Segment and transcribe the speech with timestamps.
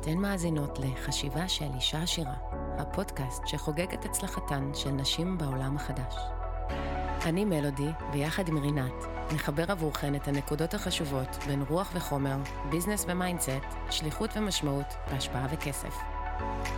[0.00, 2.34] אתן מאזינות לחשיבה של אישה עשירה,
[2.78, 6.14] הפודקאסט שחוגג את הצלחתן של נשים בעולם החדש.
[7.24, 12.36] אני מלודי, ויחד עם רינת, נחבר עבורכן את הנקודות החשובות בין רוח וחומר,
[12.70, 13.50] business ו mindset,
[13.90, 15.94] שליחות ומשמעות, והשפעה וכסף.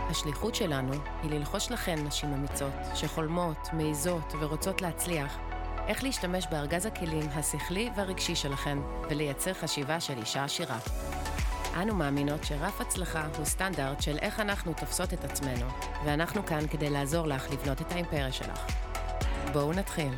[0.09, 0.93] השליחות שלנו
[1.23, 5.37] היא ללחוש לכן נשים אמיצות, שחולמות, מעיזות ורוצות להצליח,
[5.87, 8.77] איך להשתמש בארגז הכלים השכלי והרגשי שלכן,
[9.09, 10.77] ולייצר חשיבה של אישה עשירה.
[11.75, 15.65] אנו מאמינות שרף הצלחה הוא סטנדרט של איך אנחנו תופסות את עצמנו,
[16.05, 18.65] ואנחנו כאן כדי לעזור לך לבנות את האימפריה שלך.
[19.53, 20.13] בואו נתחיל.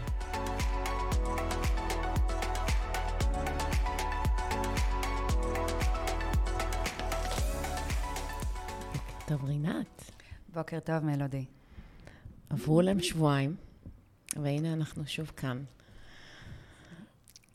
[9.28, 10.12] טוב, רינת.
[10.54, 11.46] בוקר טוב, מלודי.
[12.50, 13.56] עברו להם שבועיים,
[14.36, 15.64] והנה אנחנו שוב כאן.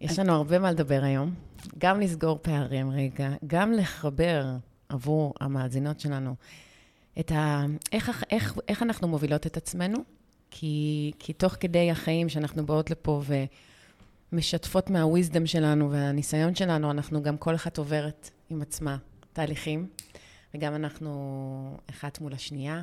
[0.01, 1.34] יש לנו הרבה מה לדבר היום,
[1.79, 4.47] גם לסגור פערים רגע, גם לחבר
[4.88, 6.34] עבור המאזינות שלנו
[7.21, 7.65] את ה...
[7.93, 9.99] איך, איך, איך אנחנו מובילות את עצמנו,
[10.51, 13.23] כי, כי תוך כדי החיים שאנחנו באות לפה
[14.32, 18.96] ומשתפות מהוויזדם שלנו והניסיון שלנו, אנחנו גם כל אחת עוברת עם עצמה
[19.32, 19.88] תהליכים,
[20.54, 22.82] וגם אנחנו אחת מול השנייה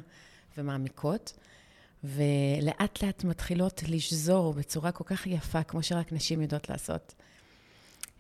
[0.57, 1.33] ומעמיקות.
[2.05, 7.13] ולאט לאט מתחילות לשזור בצורה כל כך יפה, כמו שרק נשים יודעות לעשות,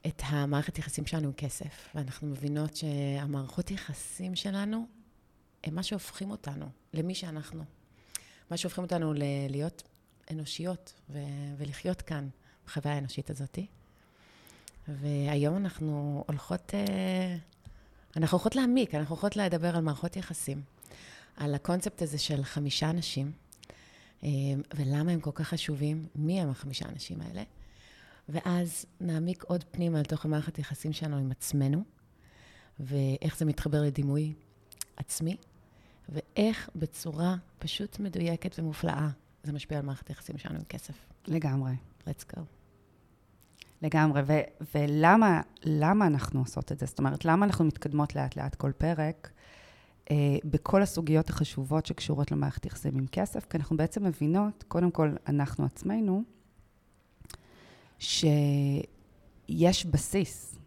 [0.07, 1.89] את המערכת יחסים שלנו עם כסף.
[1.95, 4.87] ואנחנו מבינות שהמערכות יחסים שלנו
[5.63, 7.63] הם מה שהופכים אותנו למי שאנחנו.
[8.51, 9.83] מה שהופכים אותנו ל- להיות
[10.31, 11.19] אנושיות ו-
[11.57, 12.27] ולחיות כאן,
[12.65, 13.67] בחוויה האנושית הזאתי.
[14.87, 17.37] והיום אנחנו הולכות, אה,
[18.17, 20.61] אנחנו הולכות להעמיק, אנחנו הולכות לדבר על מערכות יחסים,
[21.37, 23.31] על הקונספט הזה של חמישה אנשים.
[24.23, 27.43] אמ, ולמה הם כל כך חשובים, מי הם החמישה האנשים האלה.
[28.29, 31.83] ואז נעמיק עוד פנימה לתוך המערכת היחסים שלנו עם עצמנו,
[32.79, 34.33] ואיך זה מתחבר לדימוי
[34.97, 35.37] עצמי,
[36.09, 39.09] ואיך בצורה פשוט מדויקת ומופלאה
[39.43, 40.93] זה משפיע על מערכת היחסים שלנו עם כסף.
[41.27, 41.71] לגמרי.
[42.07, 42.39] let's go.
[43.81, 46.85] לגמרי, ו- ולמה אנחנו עושות את זה?
[46.85, 49.31] זאת אומרת, למה אנחנו מתקדמות לאט-לאט כל פרק?
[50.11, 55.11] אה, בכל הסוגיות החשובות שקשורות למערכת יחסים עם כסף, כי אנחנו בעצם מבינות, קודם כל,
[55.27, 56.23] אנחנו עצמנו,
[57.99, 60.59] שיש בסיס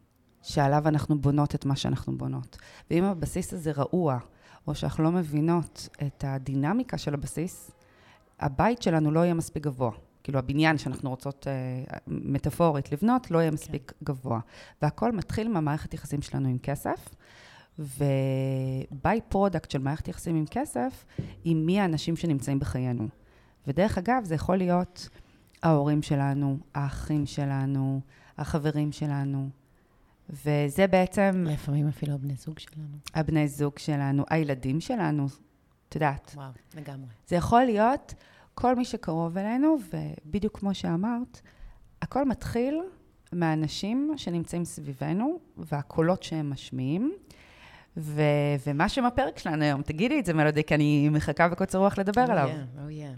[0.43, 2.56] שעליו אנחנו בונות את מה שאנחנו בונות.
[2.91, 4.19] ואם הבסיס הזה רעוע,
[4.66, 7.71] או שאנחנו לא מבינות את הדינמיקה של הבסיס,
[8.41, 9.91] הבית שלנו לא יהיה מספיק גבוה.
[10.22, 14.04] כאילו, הבניין שאנחנו רוצות אה, מטאפורית לבנות, לא יהיה מספיק כן.
[14.04, 14.41] גבוה.
[14.82, 17.09] והכל מתחיל מהמערכת יחסים שלנו עם כסף.
[17.78, 21.05] ו byproduct של מערכת יחסים עם כסף,
[21.44, 23.09] עם מי האנשים שנמצאים בחיינו.
[23.66, 25.09] ודרך אגב, זה יכול להיות
[25.62, 28.00] ההורים שלנו, האחים שלנו,
[28.39, 29.49] החברים שלנו.
[30.31, 31.44] וזה בעצם...
[31.49, 32.97] לפעמים אפילו הבני זוג שלנו.
[33.15, 35.27] הבני זוג שלנו, הילדים שלנו,
[35.89, 36.33] את יודעת.
[36.34, 37.09] וואו, לגמרי.
[37.27, 38.15] זה יכול להיות
[38.55, 41.41] כל מי שקרוב אלינו, ובדיוק כמו שאמרת,
[42.03, 42.81] הכל מתחיל
[43.33, 47.12] מהאנשים שנמצאים סביבנו, והקולות שהם משמיעים.
[47.98, 48.22] ו-
[48.66, 52.25] ומה שם הפרק שלנו היום, תגידי את זה מלודי, כי אני מחכה בקוצר רוח לדבר
[52.26, 52.48] oh עליו.
[52.48, 53.09] כן, או יא.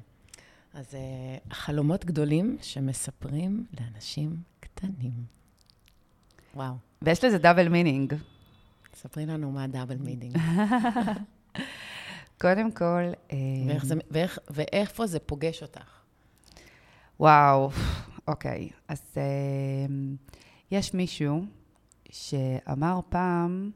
[0.74, 5.12] אז uh, חלומות גדולים לא מספרים לאנשים קטנים.
[6.54, 6.74] וואו.
[7.02, 8.14] ויש לזה double meaning.
[8.94, 10.36] ספרי לנו מה ה double meaning.
[12.40, 13.02] קודם כל...
[13.32, 13.36] אה,
[13.68, 16.00] ואיך זה, ואיך, ואיפה זה פוגש אותך?
[17.20, 17.70] וואו,
[18.28, 18.68] אוקיי.
[18.88, 19.90] אז uh,
[20.70, 21.44] יש מישהו
[22.10, 23.70] שאמר פעם,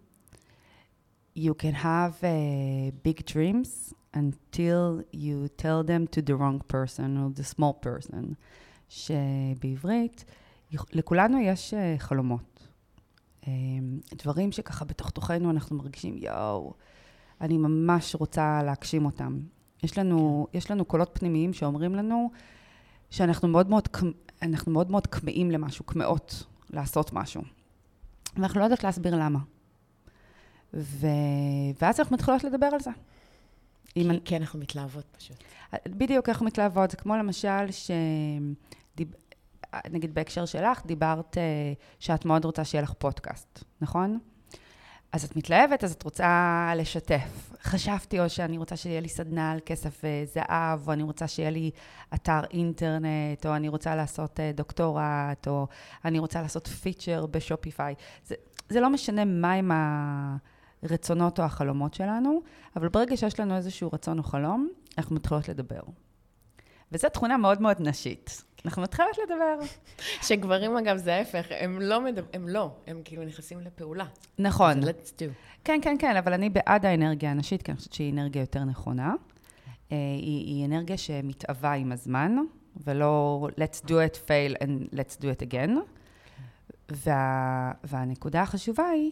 [1.36, 7.30] you can have uh, big dreams until you tell them to the wrong person or
[7.30, 8.34] the small person.
[8.88, 10.24] שבעברית,
[10.92, 12.68] לכולנו יש uh, חלומות.
[13.42, 13.46] Um,
[14.14, 16.74] דברים שככה בתוך תוכנו אנחנו מרגישים, יואו,
[17.40, 19.38] אני ממש רוצה להגשים אותם.
[19.82, 22.30] יש לנו, יש לנו קולות פנימיים שאומרים לנו
[23.10, 23.88] שאנחנו מאוד מאוד,
[24.42, 27.42] אנחנו מאוד מאוד כמהים למשהו, כמהות לעשות משהו.
[28.36, 29.38] ואנחנו לא יודעות להסביר למה.
[30.74, 31.06] ו...
[31.82, 32.90] ואז אנחנו מתחילות לדבר על זה.
[33.86, 34.20] כי, אני...
[34.24, 35.36] כי אנחנו מתלהבות פשוט.
[35.86, 36.90] בדיוק, אנחנו מתלהבות.
[36.90, 37.90] זה כמו למשל, ש...
[38.96, 39.14] דיב...
[39.90, 44.18] נגיד בהקשר שלך, דיברת אה, שאת מאוד רוצה שיהיה לך פודקאסט, נכון?
[45.12, 47.50] אז את מתלהבת, אז את רוצה לשתף.
[47.62, 51.70] חשבתי או שאני רוצה שיהיה לי סדנה על כסף וזהב, או אני רוצה שיהיה לי
[52.14, 55.66] אתר אינטרנט, או אני רוצה לעשות אה, דוקטורט, או
[56.04, 57.94] אני רוצה לעשות פיצ'ר בשופיפיי.
[58.26, 58.34] זה,
[58.68, 60.36] זה לא משנה מהם ה...
[60.84, 62.42] הרצונות או החלומות שלנו,
[62.76, 65.80] אבל ברגע שיש לנו איזשהו רצון או חלום, אנחנו מתחילות לדבר.
[66.92, 68.44] וזו תכונה מאוד מאוד נשית.
[68.64, 69.58] אנחנו מתחילות לדבר.
[70.26, 74.04] שגברים, אגב, זה ההפך, הם לא מדברים, הם לא, הם כאילו נכנסים לפעולה.
[74.38, 74.78] נכון.
[74.78, 75.24] אז let's do.
[75.64, 79.14] כן, כן, כן, אבל אני בעד האנרגיה הנשית, כי אני חושבת שהיא אנרגיה יותר נכונה.
[79.92, 82.36] אה, היא, היא אנרגיה שמתאווה עם הזמן,
[82.76, 85.70] ולא let's do it, fail and let's do it again.
[86.90, 89.10] וה, והנקודה החשובה היא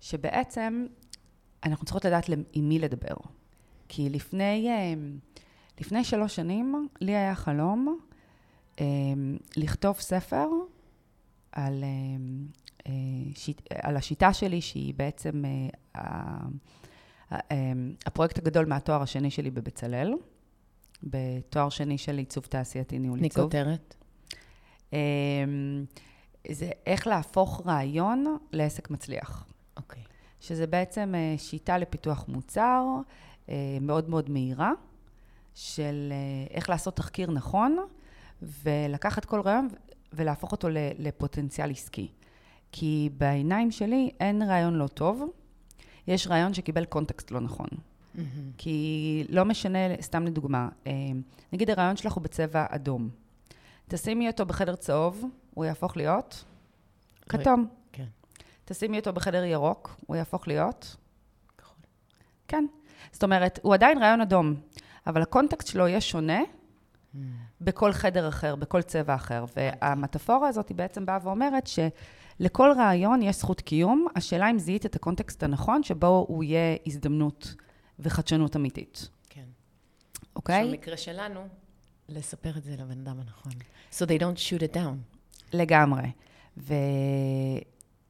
[0.00, 0.86] שבעצם
[1.64, 3.14] אנחנו צריכות לדעת עם מי לדבר.
[3.88, 4.94] כי לפני, אה,
[5.80, 7.98] לפני שלוש שנים, לי היה חלום
[8.80, 8.84] אה,
[9.56, 10.46] לכתוב ספר
[11.52, 11.88] על, אה,
[12.86, 12.92] אה,
[13.82, 15.42] על השיטה שלי, שהיא בעצם
[15.96, 17.72] אה,
[18.06, 20.14] הפרויקט הגדול מהתואר השני שלי בבצלאל,
[21.02, 23.44] בתואר שני של עיצוב תעשייתי, ניהול עיצוב.
[23.44, 23.94] כותרת.
[24.92, 24.98] אה,
[26.50, 29.46] זה איך להפוך רעיון לעסק מצליח.
[29.76, 30.02] אוקיי.
[30.40, 32.84] שזה בעצם אה, שיטה לפיתוח מוצר
[33.48, 34.72] אה, מאוד מאוד מהירה,
[35.54, 37.76] של אה, איך לעשות תחקיר נכון,
[38.42, 39.68] ולקחת כל רעיון
[40.12, 42.08] ולהפוך אותו לפוטנציאל עסקי.
[42.72, 45.22] כי בעיניים שלי אין רעיון לא טוב,
[46.06, 47.68] יש רעיון שקיבל קונטקסט לא נכון.
[48.14, 48.28] מהמם.
[48.58, 50.68] כי לא משנה, סתם לדוגמה,
[51.52, 53.08] נגיד הרעיון שלך הוא בצבע אדום.
[53.88, 56.44] תשימי אותו בחדר צהוב, הוא יהפוך להיות
[57.28, 57.79] כתום.
[58.70, 58.74] כן.
[58.74, 60.96] תשימי אותו בחדר ירוק, הוא יהפוך להיות
[61.58, 61.76] כחול.
[62.48, 62.66] כן.
[63.12, 64.54] זאת אומרת, הוא עדיין רעיון אדום,
[65.06, 66.40] אבל הקונטקסט שלו יהיה שונה
[67.60, 69.44] בכל חדר אחר, בכל צבע אחר.
[69.56, 74.96] והמטאפורה הזאת היא בעצם באה ואומרת שלכל רעיון יש זכות קיום, השאלה אם זיהית את
[74.96, 77.54] הקונטקסט הנכון, שבו הוא יהיה הזדמנות
[77.98, 79.44] וחדשנות אמיתית, כן.
[80.36, 80.68] אוקיי?
[80.68, 81.40] במקרה שלנו,
[82.08, 83.52] לספר את זה לבן אדם הנכון.
[83.92, 85.16] So they don't shoot it down.
[85.52, 86.10] לגמרי.
[86.58, 86.74] ו...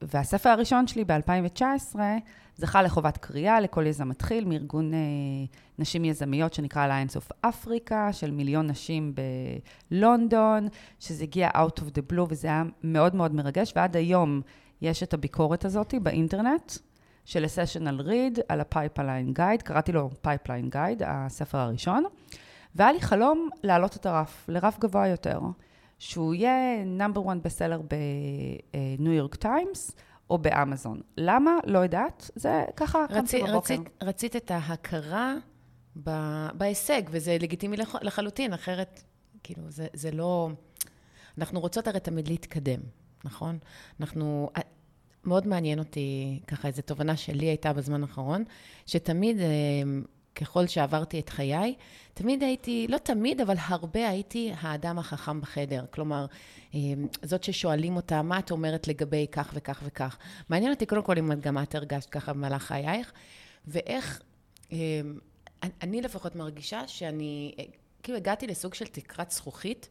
[0.03, 1.97] והספר הראשון שלי ב-2019
[2.57, 4.99] זכה לחובת קריאה לכל יזם מתחיל מארגון אה,
[5.79, 9.15] נשים יזמיות שנקרא Alliance of Africa, של מיליון נשים
[9.91, 10.69] בלונדון,
[11.01, 14.41] שזה הגיע out of the blue וזה היה מאוד מאוד מרגש, ועד היום
[14.83, 16.73] יש את הביקורת הזאת באינטרנט
[17.25, 22.05] של ה-sessional read על ה-pipeline guide, קראתי לו pipeline guide, הספר הראשון,
[22.75, 25.41] והיה לי חלום להעלות את הרף, לרף גבוה יותר.
[26.01, 27.81] שהוא יהיה נאמבר 1 בסלר
[28.99, 29.93] בניו יורק טיימס
[30.31, 31.01] או באמזון.
[31.17, 31.51] למה?
[31.65, 32.31] לא יודעת.
[32.35, 33.75] זה ככה קמתי רצי, בבוקר.
[33.75, 35.35] רצית, רצית את ההכרה
[36.05, 36.11] ב,
[36.55, 39.03] בהישג, וזה לגיטימי לח, לחלוטין, אחרת,
[39.43, 40.49] כאילו, זה, זה לא...
[41.39, 42.81] אנחנו רוצות הרי תמיד להתקדם,
[43.25, 43.59] נכון?
[44.01, 44.51] אנחנו...
[45.25, 48.45] מאוד מעניין אותי, ככה, איזו תובנה שלי הייתה בזמן האחרון,
[48.87, 49.47] שתמיד, אה,
[50.35, 51.75] ככל שעברתי את חיי,
[52.15, 55.85] תמיד הייתי, לא תמיד, אבל הרבה הייתי האדם החכם בחדר.
[55.91, 56.27] כלומר,
[56.75, 56.79] אה,
[57.23, 60.19] זאת ששואלים אותה, מה את אומרת לגבי כך וכך וכך.
[60.49, 63.13] מעניין אותי קודם כל אם גם את הרגשת ככה במהלך חייך,
[63.67, 64.23] ואיך,
[64.73, 64.79] אה,
[65.83, 67.55] אני לפחות מרגישה שאני,
[68.03, 69.89] כאילו הגעתי לסוג של תקרת זכוכית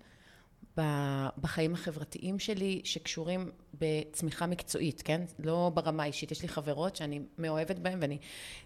[1.37, 5.21] בחיים החברתיים שלי, שקשורים בצמיחה מקצועית, כן?
[5.39, 6.31] לא ברמה האישית.
[6.31, 8.17] יש לי חברות שאני מאוהבת בהן, ואני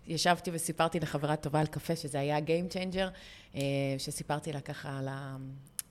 [0.07, 3.07] ישבתי וסיפרתי לחברה טובה על קפה, שזה היה Game Changer,
[3.55, 3.61] אה,
[3.97, 5.37] שסיפרתי לה ככה על, ה,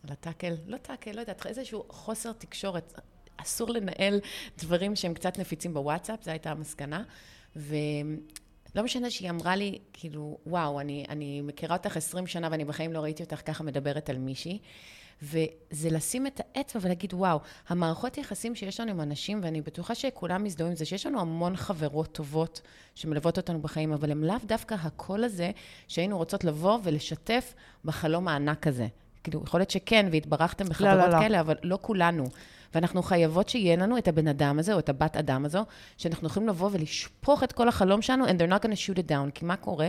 [0.05, 3.01] על הטאקל, לא טאקל, לא יודעת, איזשהו חוסר תקשורת.
[3.37, 4.21] אסור לנהל
[4.59, 7.03] דברים שהם קצת נפיצים בוואטסאפ, זו הייתה המסקנה.
[7.57, 12.93] ולא משנה שהיא אמרה לי, כאילו, וואו, אני, אני מכירה אותך 20 שנה ואני בחיים
[12.93, 14.59] לא ראיתי אותך ככה מדברת על מישהי.
[15.23, 20.45] וזה לשים את האצבע ולהגיד, וואו, המערכות יחסים שיש לנו עם אנשים, ואני בטוחה שכולם
[20.45, 22.61] מזדהים עם זה, שיש לנו המון חברות טובות
[22.95, 25.51] שמלוות אותנו בחיים, אבל הם לאו דווקא הקול הזה
[25.89, 28.87] שהיינו רוצות לבוא ולשתף בחלום הענק הזה.
[29.25, 31.21] כאילו, יכול להיות שכן, והתברכתם בחברות לא, לא.
[31.21, 32.25] כאלה, אבל לא כולנו.
[32.75, 35.65] ואנחנו חייבות שיהיה לנו את הבן אדם הזה, או את הבת אדם הזו,
[35.97, 39.11] שאנחנו יכולים לבוא ולשפוך את כל החלום שלנו, and they're not going to shoot it
[39.11, 39.31] down.
[39.35, 39.89] כי מה קורה?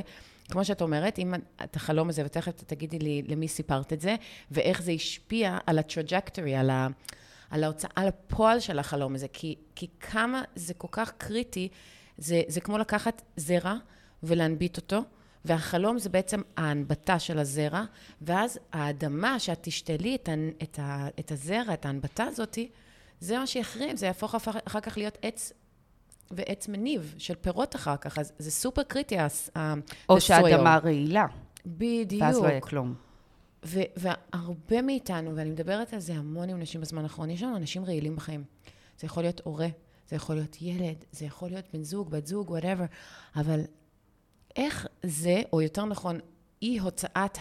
[0.52, 1.34] כמו שאת אומרת, אם
[1.64, 4.16] את החלום הזה, ותכף תגידי לי למי סיפרת את זה,
[4.52, 6.88] ואיך זה השפיע על ה trajectory, על, ה,
[7.50, 11.70] על ההוצאה לפועל של החלום הזה, כי, כי כמה זה כל כך קריטי,
[12.18, 13.76] זה, זה כמו לקחת זרע
[14.24, 15.02] ולהנביט אותו,
[15.46, 17.84] והחלום זה בעצם ההנבטה של הזרע,
[18.22, 20.34] ואז האדמה שאת תשתלי את, ה,
[20.64, 22.70] את, ה, את הזרע, את ההנבטה הזאתי,
[23.20, 25.54] זה מה שיחרים, זה יהפוך אחר כך להיות עץ
[26.32, 29.74] ועץ מניב של פירות אחר כך, אז זה סופר קריטי, הס- ה-
[30.10, 30.22] או.
[30.22, 31.26] שהאדמה רעילה,
[31.66, 32.22] בדיוק.
[32.22, 32.94] ואז לא יהיה כלום.
[33.66, 37.86] ו- והרבה מאיתנו, ואני מדברת על זה המון עם נשים בזמן האחרון, יש לנו אנשים
[37.86, 38.44] רעילים בחיים.
[39.00, 39.68] זה יכול להיות הורה,
[40.10, 42.86] זה יכול להיות ילד, זה יכול להיות בן זוג, בת זוג, whatever,
[43.36, 43.60] אבל
[44.56, 46.20] איך זה, או יותר נכון,
[46.62, 47.38] אי-הוצאת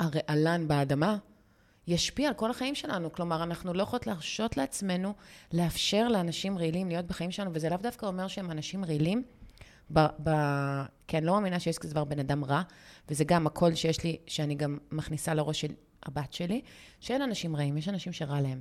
[0.00, 1.16] הרעלן באדמה,
[1.86, 3.12] ישפיע על כל החיים שלנו.
[3.12, 5.14] כלומר, אנחנו לא יכולות להרשות לעצמנו
[5.52, 9.22] לאפשר לאנשים רעילים להיות בחיים שלנו, וזה לאו דווקא אומר שהם אנשים רעילים
[9.92, 10.30] ב, ב,
[11.08, 12.62] כי אני לא מאמינה שיש כזה דבר בן אדם רע,
[13.08, 15.72] וזה גם הקול שיש לי, שאני גם מכניסה לראש של
[16.02, 16.60] הבת שלי,
[17.00, 18.60] שאין אנשים רעים, יש אנשים שרע להם.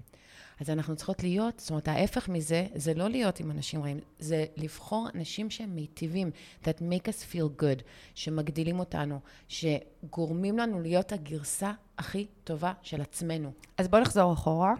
[0.59, 4.45] אז אנחנו צריכות להיות, זאת אומרת, ההפך מזה, זה לא להיות עם אנשים רעים, זה
[4.57, 6.31] לבחור אנשים שהם מיטיבים,
[6.63, 7.83] that make us feel good,
[8.15, 11.71] שמגדילים אותנו, שגורמים לנו להיות הגרסה
[12.01, 13.51] הכי טובה של עצמנו.
[13.77, 14.73] אז בואו נחזור אחורה.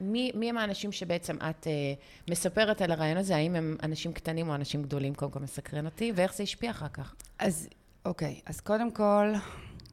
[0.00, 3.36] מי, מי הם האנשים שבעצם את uh, מספרת על הרעיון הזה?
[3.36, 5.14] האם הם אנשים קטנים או אנשים גדולים?
[5.14, 7.14] קודם כל מסקרן אותי, ואיך זה השפיע אחר כך?
[7.38, 7.68] אז
[8.04, 9.32] אוקיי, אז קודם כל,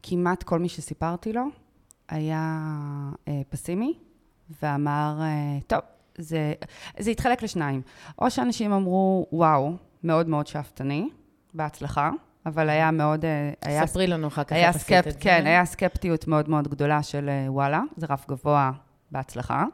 [0.02, 1.42] כמעט כל מי שסיפרתי לו
[2.08, 2.60] היה
[3.28, 3.98] אה, פסימי,
[4.62, 5.80] ואמר, אה, טוב,
[6.18, 6.54] זה,
[6.98, 7.82] זה התחלק לשניים.
[8.18, 9.72] או שאנשים אמרו, וואו,
[10.04, 11.08] מאוד מאוד שאפתני,
[11.54, 12.10] בהצלחה,
[12.46, 13.24] אבל היה מאוד...
[13.24, 15.18] אה, היה, ספרי לנו אחר כך היה סקפ, את זה.
[15.20, 18.72] כן, היה סקפטיות מאוד מאוד גדולה של אה, וואלה, זה רף גבוה,
[19.10, 19.64] בהצלחה.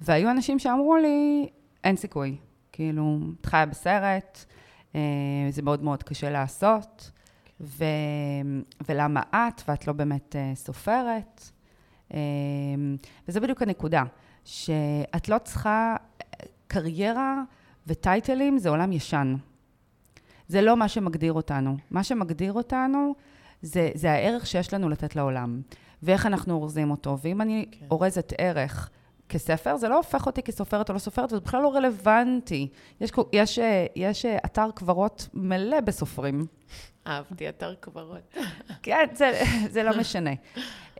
[0.00, 1.48] והיו אנשים שאמרו לי,
[1.84, 2.36] אין סיכוי.
[2.72, 4.44] כאילו, את חיה בסרט,
[4.94, 5.00] אה,
[5.50, 7.10] זה מאוד מאוד קשה לעשות,
[7.60, 7.84] ו,
[8.88, 11.50] ולמה את, ואת לא באמת סופרת.
[12.14, 12.18] אה,
[13.28, 14.02] וזה בדיוק הנקודה,
[14.44, 15.96] שאת לא צריכה,
[16.66, 17.42] קריירה
[17.86, 19.34] וטייטלים זה עולם ישן.
[20.48, 21.76] זה לא מה שמגדיר אותנו.
[21.90, 23.14] מה שמגדיר אותנו
[23.62, 25.60] זה, זה הערך שיש לנו לתת לעולם,
[26.02, 27.18] ואיך אנחנו אורזים אותו.
[27.22, 27.86] ואם אני כן.
[27.90, 28.90] אורזת ערך
[29.28, 32.68] כספר, זה לא הופך אותי כסופרת או לא סופרת, זה בכלל לא רלוונטי.
[33.00, 36.46] יש, יש, אה, יש אה, אתר קברות מלא בסופרים.
[37.06, 38.36] אהבתי אתר קברות.
[38.82, 40.30] כן, זה, זה לא משנה.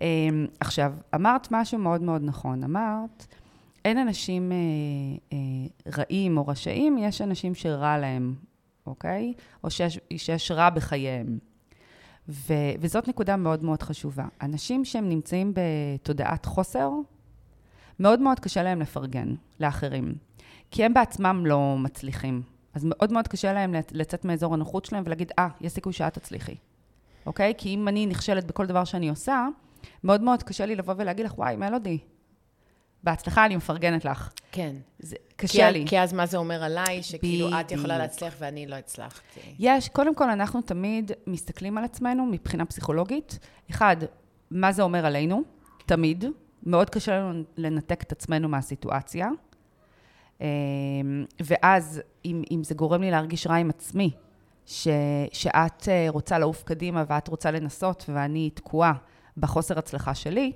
[0.01, 2.65] אמ, עכשיו, אמרת משהו מאוד מאוד נכון.
[2.65, 3.27] אמרת,
[3.85, 4.57] אין אנשים אה,
[5.33, 8.35] אה, רעים או רשעים, יש אנשים שרע להם,
[8.87, 9.33] אוקיי?
[9.65, 11.39] או שיש, שיש רע בחייהם.
[12.29, 14.25] ו, וזאת נקודה מאוד מאוד חשובה.
[14.43, 16.91] אנשים שהם נמצאים בתודעת חוסר,
[18.01, 20.15] מאוד מאוד קשה להם לפרגן לאחרים,
[20.71, 22.43] כי הם בעצמם לא מצליחים.
[22.75, 26.15] אז מאוד מאוד קשה להם לצ- לצאת מאזור הנוחות שלהם ולהגיד, אה, יש סיכוי שאת
[26.19, 26.55] תצליחי.
[27.27, 27.53] אוקיי?
[27.59, 29.49] כי אם אני נכשלת בכל דבר שאני עושה,
[30.05, 31.99] מאוד מאוד קשה לי לבוא ולהגיד לך, וואי, מלודי,
[33.05, 34.33] בהצלחה אני מפרגנת לך.
[34.53, 34.77] כן.
[34.99, 35.85] זה כי, קשה לי.
[35.89, 38.11] כי אז מה זה אומר עליי, שכאילו את יכולה בדיוק.
[38.11, 39.41] להצליח ואני לא הצלחתי.
[39.59, 43.39] יש, קודם כל, אנחנו תמיד מסתכלים על עצמנו מבחינה פסיכולוגית.
[43.71, 43.97] אחד,
[44.51, 45.43] מה זה אומר עלינו?
[45.87, 46.25] תמיד.
[46.67, 49.29] מאוד קשה לנו לנתק את עצמנו מהסיטואציה.
[50.41, 50.47] אמ,
[51.41, 54.11] ואז, אם, אם זה גורם לי להרגיש רע עם עצמי,
[54.67, 54.89] ש,
[55.33, 58.93] שאת אה, רוצה לעוף קדימה ואת רוצה לנסות ואני תקועה
[59.37, 60.53] בחוסר הצלחה שלי,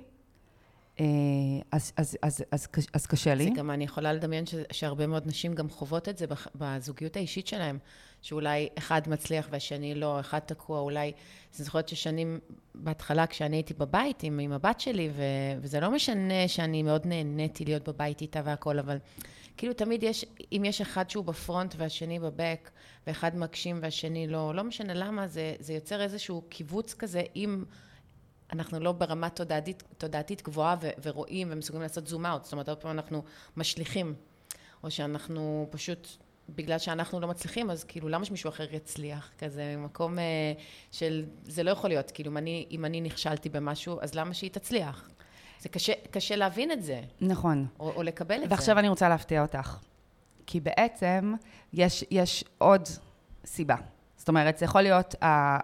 [1.71, 3.43] אז, אז, אז, אז, אז קשה לי.
[3.43, 6.25] זה גם, אני יכולה לדמיין ש, שהרבה מאוד נשים גם חוות את זה
[6.55, 7.79] בזוגיות האישית שלהם,
[8.21, 11.11] שאולי אחד מצליח והשני לא, אחד תקוע, אולי...
[11.57, 12.39] אני זוכרת ששנים
[12.75, 15.23] בהתחלה, כשאני הייתי בבית עם, עם הבת שלי, ו,
[15.61, 18.97] וזה לא משנה שאני מאוד נהניתי להיות בבית איתה והכל, אבל
[19.57, 22.69] כאילו תמיד יש, אם יש אחד שהוא בפרונט והשני בבק,
[23.07, 27.63] ואחד מגשים והשני לא, לא משנה למה, זה, זה יוצר איזשהו קיבוץ כזה, אם...
[28.53, 32.77] אנחנו לא ברמה תודעתית, תודעתית גבוהה ו- ורואים ומסוגלים לעשות זום אאוט, זאת אומרת, עוד
[32.77, 33.23] פעם אנחנו
[33.57, 34.13] משליכים,
[34.83, 36.07] או שאנחנו פשוט,
[36.49, 39.31] בגלל שאנחנו לא מצליחים, אז כאילו, למה שמישהו אחר יצליח?
[39.37, 40.23] כזה ממקום אה,
[40.91, 44.51] של, זה לא יכול להיות, כאילו, אם אני, אם אני נכשלתי במשהו, אז למה שהיא
[44.51, 45.09] תצליח?
[45.59, 47.67] זה קשה, קשה להבין את זה, נכון.
[47.79, 48.79] או, או לקבל את ועכשיו זה.
[48.79, 49.77] אני רוצה להפתיע אותך.
[50.45, 51.33] כי בעצם
[51.73, 52.87] יש, יש עוד
[53.45, 53.75] סיבה.
[54.27, 55.15] זאת אומרת, זה יכול להיות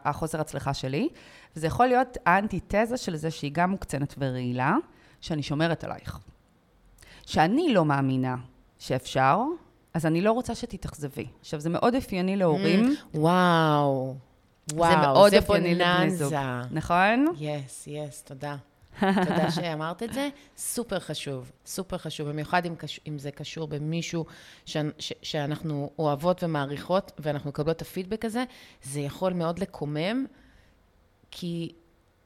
[0.05, 1.09] החוסר הצלחה שלי,
[1.55, 4.75] וזה יכול להיות האנטיתזה של זה שהיא גם מוקצנת ורעילה,
[5.21, 6.19] שאני שומרת עלייך.
[7.25, 8.35] שאני לא מאמינה
[8.79, 9.39] שאפשר,
[9.93, 11.25] אז אני לא רוצה שתתאכזבי.
[11.39, 14.15] עכשיו, זה מאוד אופייני להורים, וואו,
[14.73, 16.33] וואו, זה מאוד אופייני לבני זוג.
[16.71, 17.25] נכון?
[17.37, 18.55] יס, יס, תודה.
[18.99, 20.29] תודה שאמרת את זה.
[20.57, 24.25] סופר חשוב, סופר חשוב, במיוחד אם, קש- אם זה קשור במישהו
[24.65, 28.43] ש, ש, שאנחנו אוהבות ומעריכות, ואנחנו מקבלות את הפידבק הזה,
[28.83, 30.25] זה יכול מאוד לקומם,
[31.31, 31.71] כי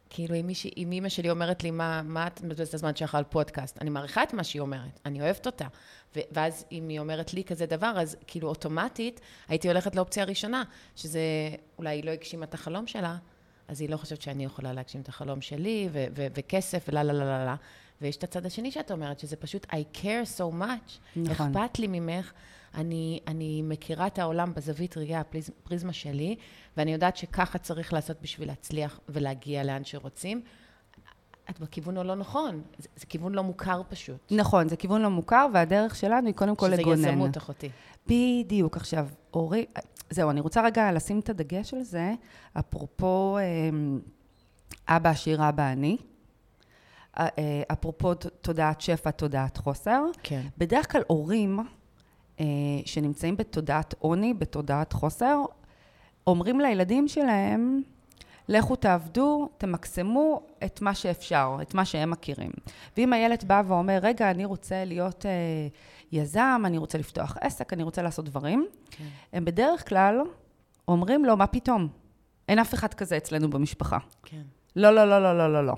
[0.10, 3.24] כאילו אם, מישהי, אם אימא שלי אומרת לי, מה, מה את מבזבזת הזמן שלך על
[3.24, 3.82] פודקאסט?
[3.82, 5.68] אני מעריכה את מה שהיא אומרת, אני אוהבת אותה.
[6.16, 10.64] ו- ואז אם היא אומרת לי כזה דבר, אז כאילו אוטומטית הייתי הולכת לאופציה הראשונה,
[10.96, 11.20] שזה
[11.78, 13.18] אולי היא לא הגשימה את החלום שלה,
[13.68, 17.14] אז היא לא חושבת שאני יכולה להגשים את החלום שלי, ו- ו- וכסף, ולה לה
[17.14, 17.56] לה לה לה.
[18.02, 21.58] ויש את הצד השני שאת אומרת, שזה פשוט I care so much, נכון.
[21.58, 22.32] אכפת לי ממך,
[22.76, 26.36] אני, אני מכירה את העולם בזווית ראייה, הפריז- פריזמה שלי,
[26.78, 30.42] ואני יודעת שככה צריך לעשות בשביל להצליח ולהגיע לאן שרוצים.
[31.50, 34.32] את בכיוון הלא נכון, זה, זה כיוון לא מוכר פשוט.
[34.32, 36.98] נכון, זה כיוון לא מוכר, והדרך שלנו היא קודם כל לגונן.
[36.98, 37.70] שזה יזמות, אחותי.
[38.08, 38.78] בדיוק.
[38.78, 39.66] עכשיו, אורי,
[40.10, 42.14] זהו, אני רוצה רגע לשים את הדגש על זה,
[42.60, 44.00] אפרופו אמ,
[44.88, 45.98] אבא עשיר, אבא אני,
[47.20, 47.28] אה,
[47.72, 50.04] אפרופו תודעת שפע, תודעת חוסר.
[50.24, 50.42] כן.
[50.58, 51.60] בדרך כלל הורים
[52.40, 52.46] אה,
[52.86, 55.42] שנמצאים בתודעת עוני, בתודעת חוסר,
[56.28, 57.82] אומרים לילדים שלהם,
[58.50, 62.52] לכו תעבדו, תמקסמו את מה שאפשר, את מה שהם מכירים.
[62.98, 65.32] ואם הילד בא ואומר, רגע, אני רוצה להיות אה,
[66.12, 69.04] יזם, אני רוצה לפתוח עסק, אני רוצה לעשות דברים, כן.
[69.34, 70.22] הם בדרך כלל
[70.88, 71.88] אומרים לו, מה פתאום?
[72.50, 73.98] אין אף אחד כזה אצלנו במשפחה.
[74.24, 74.42] כן.
[74.76, 75.74] לא, לא, לא, לא, לא, לא, לא.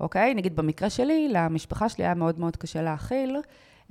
[0.00, 0.34] אוקיי?
[0.34, 3.36] נגיד במקרה שלי, למשפחה שלי היה מאוד מאוד קשה להכיל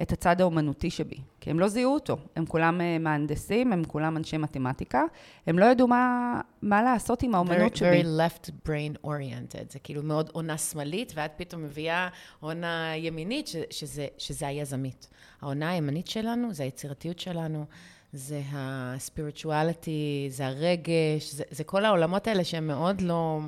[0.02, 2.18] את הצד האומנותי שבי, כי הם לא זיהו אותו.
[2.36, 5.04] הם כולם אה, מהנדסים, הם כולם אנשי מתמטיקה,
[5.48, 8.02] הם לא ידעו מה, מה לעשות עם האומנות very, שבי.
[8.02, 12.08] very left brain oriented, זה כאילו מאוד עונה שמאלית, ואת פתאום מביאה
[12.40, 15.08] עונה ימינית, ש, שזה, שזה היזמית.
[15.42, 17.66] העונה הימנית שלנו, זה היצירתיות שלנו,
[18.14, 23.40] זה הספיריטואליטי, זה הרגש, זה, זה כל העולמות האלה שהם מאוד לא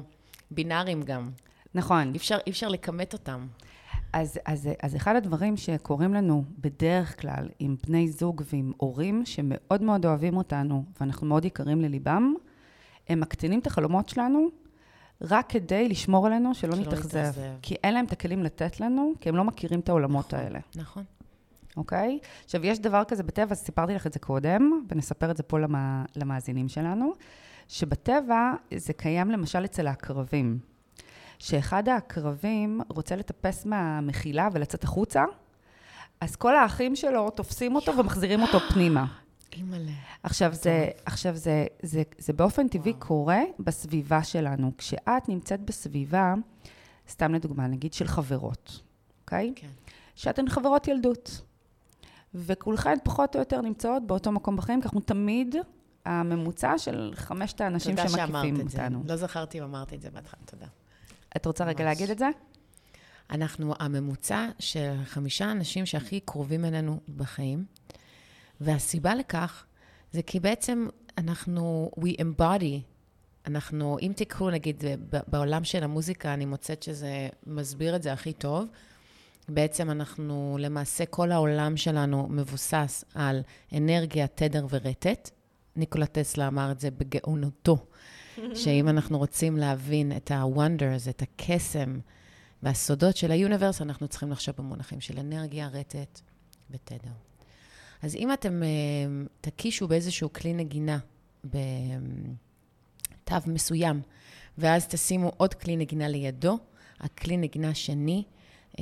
[0.52, 1.30] בינאריים גם.
[1.76, 2.12] נכון.
[2.14, 3.48] אי אפשר, אי אפשר לכמת אותם.
[4.18, 9.82] אז, אז, אז אחד הדברים שקורים לנו בדרך כלל עם בני זוג ועם הורים שמאוד
[9.82, 12.34] מאוד אוהבים אותנו ואנחנו מאוד יקרים לליבם,
[13.10, 14.48] הם מקטינים את החלומות שלנו
[15.22, 17.32] רק כדי לשמור עלינו שלא, שלא נתאכזב.
[17.62, 20.60] כי אין להם את הכלים לתת לנו, כי הם לא מכירים את העולמות נכון, האלה.
[20.76, 21.04] נכון.
[21.78, 22.20] אוקיי?
[22.46, 26.06] עכשיו, יש דבר כזה בטבע, סיפרתי לך את זה קודם, ונספר את זה פה למה,
[26.16, 27.12] למאזינים שלנו,
[27.68, 30.60] שבטבע זה קיים למשל אצל העקרבים.
[31.40, 35.24] שאחד העקרבים רוצה לטפס מהמחילה ולצאת החוצה,
[36.22, 39.06] אז כל האחים שלו תופסים אותו ומחזירים אותו פנימה.
[39.54, 39.92] אימא'לה.
[40.24, 43.08] עכשיו, זה, עכשיו זה, זה, זה באופן טבעי וואו.
[43.08, 44.72] קורה בסביבה שלנו.
[44.78, 46.34] כשאת נמצאת בסביבה,
[47.10, 48.82] סתם לדוגמה, נגיד של חברות,
[49.22, 49.54] אוקיי?
[49.56, 49.68] כן.
[50.16, 51.42] שאתן חברות ילדות.
[52.34, 55.56] וכולכן פחות או יותר נמצאות באותו מקום בחיים, כי אנחנו תמיד
[56.06, 58.30] הממוצע של חמשת האנשים שמקיפים אותנו.
[58.30, 58.88] תודה שאמרת את זה.
[59.08, 60.66] לא זכרתי אם אמרתי את זה בהתחלה, תודה.
[61.36, 62.30] את רוצה רגע להגיד את זה?
[63.32, 67.66] אנחנו הממוצע של חמישה אנשים שהכי קרובים אלינו בחיים,
[68.62, 69.66] והסיבה לכך
[70.12, 72.82] זה כי בעצם אנחנו, we embody,
[73.48, 74.84] אנחנו, אם תיקחו, נגיד,
[75.28, 78.66] בעולם של המוזיקה, אני מוצאת שזה מסביר את זה הכי טוב.
[79.50, 83.42] בעצם אנחנו, למעשה, כל העולם שלנו מבוסס על
[83.78, 85.30] אנרגיה, תדר ורטט.
[85.76, 87.86] ניקולה טסלה אמר את זה בגאונותו.
[88.56, 92.00] שאם אנחנו רוצים להבין את ה-wonders, את הקסם
[92.64, 96.22] והסודות של היוניברס, אנחנו צריכים לחשוב במונחים של אנרגיה, רטט
[96.72, 97.12] ותדר.
[98.02, 101.00] אז אם אתם uh, תקישו באיזשהו כלי נגינה
[101.44, 104.02] בתו מסוים,
[104.58, 106.58] ואז תשימו עוד כלי נגינה לידו,
[107.00, 108.24] הכלי נגינה השני
[108.72, 108.80] um,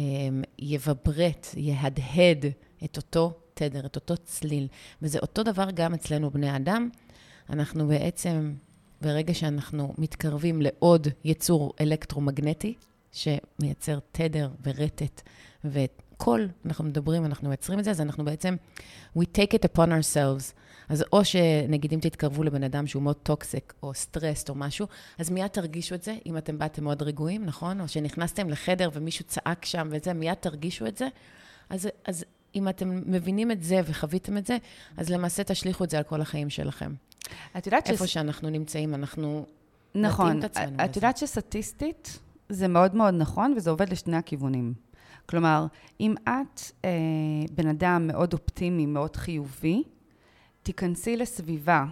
[0.59, 2.45] יוויברט, יהדהד
[2.83, 4.67] את אותו תדר, את אותו צליל.
[5.01, 6.89] וזה אותו דבר גם אצלנו, בני אדם.
[7.49, 8.53] אנחנו בעצם
[9.05, 12.73] ברגע שאנחנו מתקרבים לעוד יצור אלקטרומגנטי,
[13.11, 15.21] שמייצר תדר ורטט
[15.65, 18.55] וקול, אנחנו מדברים, אנחנו מייצרים את זה, אז אנחנו בעצם,
[19.17, 20.53] we take it upon ourselves.
[20.89, 24.87] אז או שנגיד אם תתקרבו לבן אדם שהוא מאוד toxic, או stressed או משהו,
[25.19, 27.81] אז מיד תרגישו את זה, אם אתם באתם מאוד רגועים, נכון?
[27.81, 31.07] או שנכנסתם לחדר ומישהו צעק שם וזה, מיד תרגישו את זה.
[31.69, 34.57] אז, אז אם אתם מבינים את זה וחוויתם את זה,
[34.97, 36.93] אז למעשה תשליכו את זה על כל החיים שלכם.
[37.57, 37.89] את יודעת ש...
[37.89, 39.45] איפה שאנחנו נמצאים, אנחנו
[39.95, 40.45] נכון.
[40.45, 40.57] את.
[40.85, 44.73] את יודעת שסטטיסטית זה מאוד מאוד נכון, וזה עובד לשני הכיוונים.
[45.25, 45.67] כלומר,
[45.99, 46.89] אם את אה,
[47.51, 49.83] בן אדם מאוד אופטימי, מאוד חיובי,
[50.63, 51.85] תיכנסי לסביבה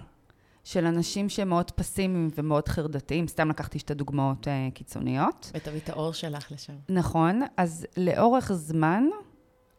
[0.64, 5.52] של אנשים שהם מאוד פסימיים ומאוד חרדתיים, סתם לקחתי שתי דוגמאות אה, קיצוניות.
[5.54, 6.74] ותביא את האור שלך לשם.
[6.90, 9.04] נכון, אז לאורך זמן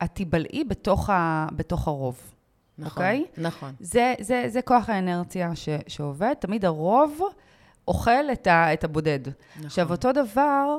[0.04, 2.34] את תיבלעי בתוך, ה, בתוך הרוב.
[2.78, 3.24] נכון, אוקיי?
[3.38, 3.72] נכון.
[3.80, 6.34] זה, זה, זה כוח האנרציה ש, שעובד.
[6.38, 7.20] תמיד הרוב
[7.88, 9.20] אוכל את, ה, את הבודד.
[9.28, 9.66] נכון.
[9.66, 10.76] עכשיו, אותו דבר,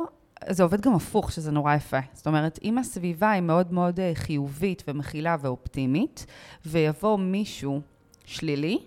[0.50, 2.00] זה עובד גם הפוך, שזה נורא יפה.
[2.14, 6.26] זאת אומרת, אם הסביבה היא מאוד מאוד אה, חיובית ומכילה ואופטימית,
[6.66, 7.82] ויבוא מישהו
[8.26, 8.80] שלילי,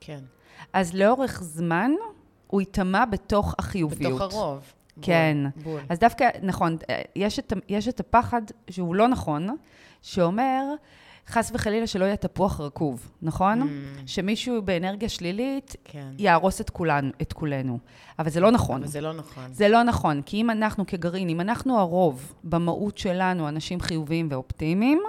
[0.00, 0.20] כן.
[0.72, 1.90] אז לאורך זמן
[2.46, 4.22] הוא ייטמע בתוך החיוביות.
[4.22, 4.72] בתוך הרוב.
[5.02, 5.36] כן.
[5.62, 5.80] בול.
[5.88, 9.56] אז דווקא, נכון, אה, יש את, יש את הפחד שהוא לא נכון,
[10.02, 10.74] שאומר,
[11.28, 13.62] חס וחלילה שלא יהיה תפוח רקוב, נכון?
[13.62, 13.66] Mm.
[14.06, 16.10] שמישהו באנרגיה שלילית כן.
[16.18, 17.78] יהרוס את, כולנו, את כולנו.
[18.18, 18.82] אבל זה לא נכון.
[18.82, 19.52] אבל זה לא נכון.
[19.52, 25.02] זה לא נכון, כי אם אנחנו כגרעין, אם אנחנו הרוב במהות שלנו, אנשים חיוביים ואופטימיים,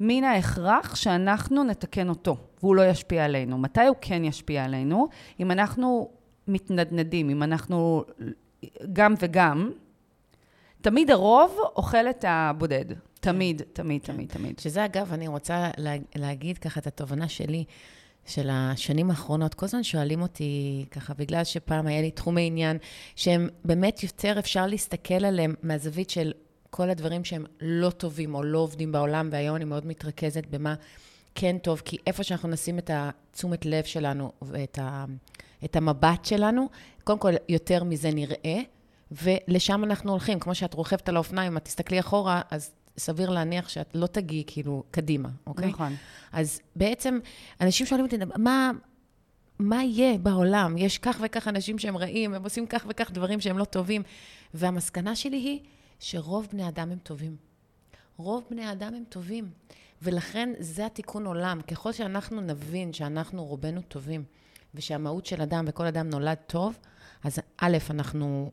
[0.00, 3.58] מן ההכרח שאנחנו נתקן אותו, והוא לא ישפיע עלינו.
[3.58, 5.08] מתי הוא כן ישפיע עלינו?
[5.40, 6.10] אם אנחנו
[6.48, 8.04] מתנדנדים, אם אנחנו
[8.92, 9.72] גם וגם,
[10.80, 12.84] תמיד הרוב אוכל את הבודד.
[13.20, 14.12] תמיד, תמיד, כן.
[14.12, 14.58] תמיד, תמיד.
[14.58, 17.64] שזה אגב, אני רוצה לה, להגיד ככה את התובנה שלי,
[18.28, 19.54] של השנים האחרונות.
[19.54, 22.78] כל הזמן שואלים אותי, ככה, בגלל שפעם היה לי תחומי עניין,
[23.16, 26.32] שהם באמת יותר אפשר להסתכל עליהם מהזווית של
[26.70, 30.74] כל הדברים שהם לא טובים או לא עובדים בעולם, והיום אני מאוד מתרכזת במה
[31.34, 35.04] כן טוב, כי איפה שאנחנו נשים את התשומת לב שלנו ואת ה,
[35.64, 36.68] את המבט שלנו,
[37.04, 38.60] קודם כל, יותר מזה נראה,
[39.10, 40.40] ולשם אנחנו הולכים.
[40.40, 44.82] כמו שאת רוכבת על האופניים, את תסתכלי אחורה, אז סביר להניח שאת לא תגיעי כאילו
[44.90, 45.68] קדימה, אוקיי?
[45.68, 45.92] נכון.
[46.32, 47.18] אז בעצם,
[47.60, 48.70] אנשים שואלים אותי, מה,
[49.58, 50.78] מה יהיה בעולם?
[50.78, 54.02] יש כך וכך אנשים שהם רעים, הם עושים כך וכך דברים שהם לא טובים.
[54.54, 55.60] והמסקנה שלי היא
[56.00, 57.36] שרוב בני אדם הם טובים.
[58.16, 59.50] רוב בני אדם הם טובים.
[60.02, 61.60] ולכן זה התיקון עולם.
[61.60, 64.24] ככל שאנחנו נבין שאנחנו רובנו טובים,
[64.74, 66.78] ושהמהות של אדם וכל אדם נולד טוב,
[67.24, 68.50] אז א', אנחנו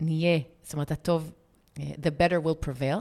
[0.00, 1.32] נהיה, זאת אומרת, הטוב,
[1.80, 2.98] אה, the better will prevail,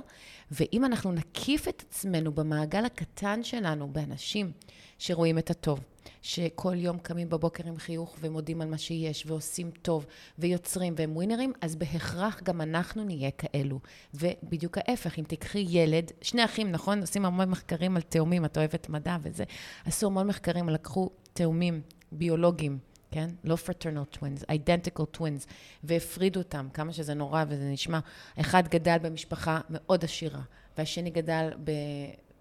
[0.51, 4.51] ואם אנחנו נקיף את עצמנו במעגל הקטן שלנו, באנשים
[4.97, 5.79] שרואים את הטוב,
[6.21, 10.05] שכל יום קמים בבוקר עם חיוך ומודים על מה שיש, ועושים טוב,
[10.39, 13.79] ויוצרים, והם ווינרים, אז בהכרח גם אנחנו נהיה כאלו.
[14.13, 17.01] ובדיוק ההפך, אם תיקחי ילד, שני אחים, נכון?
[17.01, 19.43] עושים המון מחקרים על תאומים, את אוהבת מדע וזה,
[19.85, 21.81] עשו המון מחקרים, לקחו תאומים
[22.15, 22.79] ביולוגיים.
[23.11, 23.29] כן?
[23.43, 25.45] לא fraternal twins, identical twins,
[25.83, 27.99] והפרידו אותם, כמה שזה נורא וזה נשמע.
[28.39, 30.41] אחד גדל במשפחה מאוד עשירה,
[30.77, 31.49] והשני גדל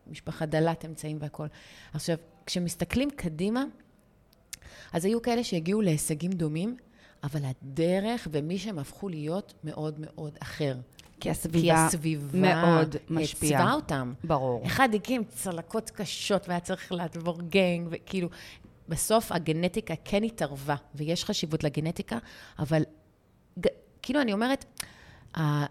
[0.07, 1.49] במשפחה דלת אמצעים והכול.
[1.93, 3.65] עכשיו, כשמסתכלים קדימה,
[4.93, 6.77] אז היו כאלה שהגיעו להישגים דומים,
[7.25, 10.77] אבל הדרך ומי שהם הפכו להיות מאוד מאוד אחר.
[11.21, 13.61] כי הסביבה, כי הסביבה מאוד משפיעה.
[13.61, 14.13] עיצבה אותם.
[14.25, 14.67] ברור.
[14.67, 18.29] אחד הגיע עם צלקות קשות והיה צריך לעבור גנג, וכאילו,
[18.89, 22.19] בסוף הגנטיקה כן התערבה, ויש חשיבות לגנטיקה,
[22.59, 22.83] אבל
[23.61, 23.67] ג,
[24.03, 24.65] כאילו אני אומרת,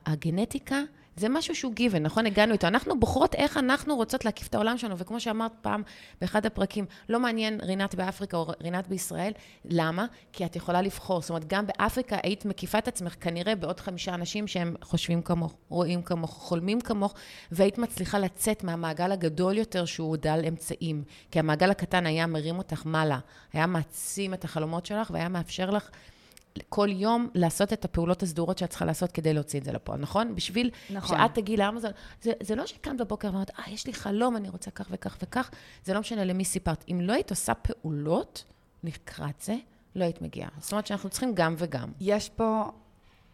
[0.06, 0.82] הגנטיקה
[1.16, 2.26] זה משהו שהוא גיוון, נכון?
[2.26, 2.68] הגענו איתו.
[2.68, 5.84] אנחנו בוחרות איך אנחנו רוצות להקיף את העולם שלנו, וכמו שאמרת פעם
[6.22, 9.32] באחד הפרקים, לא מעניין רינת באפריקה או רינת בישראל,
[9.66, 10.06] למה?
[10.34, 11.22] כי את יכולה לבחור.
[11.22, 15.56] זאת אומרת, גם באפריקה היית מקיפה את עצמך כנראה בעוד חמישה אנשים שהם חושבים כמוך,
[15.70, 17.14] רואים כמוך, חולמים כמוך,
[17.52, 21.04] והיית מצליחה לצאת מהמעגל הגדול יותר שהוא דל אמצעים.
[21.32, 23.20] כי המעגל הקטן היה מרים אותך מעלה,
[23.54, 25.90] היה מעצים את החלומות שלך והיה מאפשר לך
[26.70, 30.36] כל יום לעשות את הפעולות הסדורות שאת צריכה לעשות כדי להוציא את זה לפועל, נכון?
[30.36, 31.18] בשביל נכון.
[31.18, 34.72] שאת תגיעי לאמזון, זה, זה לא שקמת בבוקר ואמרת, אה, יש לי חלום, אני רוצה
[34.72, 35.50] כך וכך וכך,
[35.84, 36.86] זה לא משנה למי סיפרת.
[36.92, 38.44] אם לא היית עושה פעולות
[38.84, 39.56] לקראת זה,
[39.96, 40.50] לא היית מגיעה.
[40.60, 41.92] זאת אומרת שאנחנו צריכים גם וגם.
[42.00, 42.64] יש פה...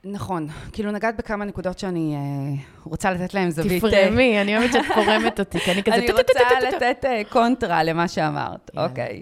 [0.04, 3.84] נכון, כאילו נגעת בכמה נקודות שאני אה, רוצה לתת להם זווית.
[3.86, 5.96] תפרמי, אני אוהבת שאת פורמת אותי, כי אני כזה...
[5.96, 6.40] אני רוצה
[6.72, 9.22] לתת אה, קונטרה למה שאמרת, אוקיי.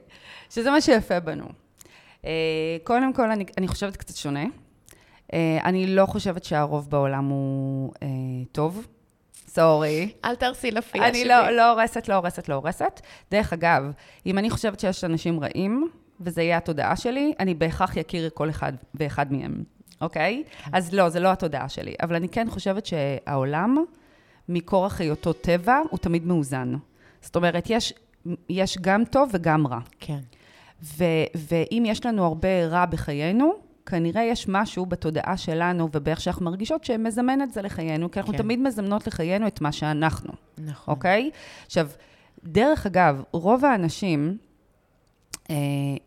[0.49, 1.66] שזה מה שיפה בנו.
[2.27, 4.45] אה, קודם כל, אני, אני חושבת קצת שונה.
[5.33, 8.07] אה, אני לא חושבת שהרוב בעולם הוא אה,
[8.51, 8.87] טוב.
[9.47, 10.11] סורי.
[10.25, 11.21] אל תרסי לפייה שלי.
[11.21, 13.01] אני לא, לא הורסת, לא הורסת, לא הורסת.
[13.31, 13.91] דרך אגב,
[14.25, 15.89] אם אני חושבת שיש אנשים רעים,
[16.21, 19.63] וזה יהיה התודעה שלי, אני בהכרח אכיר כל אחד ואחד מהם,
[20.01, 20.43] אוקיי?
[20.73, 21.93] אז לא, זה לא התודעה שלי.
[22.01, 23.77] אבל אני כן חושבת שהעולם,
[24.49, 26.73] מכורח היותו טבע, הוא תמיד מאוזן.
[27.21, 27.93] זאת אומרת, יש,
[28.49, 29.79] יש גם טוב וגם רע.
[29.99, 30.19] כן.
[30.83, 31.03] ו,
[31.35, 33.53] ואם יש לנו הרבה רע בחיינו,
[33.85, 38.37] כנראה יש משהו בתודעה שלנו ובאיך שאנחנו מרגישות שמזמן את זה לחיינו, כי אנחנו כן.
[38.37, 40.33] תמיד מזמנות לחיינו את מה שאנחנו.
[40.57, 40.93] נכון.
[40.93, 41.29] אוקיי?
[41.65, 41.89] עכשיו,
[42.43, 44.37] דרך אגב, רוב האנשים
[45.49, 45.55] אה,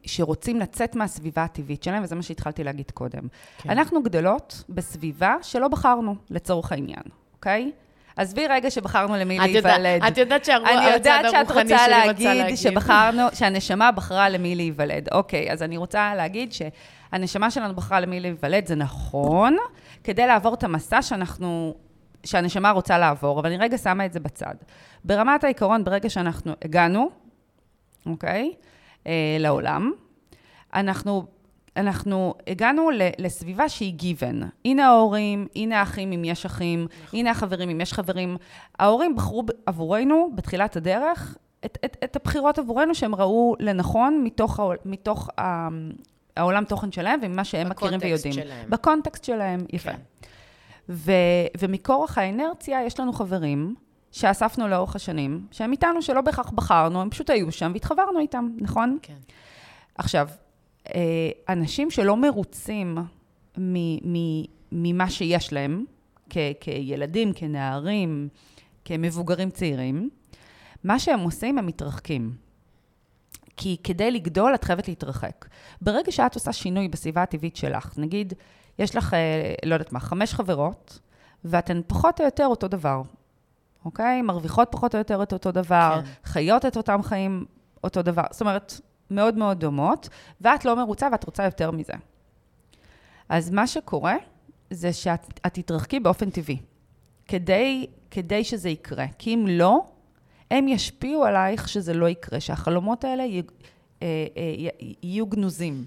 [0.05, 3.29] שרוצים לצאת מהסביבה הטבעית שלהם, וזה מה שהתחלתי להגיד קודם,
[3.59, 3.71] כן.
[3.71, 7.03] אנחנו גדלות בסביבה שלא בחרנו, לצורך העניין,
[7.33, 7.73] אוקיי?
[8.21, 10.03] עזבי רגע שבחרנו למי להיוולד.
[10.05, 11.97] את יודעת שהצד הרוחני שלי רוצה להגיד.
[11.97, 15.09] אני יודעת שאת רוצה להגיד שבחרנו, שהנשמה בחרה למי להיוולד.
[15.13, 19.57] אוקיי, אז אני רוצה להגיד שהנשמה שלנו בחרה למי להיוולד, זה נכון,
[20.05, 21.75] כדי לעבור את המסע שאנחנו,
[22.25, 24.55] שהנשמה רוצה לעבור, אבל אני רגע שמה את זה בצד.
[25.05, 27.11] ברמת העיקרון, ברגע שאנחנו הגענו,
[28.07, 28.53] אוקיי,
[29.07, 29.93] אה, לעולם,
[30.75, 31.27] אנחנו
[31.77, 34.45] אנחנו הגענו לסביבה שהיא given.
[34.65, 37.19] הנה ההורים, הנה האחים אם יש אחים, נכון.
[37.19, 38.37] הנה החברים אם יש חברים.
[38.79, 45.29] ההורים בחרו עבורנו, בתחילת הדרך, את, את, את הבחירות עבורנו שהם ראו לנכון מתוך, מתוך
[46.37, 48.35] העולם תוכן שלהם וממה שהם מכירים ויודעים.
[48.35, 48.71] בקונטקסט שלהם.
[48.71, 49.93] בקונטקסט שלהם, יפה.
[49.93, 49.99] כן.
[50.89, 51.13] ו,
[51.59, 53.75] ומכורח האנרציה, יש לנו חברים
[54.13, 58.99] שאספנו לאורך השנים, שהם איתנו, שלא בהכרח בחרנו, הם פשוט היו שם והתחברנו איתם, נכון?
[59.03, 59.15] כן.
[59.95, 60.35] עכשיו, אה,
[61.49, 62.99] אנשים שלא מרוצים
[64.73, 65.85] ממה שיש להם,
[66.31, 68.29] כ- כילדים, כנערים,
[68.85, 70.11] כמבוגרים צעירים,
[70.85, 72.35] מה שהם עושים, הם מתרחקים.
[73.57, 75.47] כי כדי לגדול, את חייבת להתרחק.
[75.81, 78.33] ברגע שאת עושה שינוי בסביבה הטבעית שלך, נגיד,
[78.79, 80.99] יש לך, אה, לא יודעת מה, חמש חברות,
[81.45, 83.03] ואתן פחות או יותר אותו דבר,
[83.85, 84.23] אוקיי?
[84.23, 86.11] מרוויחות פחות או יותר את אותו דבר, כן.
[86.25, 87.45] חיות את אותם חיים
[87.85, 88.23] אותו דבר.
[88.31, 90.09] זאת אומרת, מאוד מאוד דומות,
[90.41, 91.93] ואת לא מרוצה ואת רוצה יותר מזה.
[93.29, 94.17] אז מה שקורה,
[94.71, 96.59] זה שאת תתרחקי באופן טבעי,
[97.27, 99.07] כדי, כדי שזה יקרה.
[99.19, 99.85] כי אם לא,
[100.51, 103.43] הם ישפיעו עלייך שזה לא יקרה, שהחלומות האלה י,
[104.03, 104.69] אה, אה,
[105.03, 105.85] יהיו גנוזים.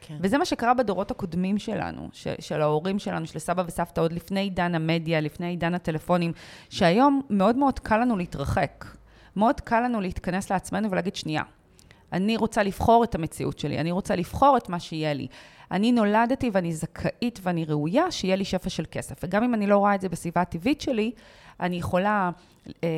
[0.00, 0.16] כן.
[0.20, 4.40] וזה מה שקרה בדורות הקודמים שלנו, ש, של ההורים שלנו, של סבא וסבתא, עוד לפני
[4.40, 6.32] עידן המדיה, לפני עידן הטלפונים,
[6.70, 8.84] שהיום מאוד מאוד קל לנו להתרחק.
[9.36, 11.42] מאוד קל לנו להתכנס לעצמנו ולהגיד, שנייה,
[12.12, 15.26] אני רוצה לבחור את המציאות שלי, אני רוצה לבחור את מה שיהיה לי.
[15.70, 19.24] אני נולדתי ואני זכאית ואני ראויה שיהיה לי שפע של כסף.
[19.24, 21.10] וגם אם אני לא רואה את זה בסביבה הטבעית שלי,
[21.60, 22.30] אני יכולה
[22.66, 22.88] אה, אה,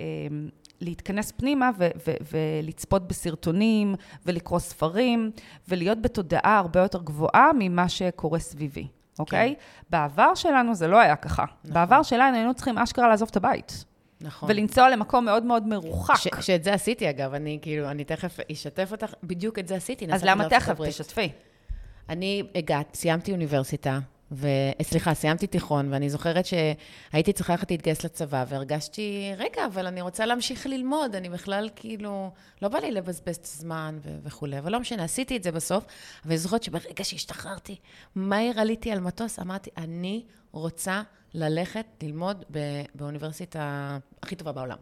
[0.00, 0.46] אה,
[0.80, 3.94] להתכנס פנימה ו- ו- ולצפות בסרטונים
[4.26, 5.30] ולקרוא ספרים
[5.68, 8.86] ולהיות בתודעה הרבה יותר גבוהה ממה שקורה סביבי,
[9.18, 9.54] אוקיי?
[9.54, 9.62] כן.
[9.90, 11.44] בעבר שלנו זה לא היה ככה.
[11.64, 11.74] נכון.
[11.74, 13.84] בעבר שלנו היינו צריכים אשכרה לעזוב את הבית.
[14.20, 14.50] נכון.
[14.50, 16.14] ולנסוע למקום מאוד מאוד מרוחק.
[16.16, 20.06] ש- שאת זה עשיתי, אגב, אני כאילו, אני תכף אשתף אותך, בדיוק את זה עשיתי.
[20.12, 20.78] אז למה תכף?
[20.88, 21.28] תשתפי.
[22.08, 23.98] אני הגעת, סיימתי אוניברסיטה,
[24.32, 30.26] וסליחה, סיימתי תיכון, ואני זוכרת שהייתי צריכה ללכת להתגייס לצבא, והרגשתי, רגע, אבל אני רוצה
[30.26, 32.30] להמשיך ללמוד, אני בכלל כאילו,
[32.62, 35.84] לא בא לי לבזבז את הזמן ו- וכולי, אבל לא משנה, עשיתי את זה בסוף,
[36.24, 37.76] ואני זוכרת שברגע שהשתחררתי,
[38.14, 41.02] מהר עליתי על מטוס, אמרתי, אני רוצה
[41.34, 42.44] ללכת ללמוד
[42.94, 44.78] באוניברסיטה הכי טובה בעולם.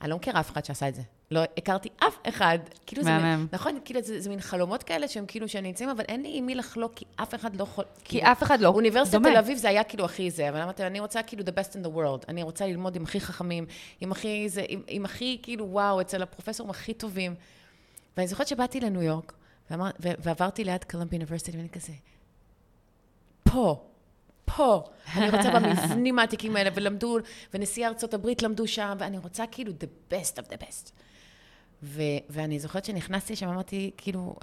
[0.00, 1.02] אני לא מכירה אף אחד שעשה את זה.
[1.30, 2.58] לא הכרתי אף אחד.
[2.86, 3.46] כאילו מהמם.
[3.50, 6.30] זה, נכון, כאילו זה, זה מין חלומות כאלה שהם כאילו שהם נמצאים, אבל אין לי
[6.34, 7.84] עם מי לחלוק, כי אף אחד לא יכול...
[7.84, 10.86] כי כאילו, אף אחד לא אוניברסיטת תל אביב זה היה כאילו הכי זה, אבל אמרתי,
[10.86, 12.24] אני רוצה כאילו the best in the world.
[12.28, 13.66] אני רוצה ללמוד עם הכי חכמים,
[14.00, 17.34] עם הכי זה, עם, עם הכי כאילו וואו, אצל הפרופסורים הכי טובים.
[18.16, 19.32] ואני זוכרת שבאתי לניו יורק,
[19.70, 21.92] ואמר, ועברתי ליד קולומבי אוניברסיטי, ואני כזה,
[23.42, 23.91] פה.
[24.56, 24.84] פה.
[25.16, 27.18] אני רוצה במבנים העתיקים האלה, ולמדו,
[27.54, 30.90] ונשיאי ארצות הברית למדו שם, ואני רוצה כאילו the best of the best.
[31.82, 34.36] ו- ואני זוכרת שנכנסתי שם, אמרתי, כאילו,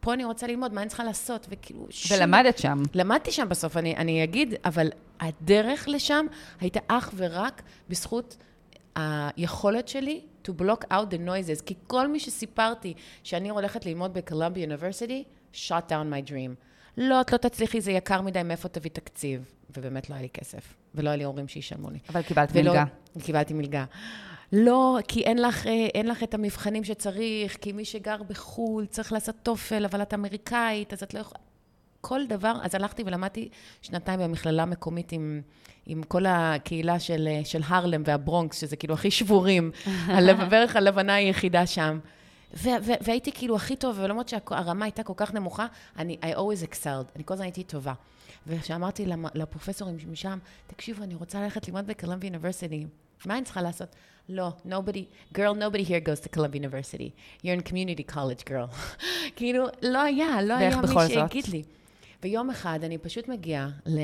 [0.00, 1.46] פה אני רוצה ללמוד, מה אני צריכה לעשות?
[1.50, 1.86] וכאילו...
[1.90, 2.16] שום...
[2.16, 2.82] ולמדת שם.
[2.94, 6.26] למדתי שם בסוף, אני, אני אגיד, אבל הדרך לשם
[6.60, 8.36] הייתה אך ורק בזכות
[8.94, 14.64] היכולת שלי to block out the noises, כי כל מי שסיפרתי שאני הולכת ללמוד בקולומביה
[14.64, 16.71] אוניברסיטי, shot down my dream.
[16.96, 19.54] לא, את לא תצליחי, זה יקר מדי, מאיפה תביא תקציב?
[19.76, 21.98] ובאמת לא היה לי כסף, ולא היה לי הורים שישלמו לי.
[22.08, 22.84] אבל קיבלת ולא, מלגה.
[23.22, 23.84] קיבלתי מלגה.
[24.52, 29.12] לא, כי אין לך, אה, אין לך את המבחנים שצריך, כי מי שגר בחו"ל צריך
[29.12, 31.40] לעשות טופל, אבל את אמריקאית, אז את לא יכולה...
[32.00, 33.48] כל דבר, אז הלכתי ולמדתי
[33.82, 35.42] שנתיים במכללה מקומית עם,
[35.86, 39.70] עם כל הקהילה של, אה, של הרלם והברונקס, שזה כאילו הכי שבורים,
[40.50, 41.98] בערך הלבנה היחידה שם.
[42.54, 45.66] והייתי כאילו הכי טוב, ולמרות שהרמה הייתה כל כך נמוכה,
[45.98, 47.92] אני, I always excelled, אני כל הזמן הייתי טובה.
[48.46, 52.86] וכשאמרתי לפרופסורים משם, תקשיבו, אני רוצה ללכת ללמוד בקולומבי אוניברסיטי,
[53.26, 53.88] מה אני צריכה לעשות?
[54.28, 57.10] לא, nobody, girl, nobody here goes to Columbia University.
[57.42, 58.76] You're in community college, girl.
[59.36, 61.62] כאילו, לא היה, לא היה מי שיגיד לי.
[62.22, 63.98] ויום אחד אני פשוט מגיעה, ל...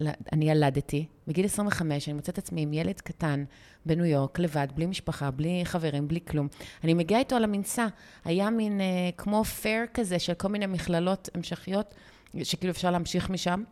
[0.00, 0.08] ל...
[0.32, 3.44] אני ילדתי, בגיל 25, אני מוצאת עצמי עם ילד קטן
[3.86, 6.48] בניו יורק, לבד, בלי משפחה, בלי חברים, בלי כלום.
[6.84, 7.86] אני מגיעה איתו למנסה.
[8.24, 11.94] היה מין אה, כמו פייר כזה של כל מיני מכללות המשכיות,
[12.42, 13.62] שכאילו אפשר להמשיך משם,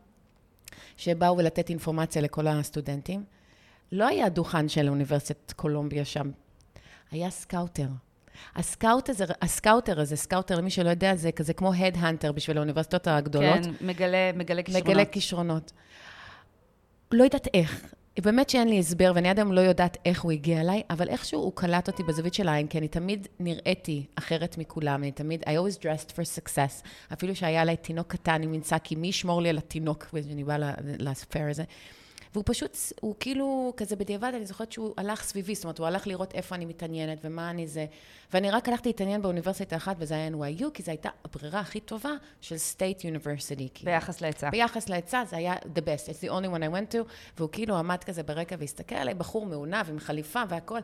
[0.96, 3.24] שבאו ולתת אינפורמציה לכל הסטודנטים.
[3.92, 6.30] לא היה דוכן של אוניברסיטת קולומביה שם,
[7.10, 7.88] היה scouter.
[8.56, 12.32] ה scout הזה, ה scouter הזה, scouter, למי שלא יודע, זה כזה כמו head hunter
[12.32, 13.64] בשביל האוניברסיטות הגדולות.
[13.64, 14.88] כן, מגלה, מגלה כישרונות.
[14.88, 15.72] מגלה כישרונות.
[17.12, 17.94] לא יודעת איך.
[18.18, 21.40] באמת שאין לי הסבר, ואני עד היום לא יודעת איך הוא הגיע אליי, אבל איכשהו
[21.40, 25.46] הוא קלט אותי בזווית של העין, כי אני תמיד נראיתי אחרת מכולם, אני תמיד, I
[25.46, 26.86] always dressed for success.
[27.12, 30.56] אפילו שהיה עליי תינוק קטן עם מנשא, כי מי ישמור לי על התינוק כשאני באה
[30.98, 31.64] לפייר הזה.
[32.36, 36.06] והוא פשוט, הוא כאילו, כזה בדיעבד, אני זוכרת שהוא הלך סביבי, זאת אומרת, הוא הלך
[36.06, 37.86] לראות איפה אני מתעניינת ומה אני זה.
[38.32, 42.10] ואני רק הלכתי להתעניין באוניברסיטה אחת, וזה היה NYU, כי זו הייתה הברירה הכי טובה
[42.40, 43.84] של State University.
[43.84, 44.50] ביחס להיצע.
[44.50, 46.08] ביחס להיצע, זה היה the best.
[46.08, 49.46] It's the only one I went to, והוא כאילו עמד כזה ברקע והסתכל עליי, בחור
[49.46, 50.80] מעונב עם חליפה והכל.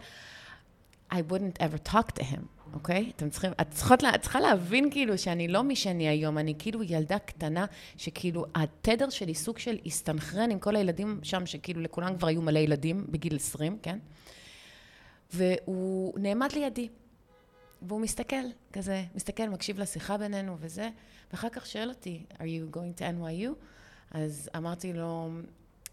[1.12, 2.62] I wouldn't ever talk to him.
[2.75, 3.12] אוקיי?
[3.16, 6.83] אתם צריכים, את צריכות, את צריכה להבין כאילו שאני לא מי שאני היום, אני כאילו
[6.83, 12.29] ילדה קטנה, שכאילו התדר שלי סוג של הסתנכרן עם כל הילדים שם, שכאילו לכולם כבר
[12.29, 13.98] היו מלא ילדים בגיל 20, כן?
[15.33, 16.88] והוא נעמד לידי,
[17.83, 20.88] והוא מסתכל, כזה, מסתכל, מקשיב לשיחה בינינו וזה,
[21.33, 23.51] ואחר כך שואל אותי, are you going to NYU?
[24.11, 25.31] אז אמרתי לו,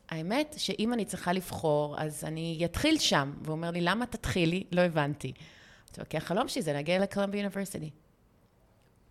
[0.09, 3.33] האמת שאם אני צריכה לבחור, אז אני אתחיל שם.
[3.41, 4.63] והוא אומר לי, למה תתחילי?
[4.71, 5.33] לא הבנתי.
[6.09, 7.89] כי החלום שלי זה להגיע לקולומבי אוניברסיטי.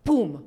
[0.05, 0.41] בום.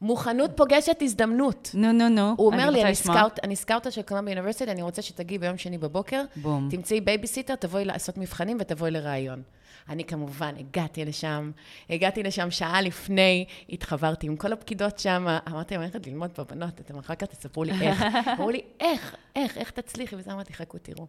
[0.00, 1.70] מוכנות פוגשת הזדמנות.
[1.74, 2.34] נו, נו, נו.
[2.36, 5.58] הוא אומר לי, אני לשמוע." scout, אני scouter של Columbia University, אני רוצה שתגיעי ביום
[5.58, 6.68] שני בבוקר, בום.
[6.70, 9.42] תמצאי בייביסיטר, תבואי לעשות מבחנים ותבואי לראיון.
[9.88, 11.50] אני כמובן הגעתי לשם,
[11.90, 16.44] הגעתי לשם שעה לפני, התחברתי עם כל הפקידות שם, אמרתי להם, אני הולכת ללמוד פה,
[16.44, 18.02] בנות, אתם אחר כך תספרו לי איך.
[18.38, 20.16] אמרו לי, איך, איך, איך תצליחי?
[20.16, 21.06] וזה אמרתי, חכו, תראו.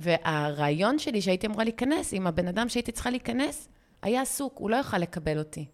[0.00, 3.68] והראיון שלי שהייתי אמורה להיכנס, עם הבן אדם שהייתי צריכה להיכנס,
[4.02, 5.66] היה עסוק, הוא לא יכל לקבל אותי.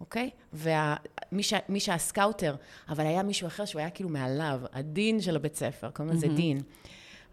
[0.00, 0.30] אוקיי?
[0.52, 2.56] ומי שה scouter,
[2.88, 6.28] אבל היה מישהו אחר שהוא היה כאילו מעליו, ה dean של הבית ספר, קוראים לזה
[6.28, 6.60] dean.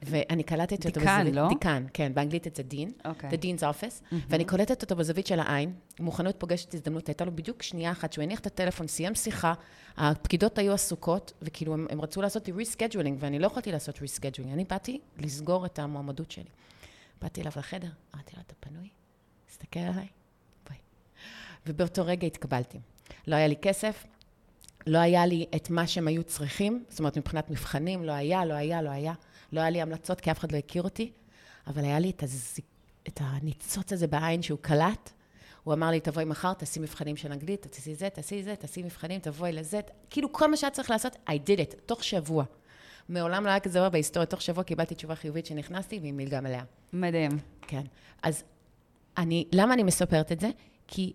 [0.02, 1.36] ואני קלטתי אותו דיקן, בזווית...
[1.36, 1.48] לא?
[1.50, 2.92] דיקן, כן, באנגלית זה dean.
[3.06, 3.30] אוקיי.
[3.30, 7.64] The Dean's Office, ואני קולטת אותו בזווית של העין, מוכנות פוגשת הזדמנות, הייתה לו בדיוק
[7.64, 9.54] שנייה אחת שהוא הניח את הטלפון, סיים שיחה,
[9.98, 14.54] הפקידות היו עסוקות, וכאילו הם, הם רצו לעשות לי rescheduling, ואני לא יכולתי לעשות rescheduling,
[14.54, 16.50] אני באתי לסגור את המועמדות שלי.
[17.22, 18.90] באתי אליו לחדר, אמרתי לו, אתה פנוי?
[19.48, 20.08] תסתכל עליי,
[20.70, 20.78] ביי.
[21.66, 22.80] ובאותו רגע התקבלתי.
[23.28, 24.06] לא היה לי כסף,
[24.88, 28.54] לא היה לי את מה שהם היו צריכים, זאת אומרת, מבחינת מבחנים, לא היה, לא
[28.54, 29.14] היה, לא היה.
[29.52, 31.12] לא היה לי המלצות, כי אף אחד לא הכיר אותי,
[31.68, 32.60] אבל היה לי את, הז...
[33.08, 35.12] את הניצוץ הזה בעין שהוא קלט.
[35.64, 39.20] הוא אמר לי, תבואי מחר, תעשי מבחנים של אנגלית, תעשי זה, תעשי זה, תעשי מבחנים,
[39.20, 39.80] תבואי לזה.
[40.10, 42.44] כאילו, כל מה שהיה צריך לעשות, I did it, תוך שבוע.
[43.10, 46.64] מעולם לא היה כזה דבר בהיסטוריה, תוך שבוע קיבלתי תשובה חיובית שנכנסתי, ועם מלגה מלאה.
[46.94, 47.32] מדהים.
[47.62, 47.82] כן.
[48.24, 48.44] אז
[49.18, 50.50] אני, למה אני מספרת את זה?
[50.88, 51.14] כי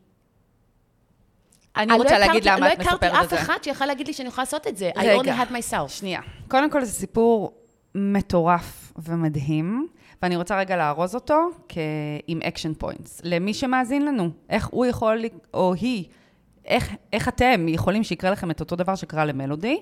[1.76, 3.06] אני רוצה לא להגיד למה את מספרת את זה.
[3.08, 4.90] לא הכרתי אף אחד שיכול להגיד לי שאני יכולה לעשות את זה.
[4.94, 5.16] I רגע.
[5.20, 5.88] only had myself.
[5.88, 6.20] שנייה.
[6.48, 7.63] קודם כל, זה סיפור
[7.94, 9.86] מטורף ומדהים,
[10.22, 11.78] ואני רוצה רגע לארוז אותו כ-
[12.26, 13.20] עם action points.
[13.24, 15.18] למי שמאזין לנו, איך הוא יכול,
[15.54, 16.04] או היא,
[16.66, 19.80] איך, איך אתם יכולים שיקרה לכם את אותו דבר שקרה למלודי,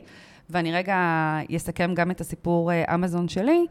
[0.50, 0.96] ואני רגע
[1.56, 3.66] אסכם גם את הסיפור אה, אמזון שלי.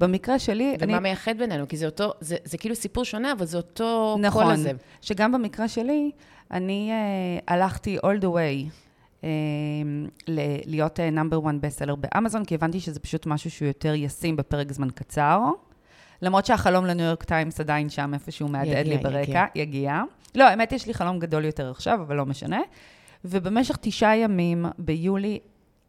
[0.00, 1.68] במקרה שלי, ומה מייחד בינינו?
[1.68, 4.70] כי זה אותו, זה, זה כאילו סיפור שונה, אבל זה אותו נכון, קול הזה.
[5.00, 6.10] שגם במקרה שלי,
[6.50, 8.70] אני uh, הלכתי all the way
[10.66, 14.88] להיות number 1 בסלר באמזון, כי הבנתי שזה פשוט משהו שהוא יותר ישים בפרק זמן
[14.90, 15.40] קצר.
[16.22, 19.46] למרות שהחלום לניו יורק טיימס עדיין שם איפשהו מהדהד לי ברקע, יגיע.
[19.54, 20.02] יגיע.
[20.34, 22.60] לא, האמת, יש לי חלום גדול יותר עכשיו, אבל לא משנה.
[23.24, 25.38] ובמשך תשעה ימים, ביולי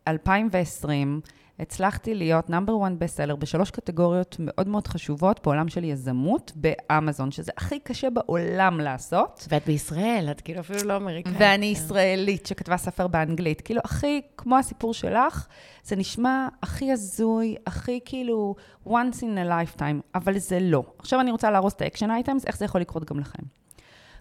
[0.08, 1.22] 2020,
[1.60, 7.52] הצלחתי להיות number 1 בסלר בשלוש קטגוריות מאוד מאוד חשובות בעולם של יזמות באמזון, שזה
[7.58, 9.48] הכי קשה בעולם לעשות.
[9.50, 11.36] ואת בישראל, את כאילו אפילו לא אמריקאית.
[11.40, 13.62] ואני ישראלית שכתבה ספר באנגלית.
[13.62, 15.48] כאילו, הכי, כמו הסיפור שלך,
[15.84, 18.56] זה נשמע הכי הזוי, הכי כאילו
[18.88, 20.84] once in a lifetime, אבל זה לא.
[21.00, 23.44] עכשיו אני רוצה להרוס את ה action items, איך זה יכול לקרות גם לכם.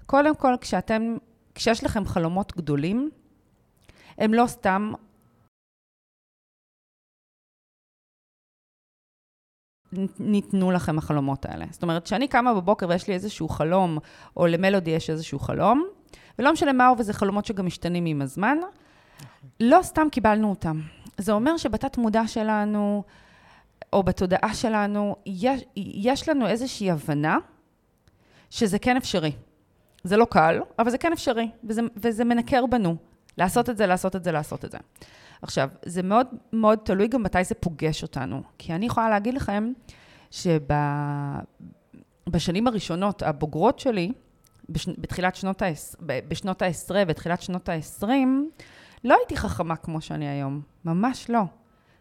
[0.07, 1.17] קודם כל, כשאתם,
[1.55, 3.11] כשיש לכם חלומות גדולים,
[4.19, 4.93] הם לא סתם
[10.19, 11.65] ניתנו לכם החלומות האלה.
[11.71, 13.99] זאת אומרת, כשאני קמה בבוקר ויש לי איזשהו חלום,
[14.37, 15.87] או למלודי יש איזשהו חלום,
[16.39, 18.59] ולא משנה מהו, וזה חלומות שגם משתנים עם הזמן,
[19.61, 20.81] לא סתם קיבלנו אותם.
[21.19, 23.03] זה אומר שבתת מודע שלנו,
[23.93, 27.39] או בתודעה שלנו, יש, יש לנו איזושהי הבנה
[28.51, 29.33] שזה כן אפשרי.
[30.05, 32.97] זה לא קל, אבל זה כן אפשרי, וזה, וזה מנקר בנו.
[33.39, 34.79] לעשות את זה, לעשות את זה, לעשות את זה.
[35.43, 38.43] עכשיו, זה מאוד מאוד תלוי גם מתי זה פוגש אותנו.
[38.59, 39.73] כי אני יכולה להגיד לכם
[42.31, 44.13] שבשנים הראשונות, הבוגרות שלי,
[44.69, 45.67] בש, בתחילת שנות, ה,
[46.29, 48.09] בשנות העשרה, בתחילת שנות ה-20,
[49.05, 50.61] לא הייתי חכמה כמו שאני היום.
[50.85, 51.43] ממש לא.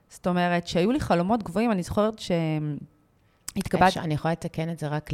[0.10, 4.00] זאת אומרת, שהיו לי חלומות גבוהים, אני זוכרת שהתקבלתי...
[4.00, 5.10] אני יכולה לתקן את זה רק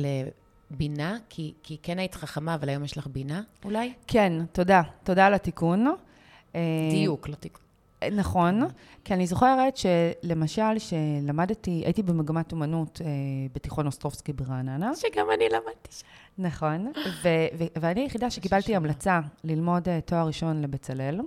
[0.71, 3.93] לבינה, כי, כי כן היית חכמה, אבל היום יש לך בינה, אולי?
[4.07, 4.81] כן, תודה.
[5.03, 5.95] תודה על התיקון.
[6.91, 7.70] דיוק, לא תיקון.
[8.11, 8.61] נכון,
[9.03, 13.07] כי אני זוכרת שלמשל, שלמדתי, הייתי במגמת אומנות אה,
[13.53, 14.91] בתיכון אוסטרובסקי ברעננה.
[14.95, 16.05] שגם אני למדתי שם.
[16.37, 16.91] נכון,
[17.23, 21.19] ו- ו- ואני היחידה שקיבלתי המלצה ללמוד אה, תואר ראשון לבצלאל,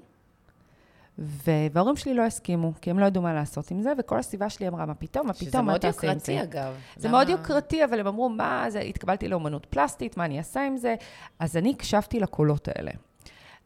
[1.19, 4.69] וההורים שלי לא הסכימו, כי הם לא ידעו מה לעשות עם זה, וכל הסביבה שלי
[4.69, 6.25] אמרה, מה פתאום, מה פתאום, מה תעשה עם זה?
[6.25, 6.75] שזה מאוד יוקרתי, אגב.
[6.97, 10.77] זה מאוד יוקרתי, אבל הם אמרו, מה זה, התקבלתי לאומנות פלסטית, מה אני אעשה עם
[10.77, 10.95] זה?
[11.39, 12.91] אז אני הקשבתי לקולות האלה.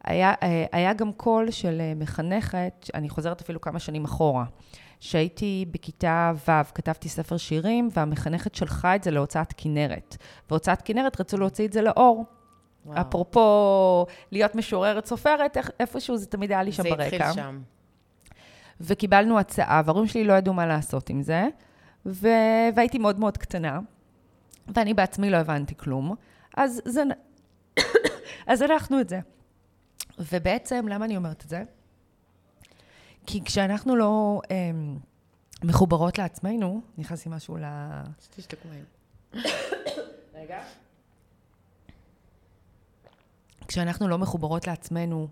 [0.03, 0.33] היה,
[0.71, 4.45] היה גם קול של מחנכת, אני חוזרת אפילו כמה שנים אחורה,
[4.99, 10.17] שהייתי בכיתה ו', כתבתי ספר שירים, והמחנכת שלחה את זה להוצאת כנרת.
[10.49, 12.25] והוצאת כנרת רצו להוציא את זה לאור.
[12.85, 13.01] וואו.
[13.01, 17.09] אפרופו להיות משוררת סופרת, איפשהו זה תמיד היה לי שם זה ברקע.
[17.09, 17.61] זה התחיל שם.
[18.81, 21.47] וקיבלנו הצעה, וההורים שלי לא ידעו מה לעשות עם זה,
[22.05, 22.27] ו...
[22.75, 23.79] והייתי מאוד מאוד קטנה,
[24.67, 26.15] ואני בעצמי לא הבנתי כלום.
[26.57, 27.03] אז, זה...
[28.47, 29.19] אז הלכנו את זה.
[30.19, 31.63] ובעצם, למה אני אומרת את זה?
[33.25, 34.71] כי כשאנחנו לא אה,
[35.63, 37.63] מחוברות לעצמנו, נכנס לי משהו ל...
[38.21, 38.85] שתשתקו מים.
[40.33, 40.63] רגע.
[43.67, 45.27] כשאנחנו לא מחוברות לעצמנו,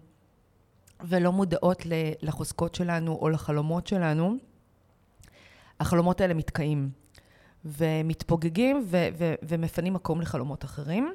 [1.01, 1.83] ולא מודעות
[2.21, 4.37] לחוזקות שלנו או לחלומות שלנו,
[5.79, 6.89] החלומות האלה מתקעים
[7.65, 11.13] ומתפוגגים ו- ו- ומפנים מקום לחלומות אחרים,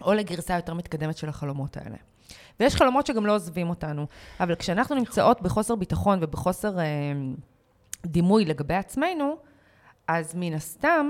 [0.00, 1.96] או לגרסה יותר מתקדמת של החלומות האלה.
[2.60, 4.06] ויש חלומות שגם לא עוזבים אותנו,
[4.40, 6.84] אבל כשאנחנו נמצאות בחוסר ביטחון ובחוסר אה,
[8.06, 9.36] דימוי לגבי עצמנו,
[10.08, 11.06] אז מן הסתם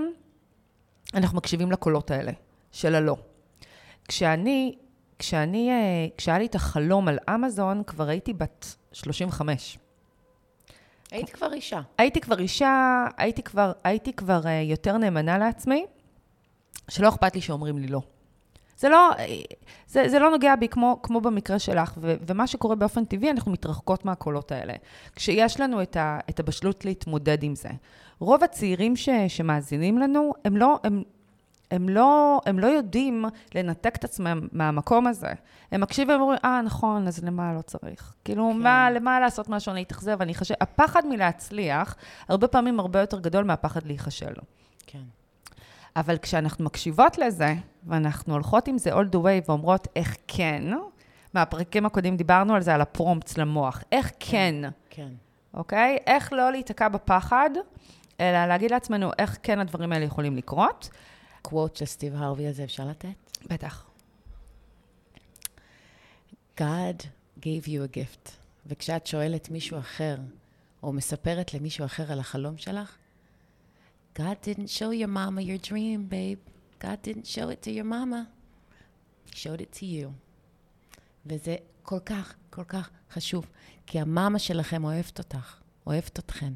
[1.14, 2.32] אנחנו מקשיבים לקולות האלה,
[2.72, 3.16] של הלא.
[4.08, 4.76] כשאני,
[5.18, 9.78] כשאני, אה, כשהיה לי את החלום על אמזון, כבר הייתי בת 35.
[11.12, 11.80] היית כבר אישה.
[11.98, 15.86] הייתי כבר אישה, הייתי כבר, הייתי כבר uh, יותר נאמנה לעצמי,
[16.90, 18.00] שלא אכפת לי שאומרים לי לא.
[18.82, 19.10] זה לא,
[19.86, 23.52] זה, זה לא נוגע בי כמו, כמו במקרה שלך, ו, ומה שקורה באופן טבעי, אנחנו
[23.52, 24.72] מתרחקות מהקולות האלה.
[25.16, 27.68] כשיש לנו את, ה, את הבשלות להתמודד עם זה.
[28.18, 31.02] רוב הצעירים ש, שמאזינים לנו, הם לא, הם,
[31.70, 33.24] הם לא, הם לא יודעים
[33.54, 35.32] לנתק את עצמם מהמקום הזה.
[35.72, 38.14] הם מקשיבים ואומרים, אה, נכון, אז למה לא צריך?
[38.24, 38.62] כאילו, כן.
[38.62, 40.54] מה, למה לעשות משהו, אני אתאכזב, אני אחשב.
[40.60, 41.96] הפחד מלהצליח,
[42.28, 44.32] הרבה פעמים הרבה יותר גדול מהפחד להיכשל.
[44.86, 45.02] כן.
[45.96, 47.54] אבל כשאנחנו מקשיבות לזה,
[47.86, 50.64] ואנחנו הולכות עם זה all the way ואומרות איך כן,
[51.34, 54.54] מהפרקים הקודמים דיברנו על זה, על הפרומפטס למוח, איך כן,
[54.90, 55.08] כן,
[55.54, 55.98] אוקיי?
[56.06, 57.50] איך לא להיתקע בפחד,
[58.20, 60.88] אלא להגיד לעצמנו איך כן הדברים האלה יכולים לקרות.
[61.42, 63.08] קוואט של סטיב הרווי הזה אפשר לתת?
[63.50, 63.86] בטח.
[66.60, 67.06] God
[67.40, 68.30] gave you a gift.
[68.66, 70.16] וכשאת שואלת מישהו אחר,
[70.82, 72.96] או מספרת למישהו אחר על החלום שלך,
[74.16, 76.40] God didn't show your mama your dream, babe.
[76.80, 78.26] God didn't show it to your mama.
[79.26, 80.08] He showed it to you.
[81.26, 83.46] וזה כל כך, כל כך חשוב,
[83.86, 86.52] כי ה mama שלכם אוהבת אותך, אוהבת אתכן,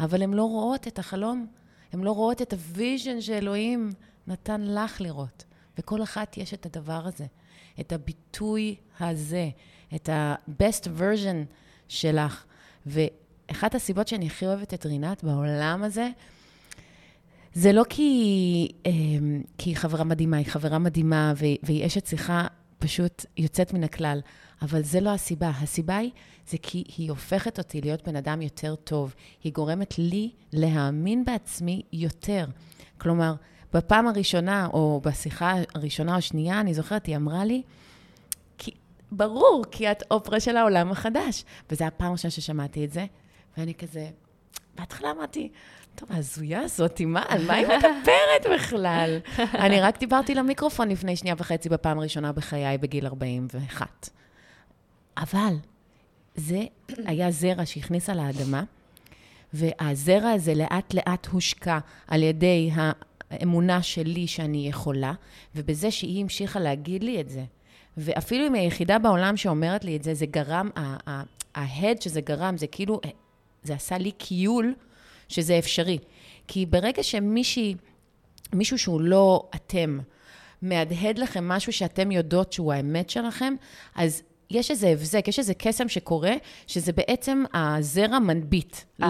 [0.00, 1.46] אבל הן לא רואות את החלום,
[1.92, 3.92] הן לא רואות את ה vision שאלוהים
[4.26, 5.44] נתן לך לראות.
[5.78, 7.26] וכל אחת יש את הדבר הזה,
[7.80, 9.50] את הביטוי הזה,
[9.94, 11.54] את ה-best version
[11.88, 12.44] שלך.
[12.86, 16.10] ואחת הסיבות שאני הכי אוהבת את רינת בעולם הזה,
[17.56, 21.32] זה לא כי, אמ, כי היא חברה מדהימה, היא חברה מדהימה
[21.62, 22.46] והיא אשת שיחה
[22.78, 24.20] פשוט יוצאת מן הכלל,
[24.62, 25.48] אבל זה לא הסיבה.
[25.48, 26.10] הסיבה היא,
[26.48, 29.14] זה כי היא הופכת אותי להיות בן אדם יותר טוב.
[29.44, 32.46] היא גורמת לי להאמין בעצמי יותר.
[32.98, 33.34] כלומר,
[33.72, 37.62] בפעם הראשונה, או בשיחה הראשונה או שנייה, אני זוכרת, היא אמרה לי,
[38.58, 38.70] כי,
[39.12, 41.44] ברור, כי את אופרה של העולם החדש.
[41.70, 43.06] וזו הפעם הראשונה ששמעתי את זה,
[43.56, 44.10] ואני כזה,
[44.74, 45.48] בהתחלה אמרתי,
[45.96, 49.18] טוב, ההזויה הזאת, מה, על מה היא מדברת בכלל?
[49.64, 54.08] אני רק דיברתי למיקרופון לפני שנייה וחצי בפעם הראשונה בחיי בגיל 41.
[55.16, 55.54] אבל
[56.34, 56.60] זה
[57.04, 58.62] היה זרע שהכניסה לאדמה,
[59.52, 61.78] והזרע הזה לאט-לאט הושקע
[62.08, 62.70] על ידי
[63.30, 65.12] האמונה שלי שאני יכולה,
[65.54, 67.44] ובזה שהיא המשיכה להגיד לי את זה.
[67.96, 70.70] ואפילו אם היא היחידה בעולם שאומרת לי את זה, זה גרם,
[71.54, 73.00] ההד שזה גרם, זה כאילו,
[73.62, 74.74] זה עשה לי קיול
[75.28, 75.98] שזה אפשרי.
[76.48, 77.74] כי ברגע שמישהי,
[78.52, 79.98] מישהו שהוא לא אתם,
[80.62, 83.54] מהדהד לכם משהו שאתם יודעות שהוא האמת שלכם,
[83.94, 86.32] אז יש איזה הבזק, יש איזה קסם שקורה,
[86.66, 88.76] שזה בעצם הזרע מנביט.
[89.00, 89.04] the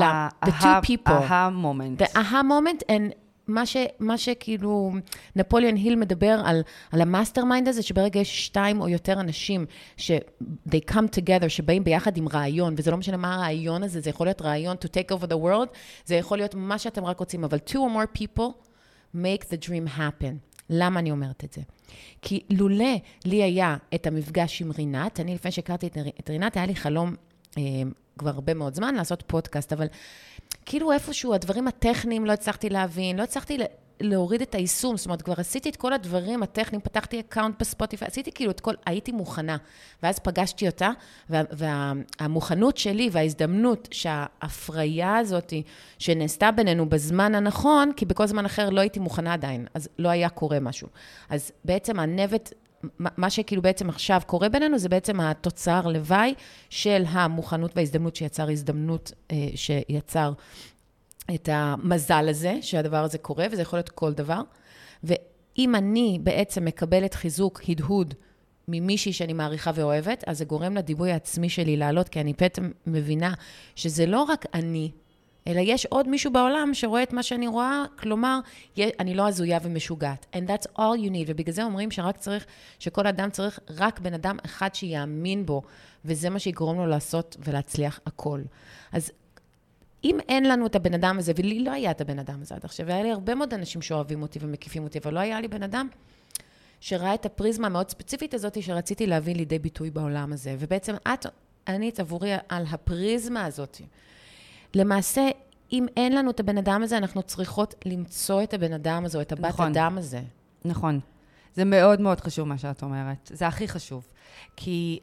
[0.61, 1.12] two people.
[1.12, 2.03] ה moment.
[2.03, 4.92] The aha moment, and מה, ש, מה שכאילו
[5.36, 9.66] נפוליאן היל מדבר על, על ה mastermind הזה, שברגע יש שתיים או יותר אנשים
[9.97, 10.11] ש-
[10.68, 14.26] they come together, שבאים ביחד עם רעיון, וזה לא משנה מה הרעיון הזה, זה יכול
[14.26, 17.59] להיות רעיון to take over the world, זה יכול להיות מה שאתם רק רוצים, אבל
[17.66, 18.53] two or more people
[19.14, 20.57] make the dream happen.
[20.70, 21.61] למה אני אומרת את זה?
[22.22, 22.94] כי לולא
[23.24, 25.86] לי היה את המפגש עם רינת, אני לפני שהכרתי
[26.20, 27.14] את רינת, היה לי חלום
[27.59, 27.62] אה,
[28.19, 29.87] כבר הרבה מאוד זמן לעשות פודקאסט, אבל
[30.67, 33.59] כאילו איפשהו הדברים הטכניים לא הצלחתי להבין, לא הצלחתי
[34.01, 38.33] להוריד את היישום, זאת אומרת, כבר עשיתי את כל הדברים הטכניים, פתחתי account בספוטיפיי, עשיתי
[38.33, 39.57] כאילו את כל, הייתי מוכנה.
[40.03, 40.91] ואז פגשתי אותה,
[41.31, 45.53] וה, והמוכנות שלי וההזדמנות שההפריה הזאת
[45.99, 50.29] שנעשתה בינינו בזמן הנכון, כי בכל זמן אחר לא הייתי מוכנה עדיין, אז לא היה
[50.29, 50.89] קורה משהו.
[51.29, 52.53] אז בעצם הנבט
[52.99, 56.35] מה שכאילו בעצם עכשיו קורה בינינו, זה בעצם התוצר לוואי
[56.70, 60.33] של המוכנות וההזדמנות שיצר הזדמנות, אה, שיצר
[61.35, 64.41] את המזל הזה, שהדבר הזה קורה, וזה יכול להיות כל דבר.
[65.05, 68.14] ואם אני בעצם מקבלת חיזוק, הדהוד,
[68.68, 73.35] ממישהי שאני מעריכה ואוהבת, אז זה גורם לדיבוי העצמי שלי לעלות, כי אני פתאום מבינה
[73.77, 74.91] שזה לא רק אני
[75.47, 78.40] אלא יש עוד מישהו בעולם שרואה את מה שאני רואה, כלומר,
[78.78, 80.26] אני לא הזויה ומשוגעת.
[80.32, 82.47] And that's all you need, ובגלל זה אומרים שרק צריך,
[82.78, 85.62] שכל אדם צריך רק בן אדם אחד שיאמין בו,
[86.05, 88.42] וזה מה שיגרום לו לעשות ולהצליח הכל.
[88.92, 89.11] אז
[90.05, 92.64] אם אין לנו את הבן אדם הזה, ולי לא היה את הבן אדם הזה עד
[92.64, 95.62] עכשיו, והיה לי הרבה מאוד אנשים שאוהבים אותי ומקיפים אותי, אבל לא היה לי בן
[95.62, 95.88] אדם
[96.80, 100.57] שראה את הפריזמה המאוד ספציפית הזאת שרציתי להביא לידי ביטוי בעולם הזה.
[100.59, 101.26] ובעצם את
[101.66, 103.80] פרטנית עבורי על הפריזמה הזאת.
[104.77, 105.29] למעשה,
[105.72, 109.22] אם אין לנו את הבן אדם הזה, אנחנו צריכות למצוא את הבן אדם הזה, או
[109.22, 109.70] את הבת נכון.
[109.70, 110.20] אדם הזה.
[110.64, 111.01] נכון.
[111.55, 113.31] זה מאוד מאוד חשוב מה שאת אומרת.
[113.35, 114.09] זה הכי חשוב.
[114.57, 114.99] כי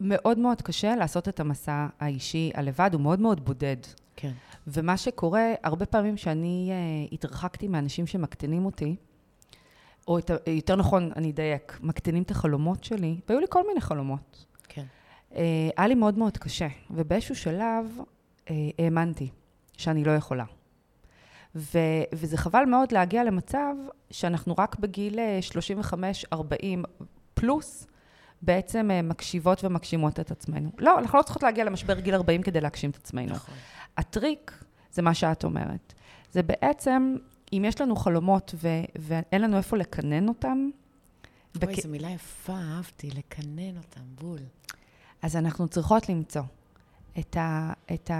[0.00, 3.76] מאוד מאוד קשה לעשות את המסע האישי הלבד, הוא מאוד מאוד בודד.
[4.16, 4.32] כן.
[4.66, 8.96] ומה שקורה, הרבה פעמים שאני uh, התרחקתי מאנשים שמקטינים אותי,
[10.08, 14.46] או את, יותר נכון, אני אדייק, מקטינים את החלומות שלי, והיו לי כל מיני חלומות.
[14.68, 14.84] כן.
[15.30, 15.36] Uh,
[15.76, 17.98] היה לי מאוד מאוד קשה, ובאיזשהו שלב
[18.78, 19.28] האמנתי
[19.76, 20.44] שאני לא יכולה.
[21.56, 21.78] ו,
[22.12, 23.74] וזה חבל מאוד להגיע למצב
[24.10, 25.38] שאנחנו רק בגיל אה,
[26.34, 26.36] 35-40
[27.34, 27.86] פלוס,
[28.42, 30.70] בעצם אה, מקשיבות ומגשימות את עצמנו.
[30.78, 33.32] לא, אנחנו לא צריכות להגיע למשבר גיל 40 כדי להגשים את עצמנו.
[33.32, 33.54] נכון.
[33.96, 35.94] הטריק זה מה שאת אומרת.
[36.32, 37.16] זה בעצם,
[37.52, 38.68] אם יש לנו חלומות ו-
[38.98, 40.68] ואין לנו איפה לקנן אותם,
[41.62, 44.38] אוי, בק- זו מילה יפה, אהבתי, לקנן אותם, בול.
[45.22, 46.42] אז אנחנו צריכות למצוא
[47.18, 48.10] את, ה- את,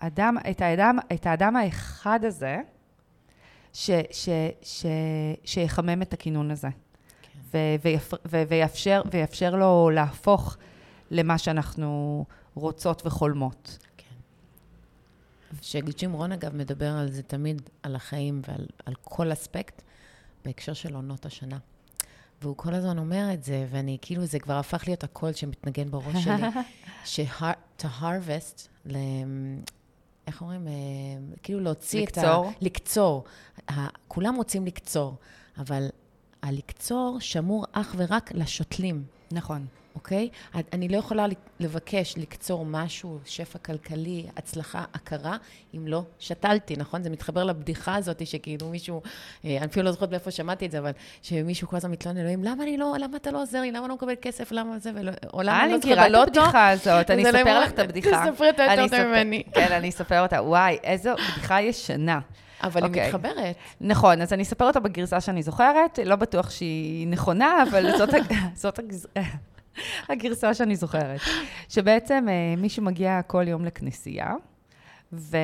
[0.00, 2.60] האדם, את, האדם, את האדם האחד הזה,
[3.72, 4.28] ש- ש-
[4.62, 4.86] ש-
[5.44, 6.68] שיחמם את הכינון הזה,
[7.22, 7.38] כן.
[7.52, 10.56] ו- ויפ- ו- ויאפשר, ויאפשר לו להפוך
[11.10, 13.78] למה שאנחנו רוצות וחולמות.
[13.96, 14.06] כן.
[15.62, 19.82] שג'ים רון, אגב, מדבר על זה תמיד, על החיים ועל על כל אספקט,
[20.44, 21.58] בהקשר של עונות השנה.
[22.42, 26.24] והוא כל הזמן אומר את זה, ואני, כאילו, זה כבר הפך להיות הקול שמתנגן בראש
[26.24, 26.42] שלי,
[27.04, 28.96] ש-to harvest, ל...
[30.26, 30.68] איך אומרים?
[30.68, 30.72] אה,
[31.42, 32.20] כאילו להוציא את ה...
[32.20, 32.52] לקצור.
[32.60, 33.24] לקצור.
[34.08, 35.14] כולם רוצים לקצור,
[35.58, 35.88] אבל
[36.42, 39.04] הלקצור שמור אך ורק לשותלים.
[39.32, 39.66] נכון.
[39.94, 40.28] אוקיי?
[40.72, 41.26] אני לא יכולה
[41.60, 45.36] לבקש לקצור משהו, שפע כלכלי, הצלחה, הכרה,
[45.76, 47.02] אם לא שתלתי, נכון?
[47.02, 49.02] זה מתחבר לבדיחה הזאת שכאילו מישהו,
[49.44, 50.90] אה, אני אפילו לא זוכרת מאיפה שמעתי את זה, אבל
[51.22, 53.70] שמישהו כל הזמן מתלונן, אלוהים, למה אני לא, למה אתה לא עוזר לי?
[53.70, 54.52] למה אני לא מקבל כסף?
[54.52, 54.90] למה זה?
[54.94, 56.36] ולא, או למה אני לא זוכרת את?
[56.36, 58.24] הבדיחה הזאת, אני אספר לך את הבדיחה.
[58.30, 59.42] תספרי אותה יותר טוב ממני.
[59.54, 60.42] כן, אני אספר אותה.
[60.42, 62.20] וואי, איזו בדיחה ישנה.
[62.62, 63.06] אבל היא אוקיי.
[63.06, 63.56] מתחברת.
[63.80, 68.32] נכון, אז אני אספר אותה בגרסה שאני זוכרת, לא בטוח שהיא נכונה, אבל זאת, הג...
[68.54, 69.06] זאת הגז...
[70.08, 71.20] הגרסה שאני זוכרת.
[71.68, 74.34] שבעצם אה, מישהו מגיע כל יום לכנסייה,
[75.12, 75.36] ו...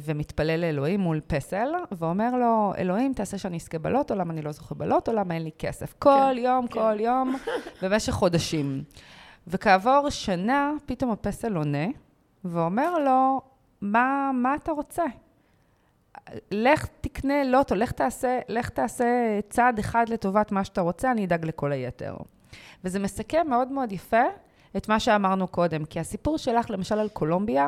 [0.00, 4.74] ומתפלל לאלוהים מול פסל, ואומר לו, אלוהים, תעשה שאני אזכה בלוטו, למה אני לא זוכה
[4.74, 5.94] בלוטו, למה אין לי כסף.
[5.98, 6.80] כל יום, כן.
[6.80, 7.36] כל יום,
[7.82, 8.84] במשך חודשים.
[9.46, 11.86] וכעבור שנה, פתאום הפסל עונה,
[12.44, 13.40] ואומר לו,
[13.80, 15.04] מה, מה אתה רוצה?
[16.50, 21.44] לך תקנה לוטו, לך תעשה, לך תעשה צעד אחד לטובת מה שאתה רוצה, אני אדאג
[21.44, 22.16] לכל היתר.
[22.84, 24.22] וזה מסכם מאוד מאוד יפה
[24.76, 27.66] את מה שאמרנו קודם, כי הסיפור שלך, למשל על קולומביה,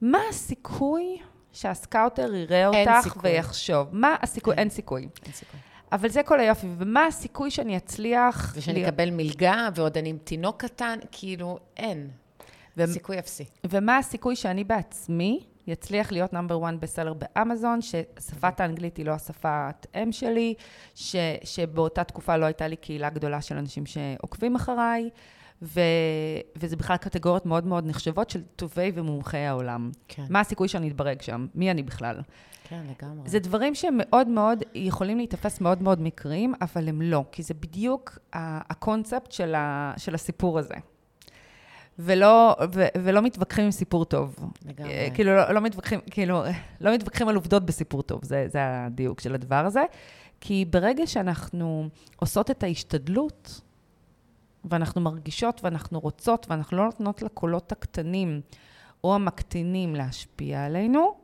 [0.00, 1.18] מה הסיכוי
[1.52, 3.30] שהסקאוטר יראה אין אותך סיכוי.
[3.30, 3.88] ויחשוב?
[3.92, 4.54] מה הסיכוי?
[4.54, 4.60] כן.
[4.60, 5.08] אין סיכוי.
[5.24, 5.60] אין סיכוי.
[5.92, 8.52] אבל זה כל היופי, ומה הסיכוי שאני אצליח...
[8.56, 12.10] ושאני להיות- אקבל מלגה, ועוד אני עם תינוק קטן, כאילו, אין.
[12.76, 13.44] ו- סיכוי אפסי.
[13.70, 19.86] ומה הסיכוי שאני בעצמי יצליח להיות נאמבר 1 בסלר באמזון, ששפת האנגלית היא לא השפת
[20.02, 20.54] אם שלי,
[20.94, 25.10] ש, שבאותה תקופה לא הייתה לי קהילה גדולה של אנשים שעוקבים אחריי,
[25.62, 25.80] ו,
[26.56, 29.90] וזה בכלל קטגוריות מאוד מאוד נחשבות של טובי ומומחי העולם.
[30.08, 30.24] כן.
[30.30, 31.46] מה הסיכוי שאני אתברג שם?
[31.54, 32.20] מי אני בכלל?
[32.68, 33.28] כן, לגמרי.
[33.28, 38.18] זה דברים שמאוד מאוד יכולים להיתפס מאוד מאוד מקריים, אבל הם לא, כי זה בדיוק
[38.32, 40.74] הקונספט של, ה, של הסיפור הזה.
[41.98, 44.36] ולא, ו, ולא מתווכחים עם סיפור טוב.
[44.66, 44.92] לגמרי.
[44.92, 46.42] אה, כאילו, לא, לא מתווכחים, כאילו,
[46.80, 49.82] לא מתווכחים על עובדות בסיפור טוב, זה, זה הדיוק של הדבר הזה.
[50.40, 53.60] כי ברגע שאנחנו עושות את ההשתדלות,
[54.64, 58.40] ואנחנו מרגישות ואנחנו רוצות, ואנחנו לא נותנות לקולות הקטנים
[59.04, 61.14] או המקטינים להשפיע עלינו,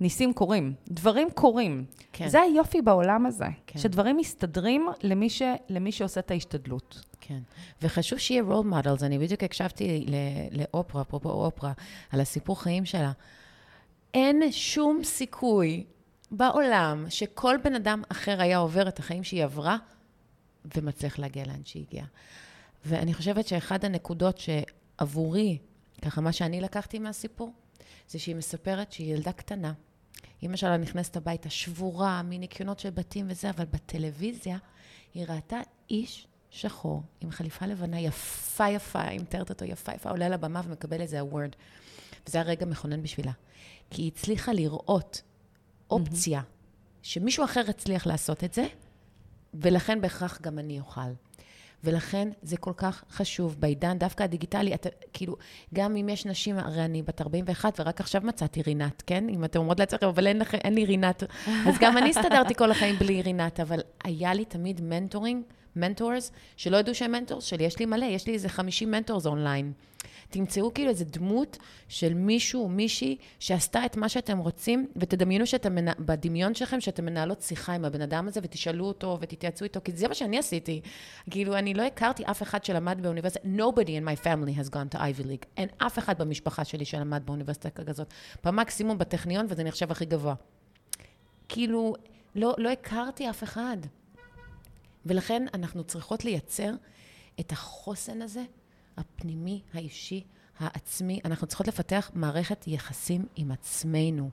[0.00, 1.84] ניסים קורים, דברים קורים.
[2.12, 2.28] כן.
[2.28, 3.78] זה היופי בעולם הזה, כן.
[3.78, 7.00] שדברים מסתדרים למי, ש, למי שעושה את ההשתדלות.
[7.20, 7.38] כן.
[7.82, 9.02] וחשוב שיהיה role models.
[9.02, 10.06] אני בדיוק הקשבתי
[10.52, 11.72] לאופרה, אפרופו אופרה,
[12.10, 13.12] על הסיפור חיים שלה.
[14.14, 15.84] אין שום סיכוי
[16.30, 19.76] בעולם שכל בן אדם אחר היה עובר את החיים שהיא עברה
[20.76, 22.06] ומצליח להגיע לאן שהיא הגיעה.
[22.84, 25.58] ואני חושבת שאחד הנקודות שעבורי,
[26.02, 27.52] ככה מה שאני לקחתי מהסיפור,
[28.08, 29.72] זה שהיא מספרת שהיא ילדה קטנה.
[30.42, 34.58] אימא שלה נכנסת הביתה שבורה, מניקיונות של בתים וזה, אבל בטלוויזיה
[35.14, 35.60] היא ראתה
[35.90, 41.00] איש שחור עם חליפה לבנה יפה יפה, היא מתארת אותו יפה יפה, עולה לבמה ומקבל
[41.00, 41.56] איזה award.
[42.26, 43.32] וזה היה רגע מכונן בשבילה.
[43.90, 45.22] כי היא הצליחה לראות
[45.90, 46.40] אופציה
[47.02, 48.66] שמישהו אחר הצליח לעשות את זה,
[49.54, 51.00] ולכן בהכרח גם אני אוכל.
[51.84, 55.36] ולכן זה כל כך חשוב בעידן דווקא הדיגיטלי, אתה, כאילו,
[55.74, 59.28] גם אם יש נשים, הרי אני בת 41 ורק עכשיו מצאתי רינת, כן?
[59.28, 61.22] אם אתם אומרות לעצמכם, אבל אין, לכם, אין לי רינת,
[61.66, 65.42] אז גם אני הסתדרתי כל החיים בלי רינת, אבל היה לי תמיד mentoring,
[65.76, 69.72] mentors, שלא ידעו שהם mentors שלי, יש לי מלא, יש לי איזה 50 mentors online.
[70.30, 75.74] תמצאו כאילו איזה דמות של מישהו או מישהי שעשתה את מה שאתם רוצים, ותדמיינו שאתם,
[75.74, 75.92] מנ...
[75.98, 80.08] בדמיון שלכם, שאתם מנהלות שיחה עם הבן אדם הזה, ותשאלו אותו ותתייעצו איתו, כי זה
[80.08, 80.80] מה שאני עשיתי.
[81.30, 84.98] כאילו, אני לא הכרתי אף אחד שלמד באוניברסיטה, nobody in my family has gone to
[84.98, 85.46] Ivy League.
[85.56, 88.12] אין אף אחד במשפחה שלי שלמד באוניברסיטה כזאת.
[88.44, 90.34] במקסימום בטכניון, וזה נחשב הכי גבוה.
[91.48, 91.94] כאילו,
[92.34, 93.76] לא, לא הכרתי אף אחד.
[95.06, 96.70] ולכן אנחנו צריכות לייצר
[97.40, 98.42] את החוסן הזה,
[98.96, 100.24] הפנימי, האישי,
[100.58, 101.20] העצמי.
[101.24, 104.30] אנחנו צריכות לפתח מערכת יחסים עם עצמנו.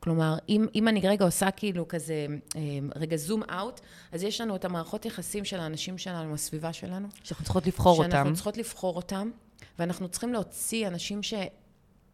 [0.00, 2.60] כלומר, אם, אם אני רגע עושה כאילו כזה, אה,
[2.96, 3.80] רגע זום אאוט,
[4.12, 7.08] אז יש לנו את המערכות יחסים של האנשים שלנו, הסביבה שלנו.
[7.24, 8.16] שאנחנו צריכות לבחור שאנחנו אותם.
[8.16, 9.30] שאנחנו צריכות לבחור אותם,
[9.78, 11.34] ואנחנו צריכים להוציא אנשים ש...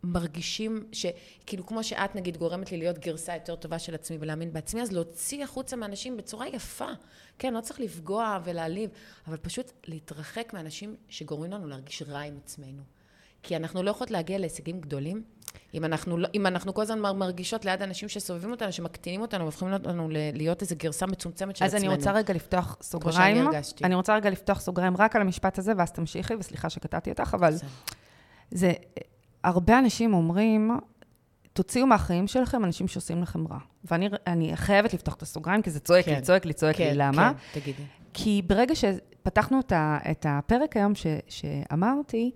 [0.07, 4.83] מרגישים שכאילו כמו שאת נגיד גורמת לי להיות גרסה יותר טובה של עצמי ולהאמין בעצמי,
[4.83, 6.89] אז להוציא החוצה מאנשים בצורה יפה.
[7.39, 8.91] כן, לא צריך לפגוע ולהעליב,
[9.27, 12.83] אבל פשוט להתרחק מאנשים שגורמים לנו להרגיש רע עם עצמנו.
[13.43, 15.23] כי אנחנו לא יכולות להגיע להישגים גדולים,
[15.75, 19.73] אם אנחנו, לא, אם אנחנו כל הזמן מרגישות ליד אנשים שסובבים אותנו, שמקטינים אותנו, והופכים
[19.73, 21.91] אותנו להיות איזו גרסה מצומצמת של אז עצמנו.
[21.91, 23.35] אז אני רוצה רגע לפתוח סוגריים.
[23.37, 23.85] כמו שאני הרגשתי.
[23.85, 27.55] אני רוצה רגע לפתוח סוגריים רק על המשפט הזה, ואז תמשיכי, וסליחה שקטעתי אותך, אבל...
[28.51, 28.73] זה,
[29.47, 30.71] הרבה אנשים אומרים,
[31.53, 33.59] תוציאו מהחיים שלכם אנשים שעושים לכם רע.
[33.85, 36.95] ואני חייבת לפתוח את הסוגריים, כי זה צועק כן, לי, צועק לי, צועק כן, לי.
[36.95, 37.33] למה?
[37.53, 37.83] כן, תגידי.
[38.15, 39.61] כי ברגע שפתחנו
[40.11, 42.31] את הפרק היום ש, שאמרתי,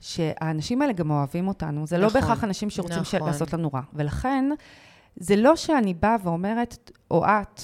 [0.00, 3.28] שהאנשים האלה גם אוהבים אותנו, זה לא נכון, לא בהכרח אנשים שרוצים נכון.
[3.28, 3.80] לעשות לנו רע.
[3.92, 4.44] ולכן,
[5.16, 7.62] זה לא שאני באה ואומרת, או את,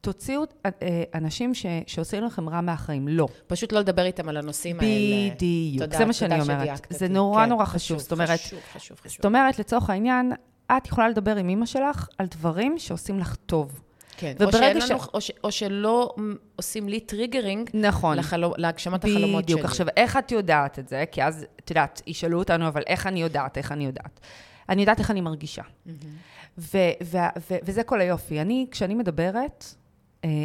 [0.00, 3.28] תוציאו אה, אנשים ש, שעושים לכם רע מהחיים, לא.
[3.46, 5.34] פשוט לא לדבר איתם על הנושאים בדיוק, האלה.
[5.34, 6.86] בדיוק, זה מה שאני אומרת.
[6.90, 7.76] זה נורא כן, נורא חשוב.
[7.76, 7.98] חשוב.
[7.98, 9.16] זאת אומרת, חשוב, חשוב, חשוב.
[9.16, 10.32] זאת אומרת, לצוח העניין,
[10.76, 13.80] את יכולה לדבר עם אימא שלך על דברים שעושים לך טוב.
[14.16, 14.90] כן, או, שאין ש...
[14.90, 15.30] לנו, או, ש...
[15.44, 16.14] או שלא
[16.56, 18.18] עושים לי triggering נכון.
[18.18, 18.54] לחלו...
[18.56, 19.54] להגשמת החלומות שלי.
[19.54, 19.64] בדיוק.
[19.64, 21.04] עכשיו, איך את יודעת את זה?
[21.12, 23.58] כי אז, את יודעת, ישאלו אותנו, אבל איך אני יודעת?
[23.58, 24.20] איך אני יודעת?
[24.68, 25.62] אני יודעת איך אני מרגישה.
[25.62, 25.90] Mm-hmm.
[26.58, 27.18] ו- ו-
[27.50, 28.40] ו- וזה כל היופי.
[28.40, 29.74] אני, כשאני מדברת,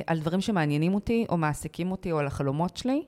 [0.08, 3.04] על דברים שמעניינים אותי, או מעסיקים אותי, או על החלומות שלי,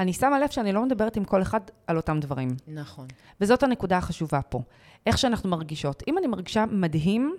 [0.00, 2.48] אני שמה לב שאני לא מדברת עם כל אחד על אותם דברים.
[2.66, 3.06] נכון.
[3.40, 4.62] וזאת הנקודה החשובה פה.
[5.06, 6.02] איך שאנחנו מרגישות.
[6.08, 7.36] אם אני מרגישה מדהים,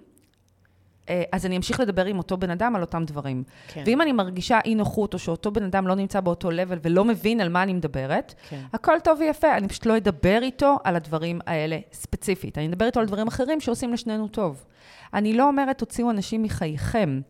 [1.10, 3.44] אה, אז אני אמשיך לדבר עם אותו בן אדם על אותם דברים.
[3.68, 3.84] כן.
[3.86, 7.42] ואם אני מרגישה אי נוחות, או שאותו בן אדם לא נמצא באותו לבל ולא מבין
[7.42, 8.62] על מה אני מדברת, כן.
[8.74, 12.58] הכל טוב ויפה, אני פשוט לא אדבר איתו על הדברים האלה ספציפית.
[12.58, 14.66] אני אדבר איתו על דברים אחרים שעושים לשנינו טוב.
[15.14, 17.22] אני לא אומרת, תוציאו אנשים מחייכם.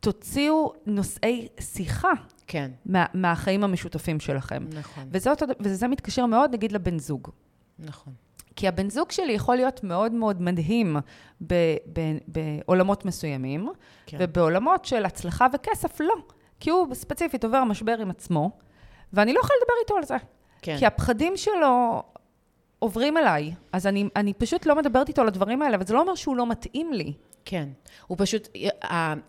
[0.00, 2.12] תוציאו נושאי שיחה.
[2.46, 2.70] כן.
[2.86, 4.64] מה, מהחיים המשותפים שלכם.
[4.72, 5.04] נכון.
[5.10, 7.28] וזאת, וזה מתקשר מאוד, נגיד, לבן זוג.
[7.78, 8.12] נכון.
[8.56, 10.96] כי הבן זוג שלי יכול להיות מאוד מאוד מדהים
[11.46, 11.54] ב,
[11.92, 13.68] ב, בעולמות מסוימים,
[14.06, 14.16] כן.
[14.20, 16.14] ובעולמות של הצלחה וכסף, לא.
[16.60, 18.50] כי הוא ספציפית עובר משבר עם עצמו,
[19.12, 20.16] ואני לא יכולה לדבר איתו על זה.
[20.62, 20.76] כן.
[20.78, 22.02] כי הפחדים שלו
[22.78, 26.00] עוברים אליי, אז אני, אני פשוט לא מדברת איתו על הדברים האלה, אבל זה לא
[26.00, 27.12] אומר שהוא לא מתאים לי.
[27.46, 27.68] כן.
[28.06, 28.48] הוא פשוט,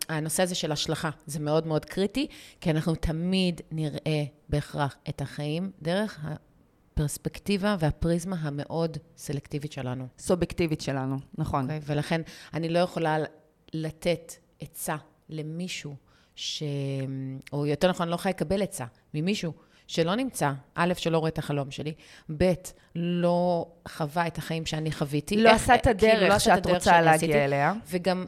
[0.10, 2.28] הנושא הזה של השלכה, זה מאוד מאוד קריטי,
[2.62, 10.08] כי אנחנו תמיד נראה בהכרח את החיים דרך הפרספקטיבה והפריזמה המאוד סלקטיבית שלנו.
[10.20, 11.62] סובייקטיבית שלנו, נכון.
[11.62, 11.80] Okay, אוקיי?
[11.96, 12.22] ולכן
[12.54, 13.18] אני לא יכולה
[13.74, 14.96] לתת עצה
[15.30, 15.96] למישהו
[16.36, 16.64] ש...
[17.54, 19.54] או יותר נכון, אני לא יכולה לקבל עצה ממישהו
[19.88, 21.94] שלא נמצא, א', שלא רואה את החלום שלי,
[22.38, 22.54] ב',
[22.96, 25.38] לא חווה את החיים שאני חוויתי.
[25.38, 27.74] לא עשה את הדרך כאילו, לא שאת רוצה להגיע אליה.
[27.88, 28.26] וגם,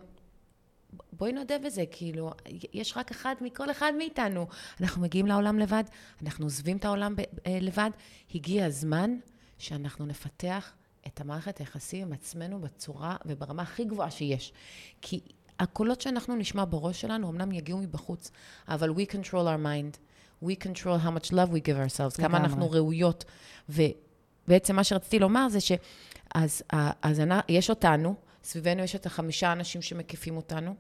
[1.14, 2.32] בואי נודה בזה, כאילו,
[2.74, 4.48] יש רק אחד מכל אחד מאיתנו.
[4.82, 5.84] אנחנו מגיעים לעולם לבד,
[6.24, 7.90] אנחנו עוזבים את העולם ב- אה, לבד.
[8.36, 9.16] הגיע הזמן
[9.58, 10.74] שאנחנו נפתח
[11.08, 14.54] את המערכת היחסים עם עצמנו בצורה וברמה הכי גבוהה שיש.
[15.02, 15.20] כי
[15.60, 18.32] הקולות שאנחנו נשמע בראש שלנו אמנם יגיעו מבחוץ,
[18.68, 20.09] אבל we control our mind.
[20.44, 23.26] We control how much love we give ourselves, כמה אנחנו ראויות.
[23.70, 26.64] ובעצם מה שרציתי לומר זה שאז
[27.02, 30.76] אז יש אותנו, סביבנו יש את החמישה אנשים שמקיפים אותנו,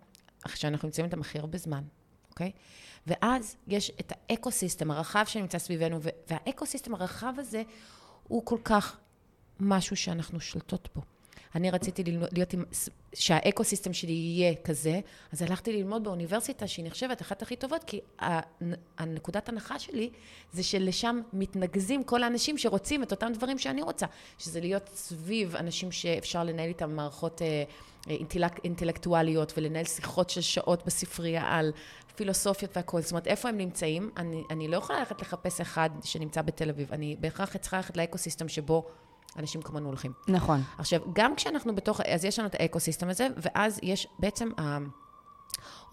[0.55, 1.84] שאנחנו נמצאים איתם הכי הרבה זמן,
[2.30, 2.51] אוקיי?
[3.07, 5.99] ואז יש את האקו-סיסטם הרחב שנמצא סביבנו,
[6.30, 7.64] והאקו-סיסטם הרחב הזה
[8.28, 8.97] הוא כל כך
[9.60, 11.01] משהו שאנחנו שולטות בו.
[11.56, 12.64] אני רציתי ללמוד, להיות עם,
[13.14, 15.00] שהאקו-סיסטם שלי יהיה כזה,
[15.34, 18.00] אז הלכתי ללמוד באוניברסיטה שהיא נחשבת אחת הכי טובות, כי
[18.97, 20.10] הנקודת הנחה שלי
[20.54, 24.06] זה שלשם מתנקזים כל האנשים שרוצים את אותם דברים שאני רוצה,
[24.38, 27.64] שזה להיות סביב אנשים שאפשר לנהל איתם מערכות אה,
[28.08, 31.72] אינטלק, אינטלקטואליות ולנהל שיחות של שעות בספרייה על
[32.16, 33.02] פילוסופיות והכול.
[33.02, 34.12] זאת אומרת, איפה הם נמצאים?
[34.18, 38.47] אני, אני לא יכולה ללכת לחפש אחד שנמצא בתל אביב, אני בהכרח צריכה ללכת לאקו-סיסטם
[38.47, 38.86] שבו
[39.38, 40.13] אנשים כמונו הולכים.
[40.27, 40.61] נכון.
[40.77, 44.77] עכשיו, גם כשאנחנו בתוך, אז יש לנו את האקו-סיסטם הזה, ואז יש בעצם ה...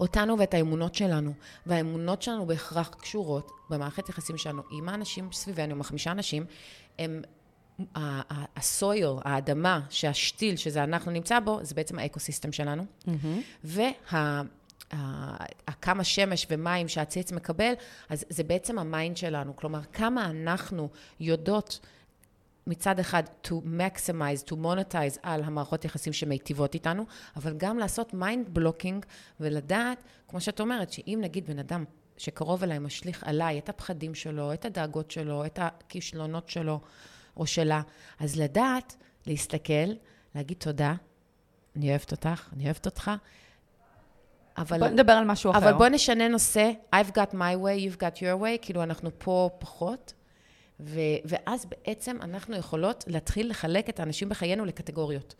[0.00, 1.32] אותנו ואת האמונות שלנו.
[1.66, 6.44] והאמונות שלנו בהכרח קשורות במערכת יחסים שלנו עם האנשים סביבנו, עם החמישה אנשים,
[6.98, 7.22] הם
[8.56, 12.84] ה soil, האדמה, שהשתיל, שזה אנחנו נמצא בו, זה בעצם האקוסיסטם שלנו.
[13.64, 14.42] וה...
[15.68, 17.72] הכמה שמש ומים שהציץ מקבל,
[18.08, 19.56] אז זה בעצם ה mind שלנו.
[19.56, 20.88] כלומר, כמה אנחנו
[21.20, 21.80] יודעות
[22.66, 27.04] מצד אחד to maximize, to monetize על המערכות יחסים שמיטיבות איתנו,
[27.36, 29.06] אבל גם לעשות mind blocking
[29.40, 31.84] ולדעת, כמו שאת אומרת, שאם נגיד בן אדם
[32.16, 36.80] שקרוב אליי משליך עליי את הפחדים שלו, את הדאגות שלו, את הכישלונות שלו
[37.36, 37.82] או שלה,
[38.20, 38.96] אז לדעת,
[39.26, 39.92] להסתכל,
[40.34, 40.94] להגיד תודה,
[41.76, 43.10] אני אוהבת אותך, אני אוהבת אותך,
[44.58, 44.78] אבל...
[44.78, 45.58] בוא נדבר על משהו אחר.
[45.58, 49.50] אבל בוא נשנה נושא, I've got my way, you've got your way, כאילו אנחנו פה
[49.58, 50.12] פחות,
[50.80, 55.34] ו, ואז בעצם אנחנו יכולות להתחיל לחלק את האנשים בחיינו לקטגוריות.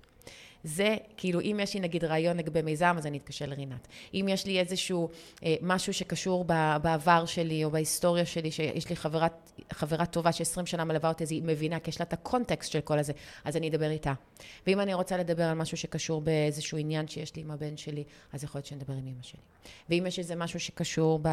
[0.64, 3.88] זה, כאילו, אם יש לי נגיד רעיון לגבי מיזם, אז אני אתקשר לרינת.
[4.14, 5.08] אם יש לי איזשהו
[5.44, 9.26] אה, משהו שקשור ב, בעבר שלי או בהיסטוריה שלי, שיש לי חברה,
[9.72, 12.80] חברה טובה ש-20 שנה מלווה אותי, אז היא מבינה, כי יש לה את הקונטקסט של
[12.80, 13.12] כל הזה,
[13.44, 14.12] אז אני אדבר איתה.
[14.66, 18.44] ואם אני רוצה לדבר על משהו שקשור באיזשהו עניין שיש לי עם הבן שלי, אז
[18.44, 19.40] יכול להיות שאני אדבר עם אמא שלי.
[19.88, 21.28] ואם יש איזה משהו שקשור ב...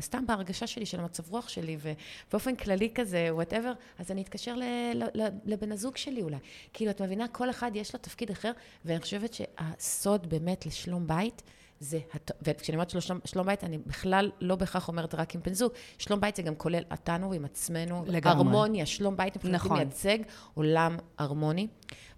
[0.00, 4.62] סתם בהרגשה שלי, של המצב רוח שלי, ובאופן כללי כזה, whatever, אז אני אתקשר ל,
[4.94, 6.36] ל, ל, לבן הזוג שלי אולי.
[6.72, 8.52] כאילו, את מבינה, כל אחד יש לו תפקיד אחר,
[8.84, 11.42] ואני חושבת שהסוד באמת לשלום בית,
[11.80, 12.30] זה, הת...
[12.42, 15.72] וכשאני אומרת שלום, שלום בית, אני בכלל לא בהכרח אומרת רק עם בן זוג.
[15.98, 18.04] שלום בית זה גם כולל אותנו עם עצמנו.
[18.06, 18.36] לגמרי.
[18.36, 19.76] הרמוניה, שלום בית מבחינתי נכון.
[19.76, 20.18] מייצג
[20.54, 21.66] עולם הרמוני,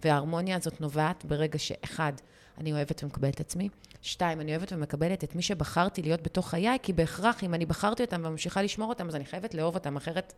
[0.05, 2.13] וההרמוניה הזאת נובעת ברגע שאחד,
[2.61, 3.69] אני אוהבת ומקבלת את עצמי.
[4.03, 8.03] שתיים, אני אוהבת ומקבלת את מי שבחרתי להיות בתוך חיי, כי בהכרח, אם אני בחרתי
[8.03, 10.33] אותם וממשיכה לשמור אותם, אז אני חייבת לאהוב אותם, אחרת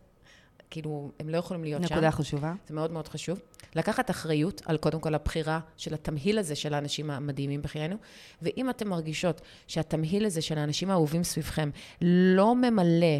[0.69, 1.95] כאילו, הם לא יכולים להיות נקודה שם.
[1.95, 2.53] נקודה חשובה.
[2.67, 3.39] זה מאוד מאוד חשוב.
[3.75, 7.95] לקחת אחריות על קודם כל הבחירה של התמהיל הזה של האנשים המדהימים בחיינו,
[8.41, 11.69] ואם אתן מרגישות שהתמהיל הזה של האנשים האהובים סביבכם
[12.01, 13.19] לא ממלא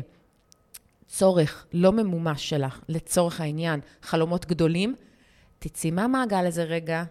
[1.08, 4.96] צורך לא ממומש שלך, לצורך העניין, חלומות גדולים,
[5.60, 7.04] תצאי מהמעגל הזה רגע,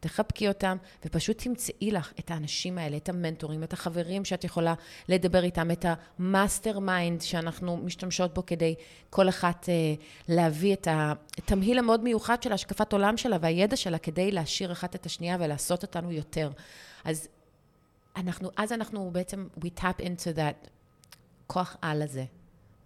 [0.00, 4.74] תחבקי אותם, ופשוט תמצאי לך את האנשים האלה, את המנטורים, את החברים שאת יכולה
[5.08, 5.86] לדבר איתם, את
[6.18, 8.74] ה mastermind שאנחנו משתמשות בו כדי
[9.10, 9.74] כל אחת אה,
[10.28, 15.06] להביא את התמהיל המאוד מיוחד של השקפת עולם שלה והידע שלה כדי להשאיר אחת את
[15.06, 16.50] השנייה ולעשות אותנו יותר.
[17.04, 17.28] אז
[18.16, 20.68] אנחנו, אז אנחנו בעצם, we tap into that
[21.46, 22.24] כוח על הזה.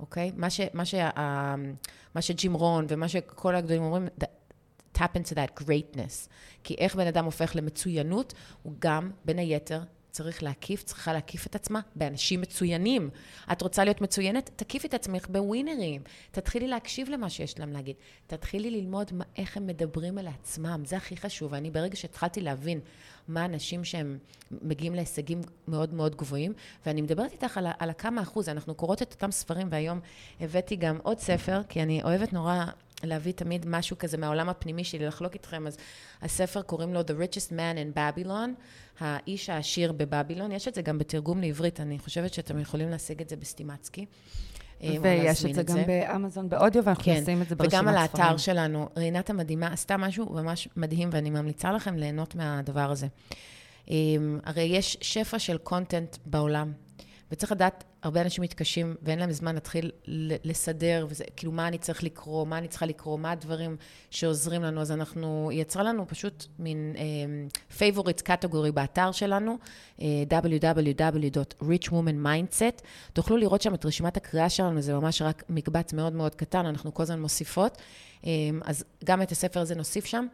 [0.01, 0.33] אוקיי?
[0.37, 1.11] מה, ש, מה, שה,
[2.15, 4.09] מה שג'ים רון ומה שכל הגדולים אומרים,
[5.01, 6.29] tap into that greatness.
[6.65, 9.81] כי איך בן אדם הופך למצוינות, הוא גם, בין היתר,
[10.11, 13.11] צריך להקיף, צריכה להקיף את עצמה באנשים מצוינים.
[13.53, 14.51] את רוצה להיות מצוינת?
[14.57, 16.03] תקיפי את עצמך בווינרים.
[16.31, 17.97] תתחילי להקשיב למה שיש להם להגיד.
[18.27, 20.83] תתחילי ללמוד מה, איך הם מדברים על עצמם.
[20.87, 21.55] זה הכי חשוב.
[21.55, 22.81] אני ברגע שהתחלתי להבין
[23.29, 24.19] מה אנשים שהם
[24.63, 26.53] מגיעים להישגים מאוד מאוד גבוהים,
[26.87, 28.49] ואני מדברת איתך על, על הכמה אחוז.
[28.49, 30.01] אנחנו קוראות את אותם ספרים, והיום
[30.41, 32.65] הבאתי גם עוד ספר, כי אני אוהבת נורא
[33.03, 35.67] להביא תמיד משהו כזה מהעולם הפנימי שלי, לחלוק איתכם.
[35.67, 35.77] אז
[36.23, 38.51] הספר קוראים לו The Richest Man in Babylon,
[39.01, 40.53] האיש העשיר בבבילון.
[40.53, 44.07] יש את זה גם בתרגום לעברית, אני חושבת שאתם יכולים להשיג את זה בסטימצקי.
[44.83, 47.89] אה, ויש את זה גם באמזון באודיו, ואנחנו כן, נשים את זה ברשימת ספרים.
[47.89, 48.89] וגם על האתר שלנו.
[48.97, 53.07] רינת המדהימה עשתה משהו ממש מדהים, ואני ממליצה לכם ליהנות מהדבר הזה.
[53.91, 53.97] אה,
[54.45, 56.73] הרי יש שפע של קונטנט בעולם,
[57.33, 59.91] וצריך לדעת הרבה אנשים מתקשים ואין להם זמן להתחיל
[60.45, 63.77] לסדר, וזה, כאילו, מה אני צריך לקרוא, מה אני צריכה לקרוא, מה הדברים
[64.11, 64.81] שעוזרים לנו.
[64.81, 66.99] אז אנחנו, היא יצרה לנו פשוט מין um,
[67.79, 69.59] favorites category באתר שלנו,
[69.99, 72.83] uh, www.richwomanmindset.
[73.13, 76.95] תוכלו לראות שם את רשימת הקריאה שלנו, זה ממש רק מקבץ מאוד מאוד קטן, אנחנו
[76.95, 77.79] כל הזמן מוסיפות.
[78.21, 78.25] Um,
[78.65, 80.27] אז גם את הספר הזה נוסיף שם.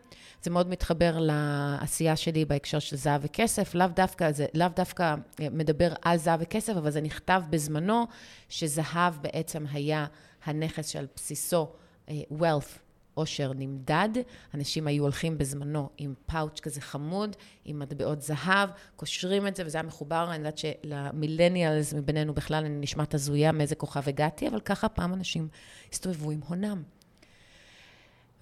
[0.43, 3.75] זה מאוד מתחבר לעשייה שלי בהקשר של זהב וכסף.
[3.75, 8.07] לאו דווקא, זה לאו דווקא מדבר על זהב וכסף, אבל זה נכתב בזמנו,
[8.49, 10.07] שזהב בעצם היה
[10.45, 11.69] הנכס שעל בסיסו
[12.07, 12.79] uh, wealth,
[13.15, 14.09] עושר נמדד.
[14.55, 19.79] אנשים היו הולכים בזמנו עם פאוץ' כזה חמוד, עם מטבעות זהב, קושרים את זה, וזה
[19.79, 24.89] היה מחובר, אני יודעת שלמילניאלס מבינינו בכלל אני נשמעת הזויה מאיזה כוכב הגעתי, אבל ככה
[24.89, 25.49] פעם אנשים
[25.93, 26.83] הסתובבו עם הונם.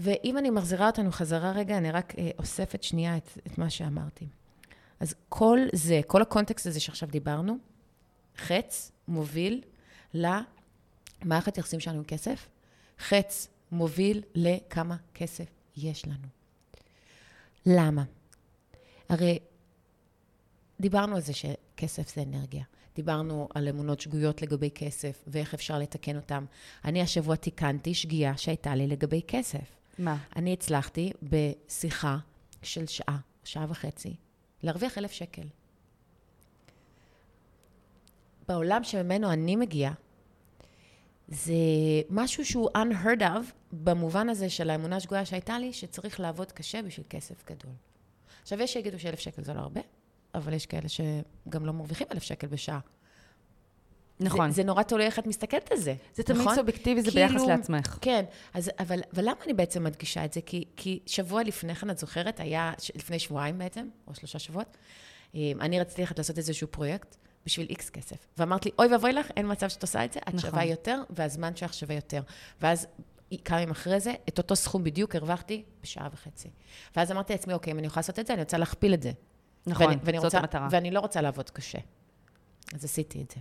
[0.01, 4.27] ואם אני מחזירה אותנו חזרה רגע, אני רק אה, אוספת שנייה את, את מה שאמרתי.
[5.01, 7.59] אז כל זה, כל הקונטקסט הזה שעכשיו דיברנו,
[8.37, 9.63] חץ מוביל
[10.15, 12.49] למערכת יחסים שלנו עם כסף,
[12.99, 16.29] חץ מוביל לכמה כסף יש לנו.
[17.67, 18.05] למה?
[19.09, 19.39] הרי
[20.81, 22.65] דיברנו על זה שכסף זה אנרגיה.
[22.97, 26.45] דיברנו על אמונות שגויות לגבי כסף ואיך אפשר לתקן אותן.
[26.85, 29.77] אני השבוע תיקנתי שגיאה שהייתה לי לגבי כסף.
[29.99, 30.17] מה?
[30.37, 32.19] אני הצלחתי בשיחה
[32.63, 34.15] של שעה, שעה וחצי,
[34.63, 35.43] להרוויח אלף שקל.
[38.49, 39.93] בעולם שממנו אני מגיעה,
[41.29, 41.55] זה
[42.11, 47.07] משהו שהוא unheard of במובן הזה של האמונה השגויה שהייתה לי, שצריך לעבוד קשה בשביל
[47.11, 47.73] כסף גדול.
[48.43, 49.81] עכשיו, יש שיגידו שאלף שקל זה לא הרבה,
[50.35, 52.79] אבל יש כאלה שגם לא מרוויחים אלף שקל בשעה.
[54.21, 54.51] נכון.
[54.51, 55.95] זה, זה נורא תלוי איך את מסתכלת על זה.
[56.15, 56.55] זה תמיד נכון?
[56.55, 57.99] סובייקטיבי, זה כאילו- ביחס לעצמך.
[58.01, 58.25] כן,
[58.55, 60.41] אז, אבל, אבל למה אני בעצם מדגישה את זה?
[60.41, 64.77] כי, כי שבוע לפני כן, את זוכרת, היה, לפני שבועיים בעצם, או שלושה שבועות,
[65.35, 67.17] אה, אני רציתי ללכת לעשות איזשהו פרויקט
[67.47, 68.17] בשביל איקס כסף.
[68.39, 70.51] ואמרת לי, אוי ואבוי לך, אין מצב שאת עושה את זה, את נכון.
[70.51, 72.23] שווה יותר, והזמן שלך שווה יותר.
[72.61, 72.87] ואז
[73.45, 76.51] כמה ימים אחרי זה, את אותו סכום בדיוק הרווחתי בשעה וחצי.
[76.97, 79.13] ואז אמרתי לעצמי, אוקיי, אם אני יכולה לעשות את זה, אני רוצה להכפיל את זה.
[79.67, 80.69] נכון, ואני, ואני זאת רוצה, המטרה.
[80.71, 81.79] ואני לא רוצה לעבוד קשה.
[82.75, 83.41] אז עשיתי את זה.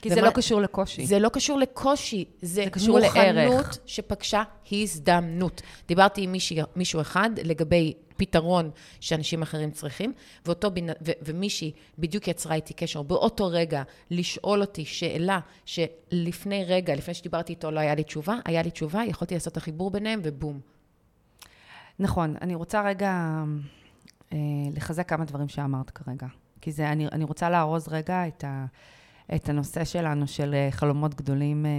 [0.00, 1.06] כי זה לא קשור לקושי.
[1.06, 3.78] זה לא קשור לקושי, זה, זה קשור מוכנות לערך.
[3.86, 4.42] שפגשה
[4.72, 5.62] הזדמנות.
[5.88, 10.12] דיברתי עם מישהי, מישהו אחד לגבי פתרון שאנשים אחרים צריכים,
[10.46, 10.70] ואותו,
[11.06, 17.52] ו, ומישהי בדיוק יצרה איתי קשר באותו רגע לשאול אותי שאלה שלפני רגע, לפני שדיברתי
[17.52, 20.60] איתו לא היה לי תשובה, היה לי תשובה, יכולתי לעשות את החיבור ביניהם ובום.
[21.98, 23.42] נכון, אני רוצה רגע
[24.32, 24.38] אה,
[24.76, 26.26] לחזק כמה דברים שאמרת כרגע.
[26.60, 28.66] כי זה, אני, אני רוצה לארוז רגע את, ה,
[29.34, 31.70] את הנושא שלנו של אה, חלומות גדולים אה,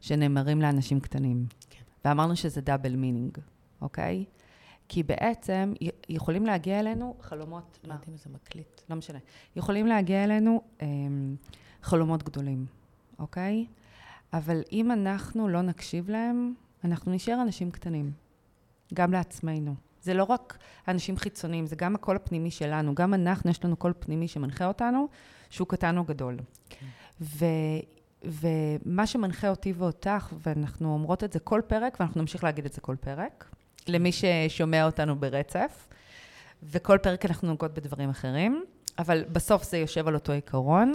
[0.00, 1.46] שנאמרים לאנשים קטנים.
[1.70, 1.82] כן.
[2.04, 3.38] ואמרנו שזה double meaning,
[3.80, 4.24] אוקיי?
[4.88, 5.72] כי בעצם
[6.08, 7.92] יכולים להגיע אלינו חלומות, לא?
[7.92, 8.80] יודעת אם זה מקליט.
[8.90, 9.18] לא משנה.
[9.56, 10.86] יכולים להגיע אלינו אה,
[11.82, 12.66] חלומות גדולים,
[13.18, 13.66] אוקיי?
[14.32, 16.54] אבל אם אנחנו לא נקשיב להם,
[16.84, 18.12] אנחנו נשאר אנשים קטנים,
[18.94, 19.74] גם לעצמנו.
[20.02, 20.58] זה לא רק
[20.88, 22.94] אנשים חיצוניים, זה גם הקול הפנימי שלנו.
[22.94, 25.08] גם אנחנו, יש לנו קול פנימי שמנחה אותנו,
[25.54, 26.36] שהוא קטן או גדול.
[27.20, 27.44] ו,
[28.24, 32.80] ומה שמנחה אותי ואותך, ואנחנו אומרות את זה כל פרק, ואנחנו נמשיך להגיד את זה
[32.80, 33.54] כל פרק,
[33.88, 35.88] למי ששומע אותנו ברצף,
[36.62, 38.64] וכל פרק אנחנו נוגעות בדברים אחרים,
[38.98, 40.92] אבל בסוף זה יושב על אותו עיקרון.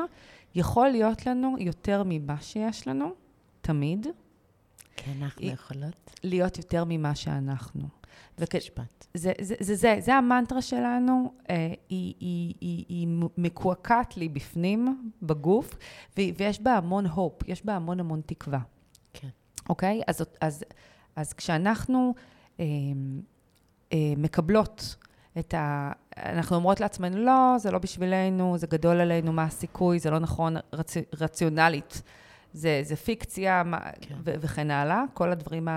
[0.55, 3.13] יכול להיות לנו יותר ממה שיש לנו,
[3.61, 4.07] תמיד,
[4.95, 6.11] כן, אנחנו יכולות.
[6.23, 7.98] להיות יותר ממה שאנחנו.
[8.37, 8.55] וכ...
[8.55, 9.05] משפט.
[9.13, 11.55] זה, זה, זה, זה, זה המנטרה שלנו, אה,
[11.89, 13.07] היא, היא, היא, היא
[13.37, 15.75] מקועקעת לי בפנים, בגוף,
[16.17, 18.59] ו, ויש בה המון הופ, יש בה המון המון תקווה,
[19.13, 19.27] כן.
[19.69, 20.01] אוקיי?
[20.07, 20.63] אז, אז,
[21.15, 22.13] אז כשאנחנו
[22.59, 22.65] אה,
[23.93, 24.95] אה, מקבלות
[25.39, 25.91] את ה...
[26.17, 30.55] אנחנו אומרות לעצמנו, לא, זה לא בשבילנו, זה גדול עלינו, מה הסיכוי, זה לא נכון
[30.73, 30.93] רצ...
[31.13, 32.01] רציונלית,
[32.53, 33.63] זה, זה פיקציה,
[34.01, 34.15] כן.
[34.23, 35.67] ו- וכן הלאה, כל הדברים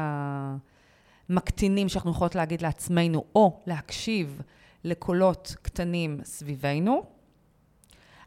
[1.33, 4.41] המקטינים שאנחנו יכולות להגיד לעצמנו, או להקשיב
[4.85, 7.03] לקולות קטנים סביבנו,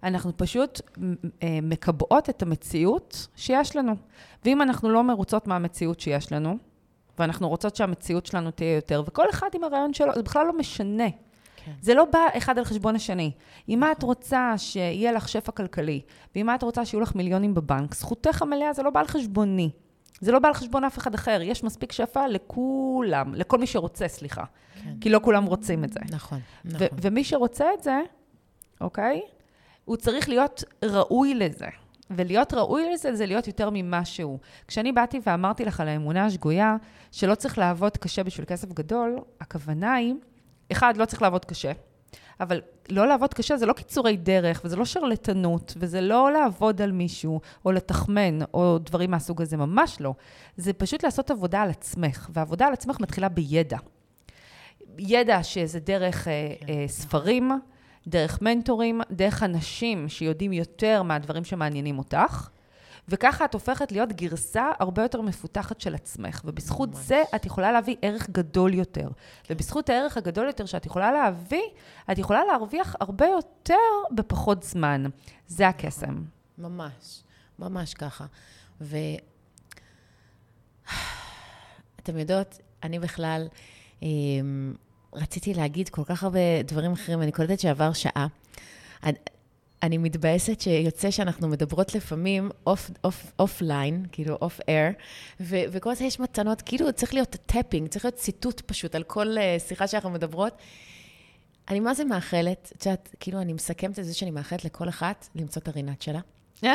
[0.03, 0.81] אנחנו פשוט
[1.43, 3.95] אה, מקבעות את המציאות שיש לנו.
[4.45, 6.57] ואם אנחנו לא מרוצות מהמציאות שיש לנו,
[7.19, 11.09] ואנחנו רוצות שהמציאות שלנו תהיה יותר, וכל אחד עם הרעיון שלו, זה בכלל לא משנה.
[11.55, 11.71] כן.
[11.81, 13.31] זה לא בא אחד על חשבון השני.
[13.69, 16.01] אם את רוצה שיהיה לך שפע כלכלי,
[16.35, 19.69] ואם את רוצה שיהיו לך מיליונים בבנק, זכותך המלאה זה לא בא על חשבוני.
[20.21, 21.39] זה לא בא על חשבון אף אחד אחר.
[21.41, 24.43] יש מספיק שפע לכולם, לכל מי שרוצה, סליחה.
[24.83, 24.93] כן.
[25.01, 25.99] כי לא כולם רוצים את זה.
[26.09, 26.87] נכון, ו- נכון.
[27.01, 28.01] ומי שרוצה את זה,
[28.81, 29.21] אוקיי?
[29.85, 31.67] הוא צריך להיות ראוי לזה.
[32.09, 34.39] ולהיות ראוי לזה זה להיות יותר ממה שהוא.
[34.67, 36.75] כשאני באתי ואמרתי לך על האמונה השגויה,
[37.11, 40.13] שלא צריך לעבוד קשה בשביל כסף גדול, הכוונה היא,
[40.71, 41.71] אחד, לא צריך לעבוד קשה,
[42.39, 46.91] אבל לא לעבוד קשה זה לא קיצורי דרך, וזה לא שרלטנות, וזה לא לעבוד על
[46.91, 50.13] מישהו, או לתחמן, או דברים מהסוג הזה, ממש לא.
[50.57, 53.77] זה פשוט לעשות עבודה על עצמך, ועבודה על עצמך מתחילה בידע.
[54.97, 56.65] ידע שזה דרך אה, כן.
[56.69, 57.51] אה, ספרים,
[58.07, 62.49] דרך מנטורים, דרך אנשים שיודעים יותר מהדברים שמעניינים אותך,
[63.09, 66.97] וככה את הופכת להיות גרסה הרבה יותר מפותחת של עצמך, ובזכות ממש.
[66.97, 69.09] זה את יכולה להביא ערך גדול יותר.
[69.49, 71.63] ובזכות הערך הגדול יותר שאת יכולה להביא,
[72.11, 73.75] את יכולה להרוויח הרבה יותר
[74.11, 75.03] בפחות זמן.
[75.47, 76.23] זה הקסם.
[76.57, 77.23] ממש,
[77.59, 78.25] ממש ככה.
[78.81, 78.97] ו...
[81.99, 83.47] אתם יודעות, אני בכלל
[84.01, 84.73] אמ,
[85.13, 88.27] רציתי להגיד כל כך הרבה דברים אחרים, אני קולטת שעבר שעה.
[89.85, 94.91] אני, מתבאסת שיוצא שאנחנו מדברות לפעמים off, off, offline, כאילו off-air,
[95.39, 99.59] וכל הזמן יש מתנות, כאילו צריך להיות tapping, צריך להיות ציטוט פשוט על כל אה,
[99.67, 100.53] שיחה שאנחנו מדברות.
[101.69, 105.27] אני מה זה מאחלת, את יודעת, כאילו אני מסכמת את זה שאני מאחלת לכל אחת
[105.35, 106.19] למצוא את הרינת שלה.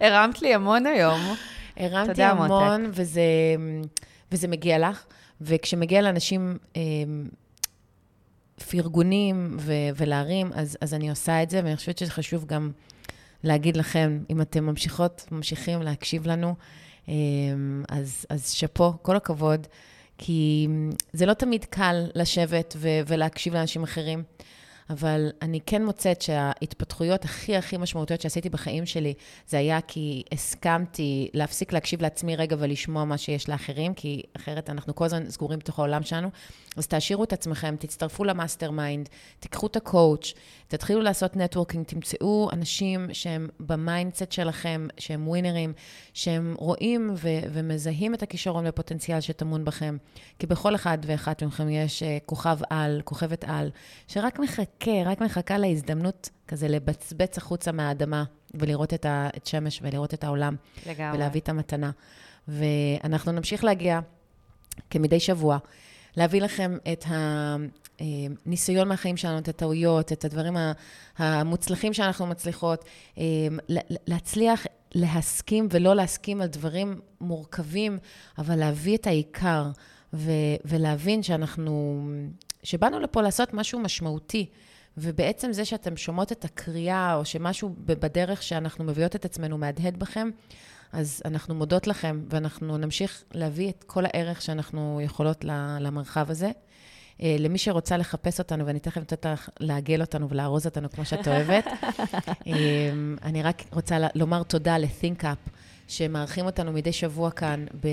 [0.00, 1.20] הרמת לי המון היום.
[1.76, 3.22] הרמתי המון, וזה,
[4.32, 5.04] וזה מגיע לך.
[5.40, 6.82] וכשמגיע לאנשים אה,
[8.70, 12.70] פרגונים ו, ולהרים, אז, אז אני עושה את זה, ואני חושבת שזה חשוב גם
[13.44, 16.54] להגיד לכם, אם אתם ממשיכות, ממשיכים להקשיב לנו,
[17.08, 17.14] אה,
[17.88, 19.66] אז, אז שאפו, כל הכבוד,
[20.18, 20.68] כי
[21.12, 24.22] זה לא תמיד קל לשבת ו, ולהקשיב לאנשים אחרים.
[24.90, 29.14] אבל אני כן מוצאת שההתפתחויות הכי הכי משמעותיות שעשיתי בחיים שלי,
[29.48, 34.94] זה היה כי הסכמתי להפסיק להקשיב לעצמי רגע ולשמוע מה שיש לאחרים, כי אחרת אנחנו
[34.94, 36.28] כל הזמן סגורים בתוך העולם שלנו.
[36.76, 39.08] אז תעשירו את עצמכם, תצטרפו ל mastermind,
[39.40, 40.32] תיקחו את ה coach,
[40.72, 45.72] תתחילו לעשות networking, תמצאו אנשים שהם ב mindset שלכם, שהם ווינרים,
[46.14, 49.96] שהם רואים ו- ומזהים את הכישרון והפוטנציאל שטמון בכם.
[50.38, 53.70] כי בכל אחד ואחת מכם יש אה, כוכב על, כוכבת על,
[54.08, 60.14] שרק מחכה, רק מחכה להזדמנות כזה לבצבץ החוצה מהאדמה ולראות את, ה- את שמש ולראות
[60.14, 60.56] את העולם.
[60.86, 61.16] לגמרי.
[61.18, 61.90] ולהביא את המתנה.
[62.48, 64.00] ואנחנו נמשיך להגיע
[64.90, 65.58] כמדי שבוע,
[66.16, 70.56] להביא לכם את הניסיון מהחיים שלנו, את הטעויות, את הדברים
[71.18, 72.84] המוצלחים שאנחנו מצליחות,
[73.18, 73.24] אה,
[74.06, 77.98] להצליח להסכים ולא להסכים על דברים מורכבים,
[78.38, 79.70] אבל להביא את העיקר
[80.14, 82.02] ו- ולהבין שאנחנו,
[82.62, 84.46] שבאנו לפה לעשות משהו משמעותי.
[84.96, 90.30] ובעצם זה שאתם שומעות את הקריאה, או שמשהו בדרך שאנחנו מביאות את עצמנו מהדהד בכם,
[90.92, 95.44] אז אנחנו מודות לכם, ואנחנו נמשיך להביא את כל הערך שאנחנו יכולות
[95.80, 96.50] למרחב הזה.
[97.22, 101.28] אה, למי שרוצה לחפש אותנו, ואני תכף נותנת לך לעגל אותנו ולארוז אותנו כמו שאת
[101.28, 101.66] אוהבת,
[102.46, 102.52] אה,
[103.22, 105.50] אני רק רוצה לומר תודה ל-ThinkUp,
[105.88, 107.88] שמארחים אותנו מדי שבוע כאן, ב...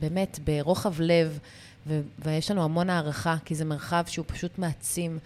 [0.00, 1.38] באמת, ברוחב לב,
[1.86, 5.18] ו- ויש לנו המון הערכה, כי זה מרחב שהוא פשוט מעצים.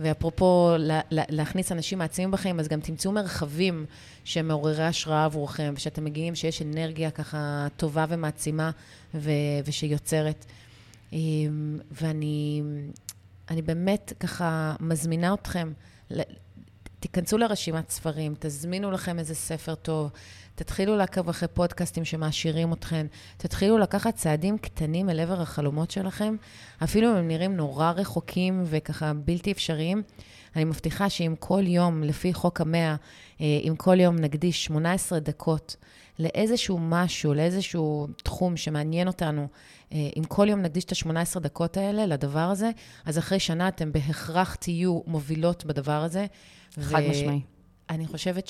[0.00, 3.86] ואפרופו לה, לה, להכניס אנשים מעצימים בחיים, אז גם תמצאו מרחבים
[4.24, 8.70] שמעוררי השראה עבורכם, ושאתם מגיעים, שיש אנרגיה ככה טובה ומעצימה
[9.14, 9.30] ו,
[9.64, 10.46] ושיוצרת.
[11.12, 12.62] אמ, ואני
[13.50, 15.72] אני באמת ככה מזמינה אתכם,
[17.00, 20.10] תיכנסו לרשימת ספרים, תזמינו לכם איזה ספר טוב,
[20.60, 23.06] תתחילו לעקוב אחרי פודקאסטים שמעשירים אתכם,
[23.36, 26.36] תתחילו לקחת צעדים קטנים אל עבר החלומות שלכם,
[26.84, 30.02] אפילו אם הם נראים נורא רחוקים וככה בלתי אפשריים.
[30.56, 32.96] אני מבטיחה שאם כל יום, לפי חוק המאה,
[33.40, 35.76] אה, אם כל יום נקדיש 18 דקות
[36.18, 39.48] לאיזשהו משהו, לאיזשהו תחום שמעניין אותנו,
[39.92, 42.70] אה, אם כל יום נקדיש את ה-18 דקות האלה לדבר הזה,
[43.04, 46.26] אז אחרי שנה אתם בהכרח תהיו מובילות בדבר הזה.
[46.80, 47.40] חד משמעי.
[47.90, 48.48] אני חושבת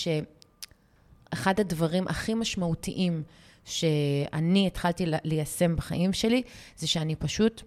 [1.31, 3.22] שאחד הדברים הכי משמעותיים
[3.64, 6.43] שאני התחלתי ליישם בחיים שלי,
[6.76, 7.62] זה שאני פשוט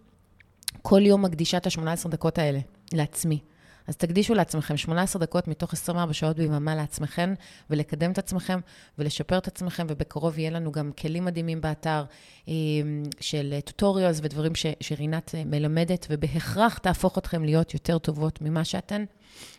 [0.81, 2.59] כל יום מקדישה את ה-18 דקות האלה
[2.93, 3.39] לעצמי.
[3.87, 7.33] אז תקדישו לעצמכם 18 דקות מתוך 24 שעות ביממה לעצמכם,
[7.69, 8.59] ולקדם את עצמכם,
[8.97, 12.03] ולשפר את עצמכם, ובקרוב יהיה לנו גם כלים מדהימים באתר
[12.47, 12.53] אה,
[13.19, 19.05] של טוטוריאלס ודברים ש, שרינת אה, מלמדת, ובהכרח תהפוך אתכם להיות יותר טובות ממה שאתן.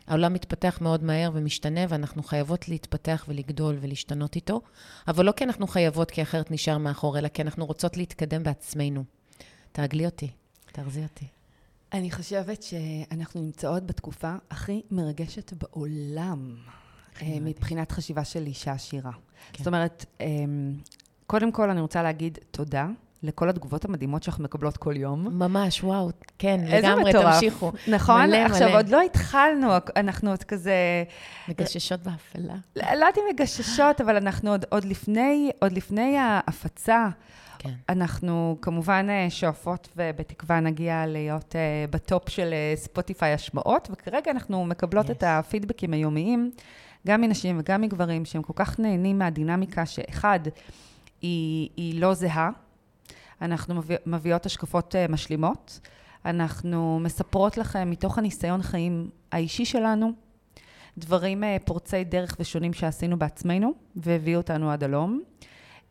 [0.06, 4.60] העולם מתפתח מאוד מהר ומשתנה, ואנחנו חייבות להתפתח ולגדול ולהשתנות איתו,
[5.08, 9.04] אבל לא כי אנחנו חייבות, כי אחרת נשאר מאחור, אלא כי אנחנו רוצות להתקדם בעצמנו.
[9.72, 10.30] תעגלי אותי,
[10.72, 11.43] תארזי אותי.
[11.94, 16.56] אני חושבת שאנחנו נמצאות בתקופה הכי מרגשת בעולם,
[17.22, 17.26] אה.
[17.40, 19.12] מבחינת חשיבה של אישה עשירה.
[19.52, 19.58] כן.
[19.58, 20.26] זאת אומרת, אה,
[21.26, 22.86] קודם כל אני רוצה להגיד תודה
[23.22, 25.38] לכל התגובות המדהימות שאנחנו מקבלות כל יום.
[25.38, 27.34] ממש, וואו, כן, איזה לגמרי, מטורף.
[27.34, 27.72] תמשיכו.
[27.88, 28.26] נכון?
[28.26, 28.76] מלא, עכשיו, מלא.
[28.76, 30.74] עוד לא התחלנו, אנחנו עוד כזה...
[31.48, 32.54] מגששות באפלה.
[32.76, 37.08] לא לא יודעת אם מגששות, אבל אנחנו עוד, עוד, לפני, עוד לפני ההפצה,
[37.64, 37.72] כן.
[37.88, 44.66] אנחנו כמובן אה, שואפות ובתקווה נגיע להיות אה, בטופ של אה, ספוטיפיי השמעות, וכרגע אנחנו
[44.66, 45.12] מקבלות Yes.
[45.12, 46.50] את הפידבקים היומיים,
[47.06, 50.40] גם מנשים וגם מגברים, שהם כל כך נהנים מהדינמיקה שאחד,
[51.22, 52.50] היא, היא לא זהה.
[53.42, 55.80] אנחנו מביא, מביאות השקפות משלימות.
[56.24, 60.12] אנחנו מספרות לכם מתוך הניסיון חיים האישי שלנו,
[60.98, 65.22] דברים פורצי דרך ושונים שעשינו בעצמנו, והביאו אותנו עד הלום.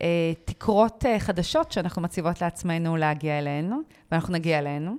[0.03, 3.81] אה, תקרות אה, חדשות שאנחנו מציבות לעצמנו להגיע אלינו,
[4.11, 4.95] ואנחנו נגיע אלינו.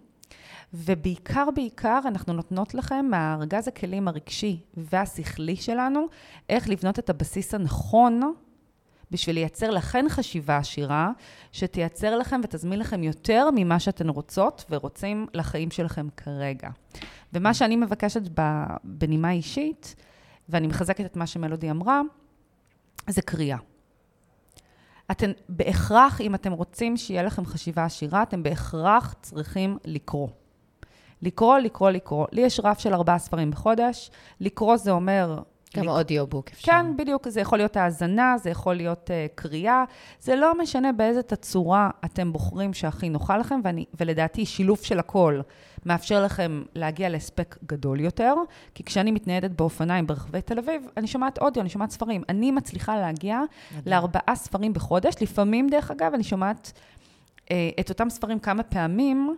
[0.75, 6.07] ובעיקר, בעיקר, אנחנו נותנות לכם מהארגז הכלים הרגשי והשכלי שלנו,
[6.49, 8.35] איך לבנות את הבסיס הנכון
[9.11, 11.11] בשביל לייצר לכן חשיבה עשירה,
[11.53, 16.69] שתייצר לכם ותזמין לכם יותר ממה שאתן רוצות ורוצים לחיים שלכם כרגע.
[17.33, 18.23] ומה שאני מבקשת
[18.85, 19.95] בנימה אישית,
[20.49, 22.01] ואני מחזקת את מה שמלודי אמרה,
[23.09, 23.59] זה קריאה.
[25.11, 30.29] אתם בהכרח, אם אתם רוצים שיהיה לכם חשיבה עשירה, אתם בהכרח צריכים לקרוא.
[31.23, 32.27] לקרוא, לקרוא, לקרוא.
[32.33, 34.11] לי יש רף של ארבעה ספרים בחודש.
[34.41, 35.43] לקרוא זה אומר...
[35.75, 36.73] גם לק- אודיובוק אפשר.
[36.73, 37.29] כן, בדיוק.
[37.29, 39.85] זה יכול להיות האזנה, זה יכול להיות uh, קריאה.
[40.21, 45.41] זה לא משנה באיזה תצורה אתם בוחרים שהכי נוחה לכם, ואני, ולדעתי שילוב של הכל
[45.87, 48.35] מאפשר לכם להגיע להספק גדול יותר,
[48.75, 52.23] כי כשאני מתניידת באופניים ברחבי תל אביב, אני שומעת אודיו, אני שומעת ספרים.
[52.29, 53.41] אני מצליחה להגיע.
[53.87, 55.15] לארבעה ספרים בחודש.
[55.21, 56.73] לפעמים, דרך אגב, אני שומעת
[57.51, 59.37] אה, את אותם ספרים כמה פעמים,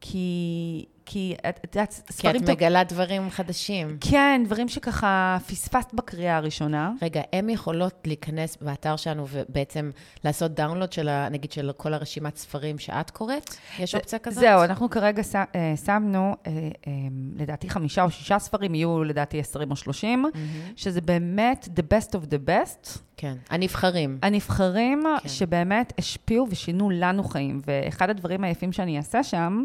[0.00, 2.36] כי, כי את את יודעת, כי ספרים...
[2.36, 3.96] את טוב- מגלה דברים חדשים.
[4.00, 6.92] כן, דברים שככה פספסת בקריאה הראשונה.
[7.02, 9.90] רגע, הן יכולות להיכנס באתר שלנו ובעצם
[10.24, 13.54] לעשות דאונלוד של, ה, נגיד, של כל הרשימת ספרים שאת קוראת?
[13.78, 14.40] יש אופציה כזאת?
[14.40, 15.46] זהו, אנחנו כרגע ש- אה,
[15.84, 16.52] שמנו, אה,
[16.86, 16.92] אה,
[17.36, 20.32] לדעתי חמישה או שישה ספרים, יהיו לדעתי 20 או 30, מהמם.
[20.76, 22.98] שזה באמת the best of the best.
[23.16, 24.18] כן, הנבחרים.
[24.22, 25.28] הנבחרים כן.
[25.28, 27.60] שבאמת השפיעו ושינו לנו חיים.
[27.66, 29.64] ואחד הדברים היפים שאני אעשה שם,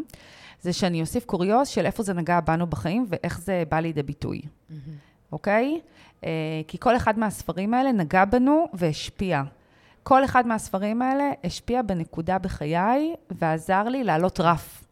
[0.62, 4.40] זה שאני אוסיף קוריוז של איפה זה נגע בנו בחיים ואיך זה בא לידי ביטוי,
[4.70, 4.80] מהמם.
[5.32, 5.80] אוקיי?
[6.24, 6.30] אה,
[6.68, 9.42] כי כל אחד מהספרים האלה נגע בנו והשפיע.
[10.02, 14.84] כל אחד מהספרים האלה השפיע בנקודה בחיי ועזר לי לעלות רף.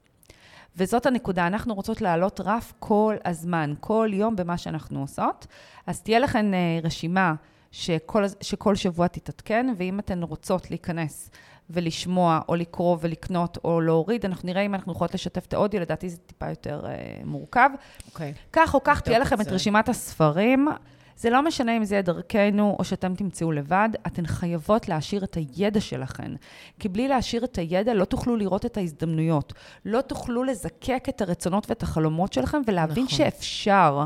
[0.76, 5.46] וזאת הנקודה, אנחנו רוצות לעלות רף כל הזמן, כל יום במה שאנחנו עושות.
[5.86, 7.34] אז תהיה לכן אה, רשימה
[7.70, 11.30] שכל, שכל שבוע תתעדכן, ואם אתן רוצות להיכנס
[11.70, 16.08] ולשמוע, או לקרוא ולקנות, או להוריד, אנחנו נראה אם אנחנו יכולות לשתף את האודיו, לדעתי
[16.08, 17.70] זה טיפה יותר אה, מורכב.
[18.06, 18.34] אוקיי.
[18.52, 19.48] כך או כך, תהיה לכם את.
[19.48, 20.68] רשימת הספרים.
[21.16, 25.34] זה לא משנה אם זה יהיה דרכנו או שאתם תמצאו לבד, אתן חייבות להעשיר את
[25.34, 26.32] הידע שלכן.
[26.78, 29.52] כי בלי להעשיר את הידע לא תוכלו לראות את ההזדמנויות.
[29.84, 33.18] לא תוכלו לזקק את הרצונות ואת החלומות שלכם ולהבין נכון.
[33.18, 34.04] שאפשר.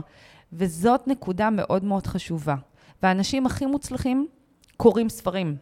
[0.53, 2.55] וזאת נקודה מאוד מאוד חשובה.
[3.03, 4.27] והאנשים הכי מוצלחים
[4.77, 5.57] קוראים ספרים.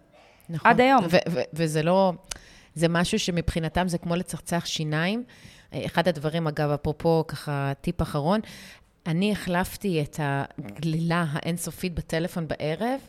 [0.51, 0.71] נכון.
[0.71, 1.05] עד היום.
[1.53, 2.13] וזה לא,
[2.75, 5.25] זה משהו שמבחינתם זה כמו לצחצח שיניים.
[5.75, 8.41] אחד הדברים, אגב, אפרופו ככה טיפ אחרון,
[9.07, 13.01] אני החלפתי את הגלילה האינסופית בטלפון בערב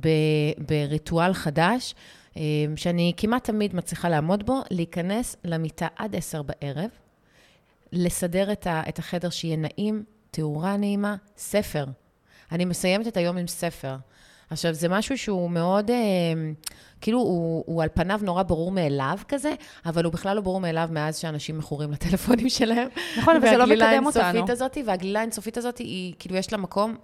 [0.00, 1.94] ב- בריטואל חדש,
[2.36, 2.42] אה,
[2.76, 6.90] שאני כמעט תמיד מצליחה לעמוד בו, להיכנס למיטה עד עשר בערב,
[7.92, 11.84] לסדר את, ה- את החדר שיהיה נעים, תאורה נעימה, ספר.
[12.52, 13.96] אני מסיימת את היום עם ספר.
[14.50, 15.96] עכשיו, זה משהו שהוא מאוד, אה,
[17.00, 19.54] כאילו, הוא, הוא על פניו נורא ברור מאליו כזה,
[19.86, 22.88] אבל הוא בכלל לא ברור מאליו מאז שאנשים מכורים לטלפונים שלהם.
[23.18, 24.22] נכון, אבל זה לא והגלילה מקדם אותנו.
[24.22, 26.96] האינסופית הזאת, והגלילה האינסופית הזאת, היא, כאילו, יש לה מקום,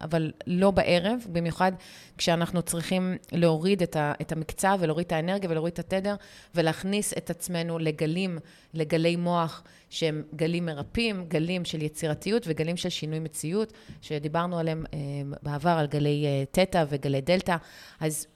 [0.00, 1.72] אבל לא בערב, במיוחד
[2.18, 6.14] כשאנחנו צריכים להוריד את, ה, את המקצב ולהוריד את האנרגיה ולהוריד את התדר,
[6.54, 8.38] ולהכניס את עצמנו לגלים,
[8.74, 13.72] לגלי מוח שהם גלים מרפים, גלים של יצירתיות וגלים של שינוי מציאות,
[14.02, 14.98] שדיברנו עליהם אה,
[15.42, 17.56] בעבר, על גלי אה, תטא וגלי דלתא.
[18.00, 18.26] אז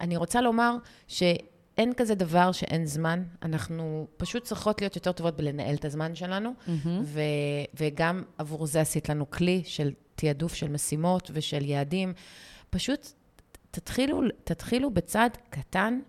[0.00, 0.76] אני רוצה לומר
[1.76, 6.50] שאין כזה דבר שאין זמן, אנחנו פשוט צריכות להיות יותר טובות בלנהל את הזמן שלנו,
[6.66, 7.02] מהמם.
[7.04, 7.20] ו-
[7.74, 12.12] וגם עבור זה עשית לנו כלי של תעדוף של משימות ושל יעדים.
[12.70, 13.12] פשוט
[13.70, 16.00] תתחילו, תתחילו בצד קטן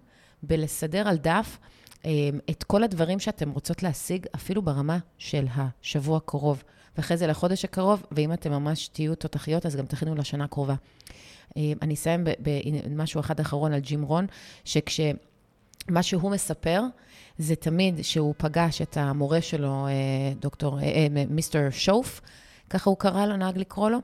[0.43, 1.57] בלסדר על דף
[2.05, 2.11] אה,
[2.49, 6.63] את כל הדברים שאתם רוצות להשיג, אפילו ברמה של השבוע הקרוב,
[6.97, 10.75] ואחרי זה לחודש הקרוב, ואם אתם ממש תהיו תותחיות, אז גם תכינו לשנה הקרובה.
[11.57, 14.25] אה, אני אסיים במשהו אחד אחרון על ג'ים רון,
[14.65, 14.99] שכש...
[15.89, 16.81] מה שהוא מספר,
[17.37, 19.91] זה תמיד שהוא פגש את המורה שלו, אה,
[20.39, 22.21] דוקטור, אה, אה, מיסטר שוף,
[22.69, 23.99] ככה הוא קרא לו, נהג לקרוא לו.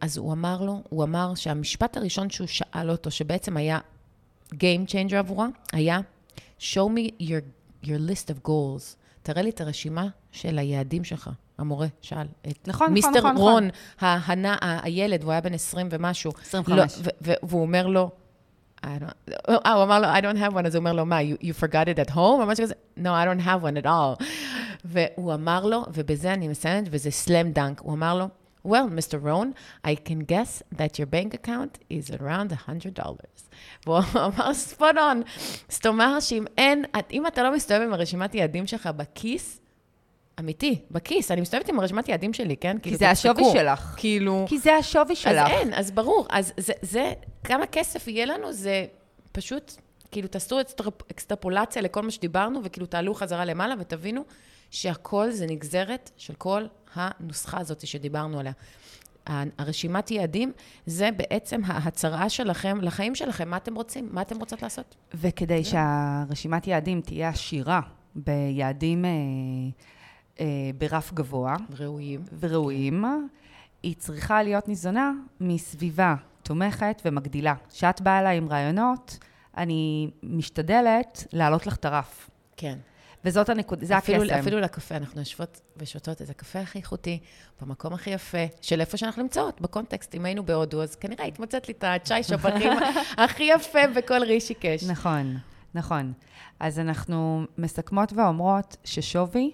[0.00, 3.78] אז הוא אמר לו, הוא אמר שהמשפט הראשון שהוא שאל אותו, שבעצם היה
[4.54, 6.00] Game Changer עבורה, היה
[6.60, 7.42] show me your,
[7.84, 8.96] your list of goals.
[9.22, 11.30] תראה לי את הרשימה של היעדים שלך.
[11.58, 13.52] המורה שאל את נכון, נכון, מיסטר נכון, נכון.
[13.52, 13.68] רון,
[14.00, 16.32] הנע, ה- הילד, הוא היה בן 20 ומשהו.
[16.42, 16.98] 25.
[16.98, 18.10] לא, והוא אומר לו,
[18.86, 19.32] Don't,
[19.66, 21.62] אה, הוא אמר לו, I don't have one, אז הוא אומר לו, מה, you, you
[21.62, 22.18] forgot it at home?
[22.18, 24.24] או משהו כזה, no, I don't have one at all.
[24.84, 28.28] והוא אמר לו, ובזה אני מסיימת, וזה סלאם דנק, הוא אמר לו,
[28.66, 29.18] well, Mr.
[29.20, 33.16] Rohn, I can guess that your bank account is around $100.
[33.86, 35.28] והוא אמר, spot on.
[35.68, 39.60] זאת אומרת שאם אין, אם אתה לא מסתובב עם הרשימת יעדים שלך בכיס,
[40.40, 42.76] אמיתי, בכיס, אני מסתובבת עם הרשימת יעדים שלי, כן?
[42.76, 43.44] כי כאילו, זה השווי.
[43.52, 43.94] שלך.
[43.96, 44.44] כאילו...
[44.48, 45.32] כי זה השווי שלך.
[45.32, 46.26] אז אין, אז ברור.
[46.30, 47.12] אז זה, זה,
[47.44, 48.86] כמה כסף יהיה לנו, זה
[49.32, 49.72] פשוט,
[50.10, 54.22] כאילו, תעשו אקסטרפ- אקסטרפולציה לכל מה שדיברנו, וכאילו, תעלו חזרה למעלה ותבינו
[54.70, 56.64] שהכל זה נגזרת של כל
[56.94, 58.52] הנוסחה הזאת שדיברנו עליה.
[59.58, 60.52] הרשימת יעדים
[60.86, 64.96] זה בעצם ההצהרה שלכם לחיים שלכם, מה אתם רוצים, מה אתם רוצות לעשות.
[65.14, 67.80] וכדי שהרשימת יעדים תהיה עשירה
[68.14, 69.10] ביעדים אה,
[70.78, 72.20] ברף גבוה ראויים.
[72.38, 73.04] וראויים,
[73.82, 77.54] היא צריכה להיות ניזונה מסביבה תומכת ומגדילה.
[77.70, 79.18] כשאת באה אליי עם רעיונות,
[79.56, 82.30] אני משתדלת להעלות לך את הרף.
[82.56, 82.78] כן.
[83.24, 84.38] וזאת הנקודה, זה אפילו, הקסם.
[84.38, 87.18] אפילו לקפה, אנחנו יושבות ושותות את הקפה הכי איכותי,
[87.60, 90.14] במקום הכי יפה, של איפה שאנחנו נמצאות, בקונטקסט.
[90.14, 92.72] אם היינו בהודו, אז כנראה היית מוצאת לי את הצ'אי שפכים
[93.24, 94.84] הכי יפה בכל רישיקש.
[94.84, 95.36] נכון,
[95.74, 96.12] נכון.
[96.60, 99.50] אז אנחנו מסכמות ואומרות ששווי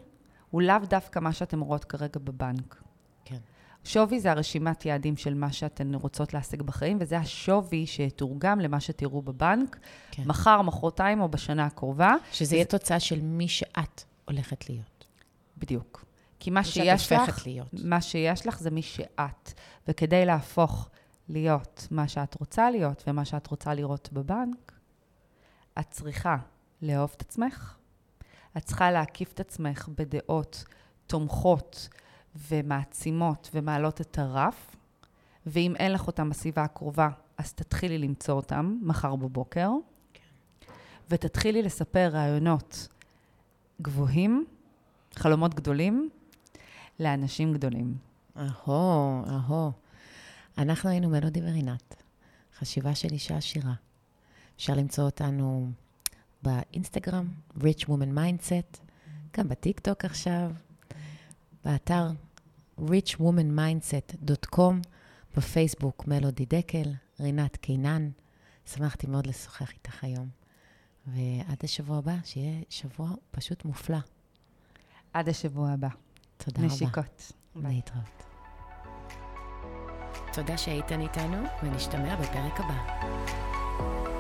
[0.53, 2.83] הוא לאו דווקא מה שאתם רואות כרגע בבנק.
[3.25, 3.39] כן.
[3.85, 9.23] שווי זה הרשימת יעדים של מה שאתן רוצות להשיג בחיים, וזה השווי שיתורגם למה שתראו
[9.23, 9.79] בבנק,
[10.11, 10.23] כן.
[10.27, 12.15] מחר, מחרתיים או בשנה הקרובה.
[12.33, 15.05] שזה יהיה תוצאה של מי שאת הולכת להיות.
[15.59, 16.05] בדיוק.
[16.41, 17.75] כי מה שיש לך, להיות.
[17.85, 19.53] מה שיש לך זה מי שאת.
[19.89, 20.89] וכדי להפוך
[21.29, 24.73] להיות מה שאת רוצה להיות ומה שאת רוצה לראות בבנק,
[25.79, 26.37] את צריכה
[26.83, 27.77] לאהוב את עצמך,
[28.57, 30.65] את צריכה להקיף את עצמך בדעות
[31.07, 31.89] תומכות
[32.49, 34.77] ומעצימות ומעלות את הרף,
[35.47, 37.09] ואם אין לך אותם בסביבה הקרובה,
[37.39, 39.71] אז תתחילי למצוא אותם מחר בבוקר,
[41.11, 42.89] ותתחילי לספר רעיונות
[43.83, 44.47] גבוהים,
[45.15, 46.11] חלומות גדולים,
[47.01, 47.95] לאנשים גדולים.
[48.37, 49.73] אהו, אהו.
[50.59, 52.03] אנחנו היינו מלודי ורינת,
[52.59, 53.73] חשיבה של אישה עשירה.
[54.57, 55.71] אפשר למצוא אותנו
[56.43, 57.29] באינסטגרם,
[57.59, 58.79] rich woman mindset,
[59.37, 60.51] גם בטיקטוק עכשיו,
[61.65, 62.11] באתר
[62.79, 64.75] richwomanmindset.com,
[65.37, 68.11] בפייסבוק מלודי דקל, רינת קינן.
[68.67, 70.29] שמחתי מאוד לשוחח איתך היום.
[71.07, 73.99] ועד השבוע הבא, שיהיה שבוע פשוט מופלא.
[75.13, 75.89] עד השבוע הבא.
[76.37, 76.75] תודה רבה.
[76.75, 77.33] נשיקות.
[77.57, 78.23] להתראות.
[80.33, 84.12] תודה שהייתן איתנו, ונשתמע בפרק הבא.